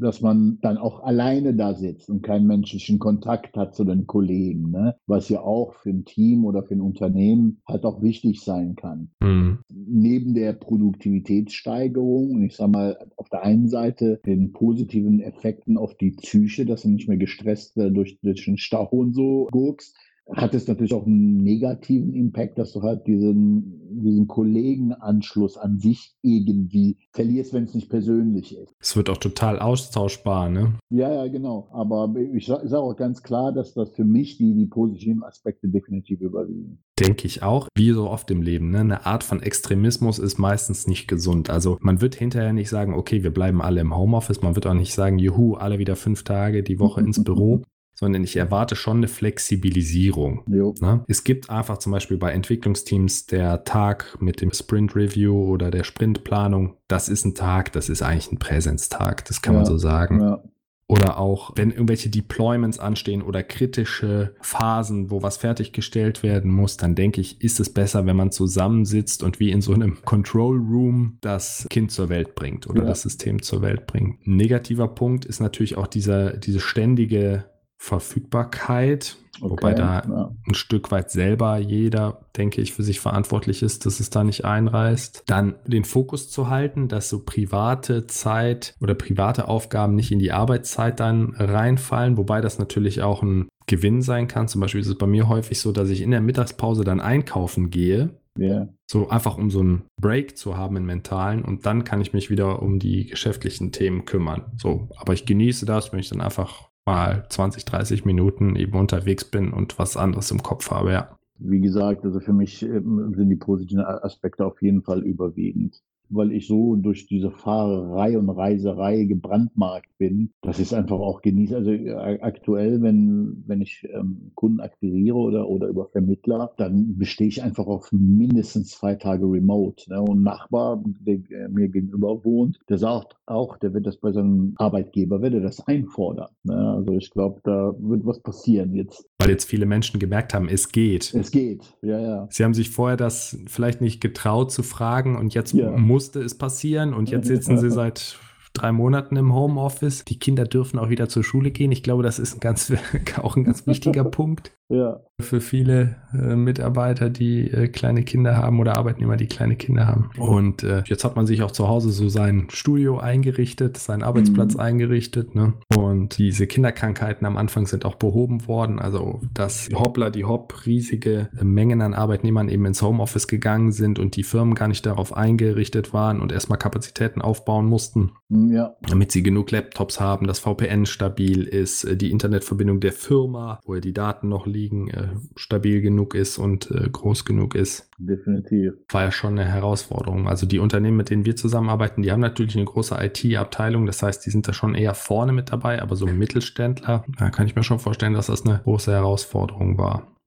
dass 0.00 0.20
man 0.22 0.58
dann 0.60 0.76
auch 0.76 1.04
alleine 1.04 1.54
da 1.54 1.74
sitzt 1.74 2.10
und 2.10 2.22
keinen 2.22 2.48
menschlichen 2.48 2.98
Kontakt 2.98 3.56
hat 3.56 3.76
zu 3.76 3.84
den 3.84 4.08
Kollegen, 4.08 4.72
ne? 4.72 4.96
was 5.06 5.28
ja 5.28 5.40
auch 5.40 5.74
für 5.74 5.90
ein 5.90 6.04
Team 6.04 6.44
oder 6.44 6.64
für 6.64 6.74
ein 6.74 6.80
Unternehmen 6.80 7.60
halt 7.66 7.84
auch 7.84 8.02
wichtig 8.02 8.40
sein 8.40 8.74
kann. 8.74 8.97
Mhm. 9.20 9.58
Neben 9.70 10.34
der 10.34 10.52
Produktivitätssteigerung, 10.52 12.42
ich 12.42 12.56
sage 12.56 12.70
mal, 12.70 12.98
auf 13.16 13.28
der 13.28 13.42
einen 13.42 13.68
Seite 13.68 14.20
den 14.26 14.52
positiven 14.52 15.20
Effekten 15.20 15.76
auf 15.76 15.96
die 15.96 16.12
Psyche, 16.12 16.66
dass 16.66 16.82
du 16.82 16.90
nicht 16.90 17.08
mehr 17.08 17.18
gestresst 17.18 17.76
durch, 17.76 18.18
durch 18.20 18.44
den 18.44 18.58
Stau 18.58 18.86
und 18.90 19.14
so 19.14 19.48
guckst, 19.50 19.96
hat 20.34 20.54
es 20.54 20.68
natürlich 20.68 20.92
auch 20.92 21.06
einen 21.06 21.42
negativen 21.42 22.12
Impact, 22.14 22.58
dass 22.58 22.72
du 22.72 22.82
halt 22.82 23.06
diesen, 23.06 24.02
diesen 24.02 24.28
Kollegenanschluss 24.28 25.56
an 25.56 25.78
sich 25.78 26.14
irgendwie 26.22 26.98
verlierst, 27.12 27.54
wenn 27.54 27.64
es 27.64 27.74
nicht 27.74 27.88
persönlich 27.88 28.56
ist. 28.56 28.74
Es 28.80 28.96
wird 28.96 29.08
auch 29.10 29.16
total 29.16 29.58
austauschbar, 29.58 30.50
ne? 30.50 30.74
Ja, 30.90 31.12
ja, 31.12 31.28
genau. 31.28 31.68
Aber 31.72 32.14
ich 32.34 32.46
sage 32.46 32.78
auch 32.78 32.96
ganz 32.96 33.22
klar, 33.22 33.52
dass 33.52 33.74
das 33.74 33.90
für 33.90 34.04
mich 34.04 34.36
die, 34.36 34.54
die 34.54 34.66
positiven 34.66 35.22
Aspekte 35.22 35.68
definitiv 35.68 36.20
überwiegen. 36.20 36.82
Denke 37.00 37.26
ich 37.26 37.42
auch, 37.42 37.68
wie 37.76 37.92
so 37.92 38.08
oft 38.08 38.30
im 38.30 38.42
Leben. 38.42 38.70
Ne? 38.70 38.80
Eine 38.80 39.06
Art 39.06 39.24
von 39.24 39.42
Extremismus 39.42 40.18
ist 40.18 40.38
meistens 40.38 40.86
nicht 40.86 41.08
gesund. 41.08 41.50
Also 41.50 41.78
man 41.80 42.00
wird 42.00 42.14
hinterher 42.14 42.52
nicht 42.52 42.68
sagen, 42.68 42.94
okay, 42.94 43.22
wir 43.22 43.32
bleiben 43.32 43.62
alle 43.62 43.80
im 43.80 43.96
Homeoffice. 43.96 44.42
Man 44.42 44.54
wird 44.54 44.66
auch 44.66 44.74
nicht 44.74 44.94
sagen, 44.94 45.18
juhu, 45.18 45.54
alle 45.54 45.78
wieder 45.78 45.96
fünf 45.96 46.24
Tage 46.24 46.62
die 46.62 46.78
Woche 46.78 47.00
ins 47.00 47.22
Büro 47.24 47.62
sondern 47.98 48.22
ich 48.22 48.36
erwarte 48.36 48.76
schon 48.76 48.98
eine 48.98 49.08
Flexibilisierung. 49.08 50.44
Ne? 50.46 51.04
Es 51.08 51.24
gibt 51.24 51.50
einfach 51.50 51.78
zum 51.78 51.90
Beispiel 51.90 52.16
bei 52.16 52.30
Entwicklungsteams 52.30 53.26
der 53.26 53.64
Tag 53.64 54.16
mit 54.20 54.40
dem 54.40 54.52
Sprint 54.52 54.94
Review 54.94 55.34
oder 55.34 55.72
der 55.72 55.82
Sprintplanung, 55.82 56.76
das 56.86 57.08
ist 57.08 57.24
ein 57.24 57.34
Tag, 57.34 57.72
das 57.72 57.88
ist 57.88 58.02
eigentlich 58.02 58.30
ein 58.30 58.38
Präsenztag, 58.38 59.24
das 59.24 59.42
kann 59.42 59.54
ja, 59.54 59.60
man 59.60 59.66
so 59.66 59.78
sagen. 59.78 60.20
Ja. 60.20 60.42
Oder 60.90 61.18
auch, 61.18 61.52
wenn 61.54 61.70
irgendwelche 61.70 62.08
Deployments 62.08 62.78
anstehen 62.78 63.20
oder 63.20 63.42
kritische 63.42 64.34
Phasen, 64.40 65.10
wo 65.10 65.22
was 65.22 65.36
fertiggestellt 65.36 66.22
werden 66.22 66.50
muss, 66.50 66.78
dann 66.78 66.94
denke 66.94 67.20
ich, 67.20 67.42
ist 67.42 67.60
es 67.60 67.70
besser, 67.70 68.06
wenn 68.06 68.16
man 68.16 68.32
zusammensitzt 68.32 69.22
und 69.22 69.38
wie 69.38 69.50
in 69.50 69.60
so 69.60 69.74
einem 69.74 70.02
Control 70.06 70.56
Room 70.56 71.18
das 71.20 71.66
Kind 71.68 71.92
zur 71.92 72.08
Welt 72.08 72.34
bringt 72.34 72.66
oder 72.66 72.82
ja. 72.82 72.88
das 72.88 73.02
System 73.02 73.42
zur 73.42 73.60
Welt 73.60 73.86
bringt. 73.86 74.26
Ein 74.26 74.36
negativer 74.36 74.88
Punkt 74.88 75.26
ist 75.26 75.40
natürlich 75.40 75.76
auch 75.76 75.86
dieser, 75.86 76.32
diese 76.32 76.60
ständige 76.60 77.44
Verfügbarkeit, 77.76 79.18
okay, 79.40 79.50
wobei 79.50 79.74
da 79.74 80.02
ja. 80.06 80.34
ein 80.46 80.54
Stück 80.54 80.90
weit 80.90 81.10
selber 81.10 81.58
jeder, 81.58 82.20
denke 82.36 82.60
ich, 82.60 82.72
für 82.72 82.82
sich 82.82 83.00
verantwortlich 83.00 83.62
ist, 83.62 83.86
dass 83.86 84.00
es 84.00 84.10
da 84.10 84.24
nicht 84.24 84.44
einreißt. 84.44 85.24
Dann 85.26 85.54
den 85.66 85.84
Fokus 85.84 86.30
zu 86.30 86.48
halten, 86.48 86.88
dass 86.88 87.08
so 87.08 87.24
private 87.24 88.06
Zeit 88.06 88.74
oder 88.80 88.94
private 88.94 89.48
Aufgaben 89.48 89.94
nicht 89.94 90.12
in 90.12 90.18
die 90.18 90.32
Arbeitszeit 90.32 91.00
dann 91.00 91.34
reinfallen, 91.34 92.16
wobei 92.16 92.40
das 92.40 92.58
natürlich 92.58 93.02
auch 93.02 93.22
ein 93.22 93.48
Gewinn 93.66 94.02
sein 94.02 94.28
kann. 94.28 94.48
Zum 94.48 94.60
Beispiel 94.60 94.80
ist 94.80 94.88
es 94.88 94.98
bei 94.98 95.06
mir 95.06 95.28
häufig 95.28 95.60
so, 95.60 95.72
dass 95.72 95.90
ich 95.90 96.00
in 96.00 96.10
der 96.10 96.20
Mittagspause 96.20 96.84
dann 96.84 97.00
einkaufen 97.00 97.70
gehe. 97.70 98.10
Yeah. 98.38 98.68
So 98.86 99.08
einfach 99.08 99.36
um 99.36 99.50
so 99.50 99.60
einen 99.60 99.82
Break 100.00 100.38
zu 100.38 100.56
haben 100.56 100.76
im 100.76 100.86
mentalen 100.86 101.44
und 101.44 101.66
dann 101.66 101.84
kann 101.84 102.00
ich 102.00 102.12
mich 102.12 102.30
wieder 102.30 102.62
um 102.62 102.78
die 102.78 103.06
geschäftlichen 103.06 103.72
Themen 103.72 104.04
kümmern. 104.04 104.52
So, 104.56 104.88
aber 104.96 105.12
ich 105.12 105.26
genieße 105.26 105.66
das, 105.66 105.92
wenn 105.92 105.98
ich 105.98 106.08
dann 106.08 106.20
einfach 106.20 106.67
mal 106.88 107.24
20, 107.28 107.66
30 107.66 108.04
Minuten 108.06 108.56
eben 108.56 108.78
unterwegs 108.78 109.24
bin 109.24 109.52
und 109.52 109.78
was 109.78 109.96
anderes 109.96 110.30
im 110.30 110.42
Kopf 110.42 110.70
habe, 110.70 110.92
ja. 110.92 111.18
Wie 111.38 111.60
gesagt, 111.60 112.04
also 112.04 112.18
für 112.18 112.32
mich 112.32 112.62
ähm, 112.62 113.12
sind 113.14 113.28
die 113.28 113.36
positiven 113.36 113.84
Aspekte 113.84 114.44
auf 114.44 114.60
jeden 114.62 114.82
Fall 114.82 115.02
überwiegend 115.02 115.82
weil 116.10 116.32
ich 116.32 116.46
so 116.46 116.76
durch 116.76 117.06
diese 117.06 117.30
Fahrerei 117.30 118.18
und 118.18 118.30
Reiserei 118.30 119.04
gebrandmarkt 119.04 119.88
bin, 119.98 120.30
dass 120.42 120.58
ich 120.58 120.66
es 120.66 120.72
einfach 120.72 120.98
auch 120.98 121.22
genieße. 121.22 121.56
Also 121.56 121.70
äh, 121.70 122.18
aktuell, 122.20 122.82
wenn, 122.82 123.44
wenn 123.46 123.60
ich 123.60 123.86
ähm, 123.92 124.30
Kunden 124.34 124.60
akquiriere 124.60 125.16
oder, 125.16 125.48
oder 125.48 125.68
über 125.68 125.86
Vermittler, 125.86 126.52
dann 126.56 126.96
bestehe 126.96 127.28
ich 127.28 127.42
einfach 127.42 127.66
auf 127.66 127.90
mindestens 127.92 128.70
zwei 128.70 128.94
Tage 128.94 129.24
Remote. 129.24 129.90
Ne? 129.90 130.00
Und 130.00 130.20
ein 130.20 130.22
Nachbar, 130.22 130.82
der 130.84 131.48
mir 131.48 131.68
gegenüber 131.68 132.24
wohnt, 132.24 132.58
der 132.68 132.78
sagt 132.78 133.16
auch, 133.26 133.56
der 133.58 133.74
wird 133.74 133.86
das 133.86 133.96
bei 133.96 134.12
seinem 134.12 134.54
Arbeitgeber, 134.56 135.20
wird 135.22 135.34
er 135.34 135.40
das 135.40 135.66
einfordern. 135.66 136.30
Ne? 136.44 136.54
Also 136.54 136.92
ich 136.92 137.10
glaube, 137.10 137.40
da 137.44 137.74
wird 137.78 138.04
was 138.06 138.20
passieren 138.20 138.74
jetzt. 138.74 139.08
Weil 139.18 139.30
jetzt 139.30 139.44
viele 139.44 139.66
Menschen 139.66 140.00
gemerkt 140.00 140.34
haben, 140.34 140.48
es 140.48 140.70
geht. 140.70 141.12
Es 141.14 141.30
geht, 141.30 141.76
ja, 141.82 141.98
ja. 142.00 142.28
Sie 142.30 142.44
haben 142.44 142.54
sich 142.54 142.70
vorher 142.70 142.96
das 142.96 143.38
vielleicht 143.46 143.80
nicht 143.80 144.00
getraut 144.00 144.52
zu 144.52 144.62
fragen 144.62 145.16
und 145.16 145.34
jetzt 145.34 145.52
ja. 145.52 145.70
Musste 145.98 146.20
es 146.20 146.38
passieren 146.38 146.94
und 146.94 147.10
jetzt 147.10 147.26
sitzen 147.34 147.58
sie 147.58 147.72
seit 147.72 148.18
drei 148.52 148.70
Monaten 148.70 149.16
im 149.16 149.34
Homeoffice. 149.34 150.04
Die 150.04 150.20
Kinder 150.20 150.44
dürfen 150.44 150.78
auch 150.78 150.90
wieder 150.90 151.08
zur 151.08 151.24
Schule 151.24 151.50
gehen. 151.50 151.72
Ich 151.72 151.82
glaube, 151.82 152.04
das 152.04 152.20
ist 152.20 152.36
ein 152.36 152.40
ganz, 152.40 152.72
auch 153.16 153.36
ein 153.36 153.42
ganz 153.42 153.66
wichtiger 153.66 154.04
Punkt. 154.18 154.52
Ja. 154.68 155.00
Für 155.20 155.40
viele 155.40 155.96
äh, 156.12 156.36
Mitarbeiter, 156.36 157.10
die 157.10 157.50
äh, 157.50 157.66
kleine 157.66 158.04
Kinder 158.04 158.36
haben 158.36 158.60
oder 158.60 158.76
Arbeitnehmer, 158.76 159.16
die 159.16 159.26
kleine 159.26 159.56
Kinder 159.56 159.88
haben. 159.88 160.10
Und 160.16 160.62
äh, 160.62 160.84
jetzt 160.86 161.02
hat 161.04 161.16
man 161.16 161.26
sich 161.26 161.42
auch 161.42 161.50
zu 161.50 161.66
Hause 161.66 161.90
so 161.90 162.08
sein 162.08 162.46
Studio 162.50 162.98
eingerichtet, 162.98 163.78
seinen 163.78 164.04
Arbeitsplatz 164.04 164.54
mhm. 164.54 164.60
eingerichtet. 164.60 165.34
Ne? 165.34 165.54
Und 165.76 166.18
diese 166.18 166.46
Kinderkrankheiten 166.46 167.26
am 167.26 167.36
Anfang 167.36 167.66
sind 167.66 167.84
auch 167.84 167.96
behoben 167.96 168.46
worden. 168.46 168.78
Also, 168.78 169.20
dass 169.34 169.68
Hoppla, 169.74 170.10
die 170.10 170.24
Hopp 170.24 170.66
riesige 170.66 171.30
Mengen 171.42 171.82
an 171.82 171.94
Arbeitnehmern 171.94 172.48
eben 172.48 172.66
ins 172.66 172.80
Homeoffice 172.80 173.26
gegangen 173.26 173.72
sind 173.72 173.98
und 173.98 174.14
die 174.14 174.22
Firmen 174.22 174.54
gar 174.54 174.68
nicht 174.68 174.86
darauf 174.86 175.16
eingerichtet 175.16 175.92
waren 175.92 176.20
und 176.20 176.30
erstmal 176.30 176.60
Kapazitäten 176.60 177.22
aufbauen 177.22 177.66
mussten. 177.66 178.12
Mhm, 178.28 178.52
ja. 178.52 178.76
Damit 178.82 179.10
sie 179.10 179.24
genug 179.24 179.50
Laptops 179.50 179.98
haben, 179.98 180.28
das 180.28 180.38
VPN 180.38 180.86
stabil 180.86 181.42
ist, 181.42 181.82
äh, 181.82 181.96
die 181.96 182.12
Internetverbindung 182.12 182.78
der 182.78 182.92
Firma, 182.92 183.58
wo 183.64 183.74
ja 183.74 183.80
die 183.80 183.92
Daten 183.92 184.28
noch 184.28 184.46
liegen 184.46 184.57
liegen, 184.58 184.88
äh, 184.90 185.08
stabil 185.36 185.80
genug 185.80 186.14
ist 186.14 186.38
und 186.38 186.70
äh, 186.70 186.88
groß 186.90 187.24
genug 187.24 187.54
ist. 187.54 187.90
Definitiv. 187.98 188.74
War 188.90 189.04
ja 189.04 189.12
schon 189.12 189.38
eine 189.38 189.44
Herausforderung. 189.44 190.28
Also 190.28 190.46
die 190.46 190.58
Unternehmen, 190.58 190.96
mit 190.96 191.10
denen 191.10 191.24
wir 191.24 191.36
zusammenarbeiten, 191.36 192.02
die 192.02 192.10
haben 192.10 192.20
natürlich 192.20 192.56
eine 192.56 192.64
große 192.64 192.96
IT-Abteilung. 192.98 193.86
Das 193.86 194.02
heißt, 194.02 194.24
die 194.26 194.30
sind 194.30 194.48
da 194.48 194.52
schon 194.52 194.74
eher 194.74 194.94
vorne 194.94 195.32
mit 195.32 195.52
dabei, 195.52 195.80
aber 195.80 195.96
so 195.96 196.06
Mittelständler, 196.06 197.04
da 197.18 197.30
kann 197.30 197.46
ich 197.46 197.54
mir 197.54 197.62
schon 197.62 197.78
vorstellen, 197.78 198.14
dass 198.14 198.26
das 198.26 198.44
eine 198.44 198.60
große 198.64 198.92
Herausforderung 198.92 199.78
war. 199.78 200.17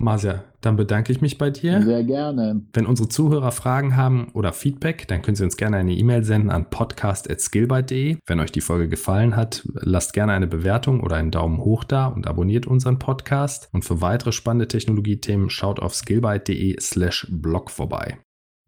Marcia, 0.00 0.44
dann 0.60 0.76
bedanke 0.76 1.10
ich 1.10 1.20
mich 1.20 1.38
bei 1.38 1.50
dir. 1.50 1.82
Sehr 1.82 2.04
gerne. 2.04 2.62
Wenn 2.72 2.86
unsere 2.86 3.08
Zuhörer 3.08 3.50
Fragen 3.50 3.96
haben 3.96 4.28
oder 4.32 4.52
Feedback, 4.52 5.08
dann 5.08 5.22
können 5.22 5.34
Sie 5.34 5.42
uns 5.42 5.56
gerne 5.56 5.76
eine 5.76 5.92
E-Mail 5.92 6.22
senden 6.22 6.50
an 6.50 6.70
podcast.skillbyte.de. 6.70 8.18
Wenn 8.24 8.38
euch 8.38 8.52
die 8.52 8.60
Folge 8.60 8.88
gefallen 8.88 9.34
hat, 9.34 9.66
lasst 9.74 10.12
gerne 10.12 10.34
eine 10.34 10.46
Bewertung 10.46 11.00
oder 11.00 11.16
einen 11.16 11.32
Daumen 11.32 11.58
hoch 11.58 11.82
da 11.82 12.06
und 12.06 12.28
abonniert 12.28 12.68
unseren 12.68 13.00
Podcast. 13.00 13.70
Und 13.72 13.84
für 13.84 14.00
weitere 14.00 14.30
spannende 14.30 14.68
Technologiethemen 14.68 15.50
schaut 15.50 15.80
auf 15.80 15.96
skillbyte.de 15.96 16.80
slash 16.80 17.26
blog 17.28 17.68
vorbei. 17.68 18.18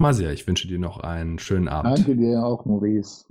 Marcia, 0.00 0.32
ich 0.32 0.48
wünsche 0.48 0.66
dir 0.66 0.80
noch 0.80 0.98
einen 0.98 1.38
schönen 1.38 1.68
Abend. 1.68 1.96
Danke 1.96 2.16
dir 2.16 2.44
auch, 2.44 2.64
Maurice. 2.64 3.26